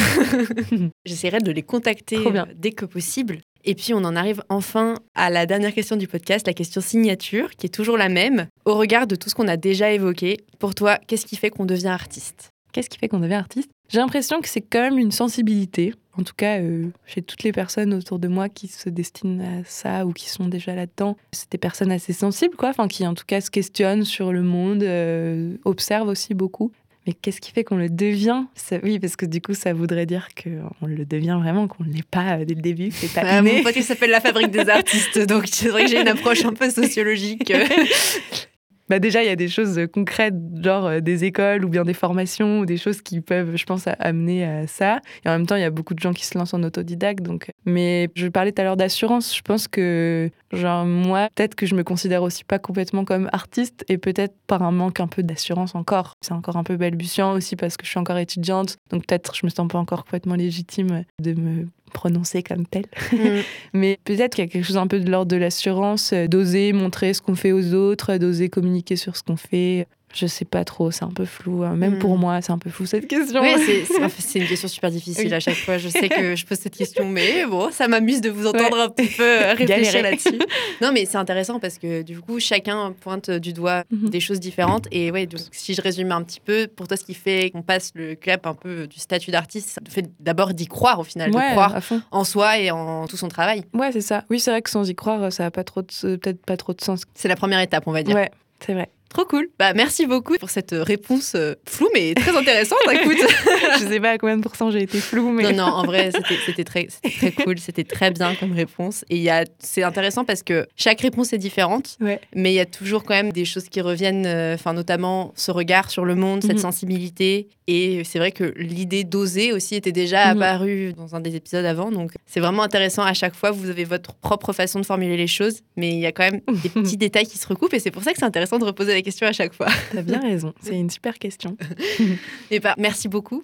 J'essaierai 1.06 1.40
de 1.40 1.52
les 1.52 1.64
contacter 1.64 2.18
euh, 2.18 2.46
dès 2.56 2.72
que 2.72 2.86
possible. 2.86 3.40
Et 3.66 3.76
puis 3.76 3.94
on 3.94 3.98
en 3.98 4.16
arrive 4.16 4.42
enfin 4.48 4.96
à 5.16 5.30
la 5.30 5.46
dernière 5.46 5.74
question 5.74 5.98
du 5.98 6.08
podcast, 6.08 6.48
la 6.48 6.54
question 6.54 6.80
signature, 6.80 7.52
qui 7.52 7.66
est 7.66 7.74
toujours 7.74 7.98
la 7.98 8.08
même. 8.08 8.48
Au 8.66 8.76
regard 8.76 9.06
de 9.06 9.16
tout 9.16 9.30
ce 9.30 9.36
qu'on 9.36 9.48
a 9.48 9.58
déjà 9.58 9.92
évoqué, 9.92 10.38
pour 10.60 10.76
toi, 10.76 10.98
qu'est-ce 11.08 11.26
qui 11.26 11.36
fait 11.36 11.50
qu'on 11.50 11.66
devient 11.66 11.88
artiste? 11.88 12.52
Qu'est-ce 12.72 12.90
qui 12.90 12.98
fait 12.98 13.08
qu'on 13.08 13.20
devient 13.20 13.34
artiste? 13.34 13.70
J'ai 13.90 13.98
l'impression 13.98 14.40
que 14.40 14.48
c'est 14.48 14.62
quand 14.62 14.82
même 14.82 15.00
une 15.00 15.12
sensibilité, 15.12 15.94
en 16.20 16.24
tout 16.24 16.34
cas 16.36 16.60
euh, 16.60 16.88
chez 17.06 17.22
toutes 17.22 17.44
les 17.44 17.52
personnes 17.52 17.94
autour 17.94 18.20
de 18.20 18.28
moi 18.28 18.50
qui 18.50 18.68
se 18.68 18.90
destinent 18.90 19.44
à 19.44 19.64
ça 19.66 20.06
ou 20.06 20.12
qui 20.12 20.30
sont 20.30 20.48
déjà 20.48 20.76
là-dedans. 20.76 21.18
C'est 21.32 21.52
des 21.52 21.58
personnes 21.58 21.92
assez 21.92 22.14
sensibles, 22.14 22.56
quoi, 22.56 22.70
enfin 22.70 22.88
qui 22.88 23.08
en 23.08 23.14
tout 23.14 23.24
cas 23.26 23.42
se 23.42 23.50
questionnent 23.50 24.04
sur 24.04 24.34
le 24.34 24.42
monde, 24.42 24.84
euh, 24.84 25.56
observent 25.64 26.10
aussi 26.10 26.34
beaucoup. 26.34 26.72
Mais 27.08 27.14
qu'est-ce 27.14 27.40
qui 27.40 27.52
fait 27.52 27.64
qu'on 27.64 27.78
le 27.78 27.90
devient? 27.90 28.44
Oui, 28.84 29.00
parce 29.00 29.16
que 29.16 29.26
du 29.26 29.42
coup, 29.42 29.54
ça 29.54 29.74
voudrait 29.74 30.06
dire 30.06 30.28
qu'on 30.36 30.86
le 30.86 31.06
devient 31.06 31.38
vraiment, 31.42 31.68
qu'on 31.68 31.86
ne 31.86 31.94
l'est 31.94 32.08
pas 32.08 32.40
euh, 32.40 32.46
dès 32.46 32.54
le 32.54 32.62
début. 32.62 32.92
C'est 32.92 33.14
pas 33.14 33.22
ah, 33.24 33.42
Mon 33.42 33.64
pote, 33.64 33.82
s'appelle 33.82 34.12
La 34.12 34.20
Fabrique 34.20 34.52
des 34.52 34.68
artistes, 34.70 35.20
donc 35.26 35.46
c'est 35.48 35.70
vrai 35.70 35.86
que 35.86 35.90
j'ai 35.90 36.02
une 36.02 36.10
approche 36.10 36.44
un 36.44 36.54
peu 36.54 36.70
sociologique. 36.70 37.52
bah 38.90 39.00
déjà, 39.00 39.24
il 39.24 39.28
y 39.28 39.32
a 39.32 39.36
des 39.36 39.48
choses 39.48 39.80
concrètes, 39.94 40.36
genre 40.62 40.86
euh, 40.88 41.00
des 41.00 41.24
écoles 41.24 41.64
ou 41.66 41.70
bien 41.70 41.86
des 41.86 41.94
formations 41.94 42.60
ou 42.60 42.66
des 42.66 42.78
choses 42.78 43.02
qui 43.02 43.22
peuvent, 43.22 43.56
je 43.56 43.66
pense, 43.66 43.88
amener 44.00 44.46
à 44.46 44.68
ça. 44.68 45.00
Et 45.26 45.30
en 45.30 45.34
même 45.34 45.46
temps, 45.46 45.56
il 45.56 45.62
y 45.62 45.66
a 45.66 45.70
beaucoup 45.70 45.94
de 45.94 46.00
gens 46.00 46.14
qui 46.14 46.26
se 46.26 46.38
lancent 46.38 46.54
en 46.54 46.64
autodidacte. 46.64 47.22
Donc... 47.24 47.52
Mais 47.66 48.10
je 48.16 48.28
parlais 48.28 48.52
tout 48.52 48.62
à 48.62 48.66
l'heure 48.66 48.78
d'assurance. 48.78 49.36
Je 49.36 49.42
pense 49.42 49.68
que, 49.68 50.30
genre, 50.52 50.86
moi, 50.86 51.30
peut-être 51.36 51.56
que 51.56 51.66
je 51.66 51.76
me 51.76 51.84
considère 51.84 52.24
aussi 52.24 52.44
pas 52.44 52.60
complètement 52.60 53.06
comme 53.06 53.30
artiste 53.32 53.86
et 53.88 53.98
peut-être 53.98 54.36
par 54.48 54.64
un 54.64 54.72
manque 54.72 55.00
un 55.00 55.08
peu 55.08 55.24
d'assurance 55.24 55.76
encore. 55.76 56.16
C'est 56.22 56.34
encore 56.34 56.58
un 56.58 56.64
peu 56.64 56.78
balbutiant 56.78 57.34
aussi 57.34 57.56
parce 57.56 57.78
que 57.78 57.86
je 57.86 57.92
suis 57.92 58.00
encore 58.00 58.18
étudiante. 58.18 58.78
Donc 58.90 59.06
peut-être 59.06 59.36
je 59.36 59.46
me 59.46 59.50
sens 59.50 59.68
pas 59.68 59.78
encore 59.78 60.04
complètement 60.04 60.36
légitime 60.36 61.04
de 61.22 61.34
me 61.34 61.68
prononcer 61.90 62.44
comme 62.44 62.66
tel. 62.66 62.86
Mm. 63.12 63.18
Mais 63.74 64.00
peut-être 64.04 64.36
qu'il 64.36 64.44
y 64.46 64.48
a 64.48 64.50
quelque 64.50 64.66
chose 64.66 64.78
un 64.78 64.88
peu 64.88 65.00
de 65.00 65.10
l'ordre 65.10 65.32
de 65.32 65.38
l'assurance, 65.38 66.14
euh, 66.14 66.28
d'oser 66.28 66.74
montrer 66.74 67.14
ce 67.14 67.22
qu'on 67.22 67.36
fait 67.36 67.52
aux 67.52 67.74
autres, 67.74 68.18
d'oser 68.18 68.50
communiquer 68.50 68.96
sur 68.96 69.16
ce 69.16 69.24
qu'on 69.24 69.38
fait, 69.38 69.88
je 70.14 70.26
sais 70.26 70.46
pas 70.46 70.66
trop, 70.66 70.92
c'est 70.92 71.04
un 71.04 71.12
peu 71.12 71.26
flou. 71.26 71.64
Hein. 71.64 71.76
Même 71.76 72.00
pour 72.00 72.18
hmm. 72.18 72.22
moi, 72.22 72.42
c'est 72.42 72.52
un 72.52 72.58
peu 72.58 72.70
flou 72.70 72.86
cette 72.86 73.08
question. 73.08 73.42
Oui, 73.42 73.54
c'est 74.18 74.40
une 74.40 74.48
question 74.48 74.68
super 74.68 74.90
difficile 74.90 75.34
à 75.34 75.40
chaque 75.40 75.56
fois. 75.56 75.78
Je 75.78 75.88
sais 75.90 76.10
que 76.10 76.36
je 76.36 76.46
pose 76.46 76.58
cette 76.58 76.76
question, 76.76 77.08
mais 77.08 77.46
bon, 77.46 77.72
ça 77.72 77.88
m'amuse 77.88 78.22
de 78.22 78.30
vous 78.30 78.48
entendre 78.48 78.80
un 78.80 78.90
petit 78.90 79.08
peu 79.16 79.24
euh, 79.24 79.54
réfléchir 79.58 80.02
là-dessus. 80.02 80.40
Non, 80.82 80.92
mais 80.92 81.06
c'est 81.06 81.18
intéressant 81.18 81.60
parce 81.60 81.78
que 81.78 82.02
du 82.02 82.20
coup, 82.20 82.40
chacun 82.40 82.94
pointe 83.00 83.30
du 83.30 83.54
doigt 83.54 83.84
mhm. 83.92 84.10
des 84.10 84.20
choses 84.20 84.40
différentes. 84.40 84.88
Et 84.92 85.12
ouais, 85.12 85.28
donc, 85.28 85.42
si 85.52 85.74
je 85.74 85.82
résume 85.82 86.12
un 86.12 86.24
petit 86.24 86.40
peu, 86.40 86.68
pour 86.68 86.88
toi, 86.88 86.98
ce 86.98 87.04
qui 87.04 87.14
fait 87.14 87.52
qu'on 87.52 87.62
passe 87.62 87.92
le 87.94 88.16
cap 88.16 88.48
un 88.48 88.56
peu 88.56 88.88
du 88.88 89.00
statut 89.00 89.32
d'artiste, 89.32 89.70
ça 89.70 89.82
fait 89.90 90.10
d'abord 90.20 90.54
d'y 90.54 90.68
croire 90.68 91.00
au 91.00 91.04
final, 91.04 91.32
de 91.32 91.38
croire 91.52 91.80
en 92.12 92.24
soi 92.24 92.58
et 92.60 92.72
en 92.72 93.08
tout 93.08 93.18
son 93.18 93.28
travail. 93.28 93.64
Ouais, 93.74 93.92
c'est 93.92 94.02
ça. 94.02 94.24
Oui, 94.30 94.40
c'est 94.40 94.52
vrai 94.52 94.62
que 94.62 94.70
sans 94.70 94.90
y 94.90 94.96
croire, 94.96 95.32
ça 95.32 95.44
n'a 95.44 95.52
pas 95.52 95.64
trop 95.64 95.84
peut-être 95.84 96.44
pas 96.46 96.58
trop 96.58 96.74
de 96.74 96.82
sens. 96.82 97.04
C'est 97.14 97.28
la 97.28 97.36
première 97.36 97.60
étape, 97.60 97.84
on 97.88 97.92
va 97.92 98.04
dire. 98.04 98.16
Ouais, 98.16 98.32
c'est 98.60 98.74
vrai. 98.74 98.90
Trop 99.10 99.26
cool. 99.26 99.50
Bah, 99.58 99.74
merci 99.74 100.06
beaucoup 100.06 100.36
pour 100.38 100.52
cette 100.52 100.72
réponse 100.72 101.34
euh, 101.36 101.56
floue, 101.68 101.90
mais 101.96 102.14
très 102.14 102.36
intéressante. 102.36 102.78
Écoute, 102.92 103.18
je 103.80 103.88
sais 103.88 104.00
pas 104.00 104.12
à 104.12 104.18
combien 104.20 104.38
de 104.38 104.44
pourcents 104.44 104.70
j'ai 104.70 104.84
été 104.84 105.00
floue, 105.00 105.32
mais. 105.32 105.52
Non, 105.52 105.66
non, 105.66 105.74
en 105.74 105.84
vrai, 105.84 106.12
c'était 106.46 106.64
très, 106.64 106.88
très 106.88 107.32
cool. 107.32 107.58
C'était 107.58 107.84
très 107.84 108.12
bien 108.12 108.36
comme 108.36 108.52
réponse. 108.52 109.04
Et 109.10 109.28
c'est 109.58 109.82
intéressant 109.82 110.26
parce 110.26 110.44
que 110.44 110.68
chaque 110.76 111.02
réponse 111.02 111.34
est 111.34 111.40
différente, 111.40 111.98
mais 112.36 112.52
il 112.52 112.56
y 112.56 112.60
a 112.60 112.68
toujours 112.68 113.04
quand 113.04 113.16
même 113.16 113.32
des 113.32 113.46
choses 113.46 113.68
qui 113.68 113.82
reviennent, 113.82 114.28
euh, 114.28 114.54
enfin, 114.54 114.74
notamment 114.74 115.34
ce 115.36 115.52
regard 115.52 115.90
sur 115.90 116.06
le 116.06 116.14
monde, 116.14 116.44
cette 116.44 116.54
mhm. 116.54 116.60
sensibilité. 116.60 117.48
Et 117.68 118.04
c'est 118.04 118.18
vrai 118.18 118.32
que 118.32 118.54
l'idée 118.58 119.04
d'oser 119.04 119.54
aussi 119.54 119.76
était 119.76 119.92
déjà 119.92 120.34
mhm. 120.34 120.42
apparue 120.42 120.94
dans 120.94 121.16
un 121.16 121.20
des 121.20 121.36
épisodes 121.36 121.66
avant. 121.66 121.92
Donc, 121.92 122.12
c'est 122.26 122.40
vraiment 122.40 122.64
intéressant 122.64 123.04
à 123.04 123.14
chaque 123.14 123.36
fois. 123.36 123.52
Vous 123.52 123.70
avez 123.70 123.84
votre 123.84 124.14
propre 124.16 124.54
façon 124.54 124.80
de 124.80 124.86
formuler 124.86 125.18
les 125.18 125.28
choses, 125.28 125.62
mais 125.78 125.90
il 125.90 126.00
y 126.00 126.06
a 126.06 126.12
quand 126.12 126.24
même 126.24 126.42
des 126.64 126.70
petits 126.70 126.98
détails 126.98 127.28
qui 127.28 127.38
se 127.38 127.48
recoupent. 127.48 127.74
Et 127.74 127.80
c'est 127.80 127.92
pour 127.92 128.04
ça 128.04 128.12
que 128.12 128.20
c'est 128.20 128.26
intéressant 128.26 128.60
de 128.60 128.66
reposer 128.66 128.99
questions 129.02 129.28
à 129.28 129.32
chaque 129.32 129.54
fois. 129.54 129.68
T'as 129.92 130.02
bien 130.02 130.20
raison, 130.20 130.54
c'est 130.62 130.76
une 130.76 130.90
super 130.90 131.18
question. 131.18 131.58
Et 132.52 132.60
bah, 132.60 132.76
merci 132.78 133.08
beaucoup. 133.08 133.44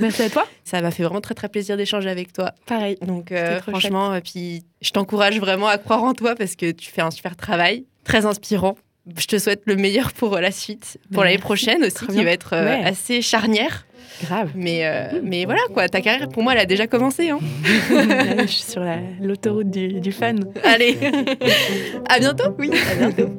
Merci 0.00 0.22
à 0.22 0.30
toi. 0.30 0.46
Ça 0.64 0.80
m'a 0.80 0.90
fait 0.90 1.02
vraiment 1.02 1.20
très 1.20 1.34
très 1.34 1.48
plaisir 1.48 1.76
d'échanger 1.76 2.08
avec 2.08 2.32
toi. 2.32 2.52
Pareil. 2.66 2.96
Donc 3.02 3.32
euh, 3.32 3.60
franchement, 3.60 4.14
et 4.14 4.20
puis 4.20 4.62
je 4.80 4.90
t'encourage 4.90 5.38
vraiment 5.40 5.68
à 5.68 5.78
croire 5.78 6.02
en 6.02 6.14
toi 6.14 6.34
parce 6.34 6.56
que 6.56 6.70
tu 6.70 6.90
fais 6.90 7.02
un 7.02 7.10
super 7.10 7.36
travail, 7.36 7.84
très 8.04 8.26
inspirant. 8.26 8.76
Je 9.16 9.26
te 9.26 9.38
souhaite 9.38 9.62
le 9.64 9.76
meilleur 9.76 10.12
pour 10.12 10.38
la 10.38 10.50
suite, 10.50 10.98
pour 11.12 11.24
l'année 11.24 11.38
prochaine 11.38 11.82
aussi, 11.84 12.06
qui 12.06 12.22
va 12.22 12.30
être 12.30 12.54
euh, 12.54 12.84
assez 12.84 13.22
charnière. 13.22 13.86
Grave. 14.22 14.50
Mais, 14.54 14.86
euh, 14.86 15.20
mais 15.22 15.44
voilà, 15.46 15.62
quoi, 15.72 15.88
ta 15.88 16.00
carrière, 16.00 16.28
pour 16.28 16.42
moi, 16.42 16.52
elle 16.52 16.60
a 16.60 16.66
déjà 16.66 16.86
commencé. 16.86 17.30
Hein. 17.30 17.38
je 17.64 18.46
suis 18.46 18.70
sur 18.70 18.82
l'autoroute 19.20 19.70
du, 19.70 20.00
du 20.00 20.12
fan. 20.12 20.44
Allez, 20.64 20.96
à 22.08 22.18
bientôt. 22.18 22.54
Oui, 22.58 22.70
à 22.90 22.94
bientôt. 22.94 23.30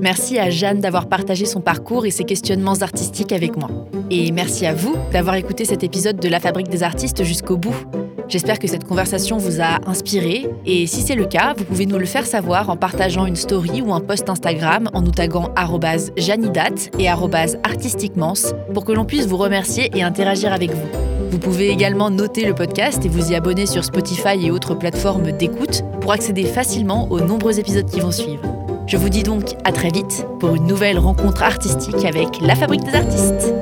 Merci 0.00 0.38
à 0.38 0.48
Jeanne 0.48 0.80
d'avoir 0.80 1.08
partagé 1.08 1.44
son 1.44 1.60
parcours 1.60 2.06
et 2.06 2.10
ses 2.10 2.24
questionnements 2.24 2.80
artistiques 2.80 3.32
avec 3.32 3.56
moi. 3.56 3.68
Et 4.10 4.32
merci 4.32 4.64
à 4.64 4.72
vous 4.72 4.96
d'avoir 5.12 5.34
écouté 5.34 5.64
cet 5.64 5.84
épisode 5.84 6.16
de 6.16 6.28
La 6.28 6.40
Fabrique 6.40 6.68
des 6.68 6.82
artistes 6.82 7.22
jusqu'au 7.22 7.58
bout. 7.58 7.76
J'espère 8.26 8.58
que 8.58 8.68
cette 8.68 8.84
conversation 8.84 9.36
vous 9.36 9.60
a 9.60 9.78
inspiré 9.86 10.48
et 10.64 10.86
si 10.86 11.02
c'est 11.02 11.16
le 11.16 11.26
cas, 11.26 11.52
vous 11.56 11.64
pouvez 11.64 11.84
nous 11.84 11.98
le 11.98 12.06
faire 12.06 12.24
savoir 12.24 12.70
en 12.70 12.76
partageant 12.76 13.26
une 13.26 13.36
story 13.36 13.82
ou 13.82 13.92
un 13.92 14.00
post 14.00 14.30
Instagram 14.30 14.88
en 14.94 15.02
nous 15.02 15.10
taguant 15.10 15.52
janidat 16.16 16.88
et 16.98 17.08
artistiquements 17.08 18.34
pour 18.72 18.84
que 18.84 18.92
l'on 18.92 19.04
puisse 19.04 19.26
vous 19.26 19.36
remercier 19.36 19.90
et 19.94 20.02
interagir 20.02 20.52
avec 20.52 20.70
vous. 20.70 20.88
Vous 21.30 21.38
pouvez 21.38 21.68
également 21.68 22.10
noter 22.10 22.46
le 22.46 22.54
podcast 22.54 23.04
et 23.04 23.08
vous 23.08 23.32
y 23.32 23.34
abonner 23.34 23.66
sur 23.66 23.84
Spotify 23.84 24.46
et 24.46 24.50
autres 24.50 24.74
plateformes 24.74 25.32
d'écoute 25.32 25.82
pour 26.00 26.12
accéder 26.12 26.44
facilement 26.44 27.10
aux 27.10 27.20
nombreux 27.20 27.58
épisodes 27.58 27.88
qui 27.88 28.00
vont 28.00 28.12
suivre. 28.12 28.42
Je 28.90 28.96
vous 28.96 29.08
dis 29.08 29.22
donc 29.22 29.54
à 29.62 29.70
très 29.70 29.90
vite 29.90 30.26
pour 30.40 30.56
une 30.56 30.66
nouvelle 30.66 30.98
rencontre 30.98 31.44
artistique 31.44 32.04
avec 32.04 32.40
la 32.40 32.56
Fabrique 32.56 32.82
des 32.82 32.94
artistes. 32.94 33.54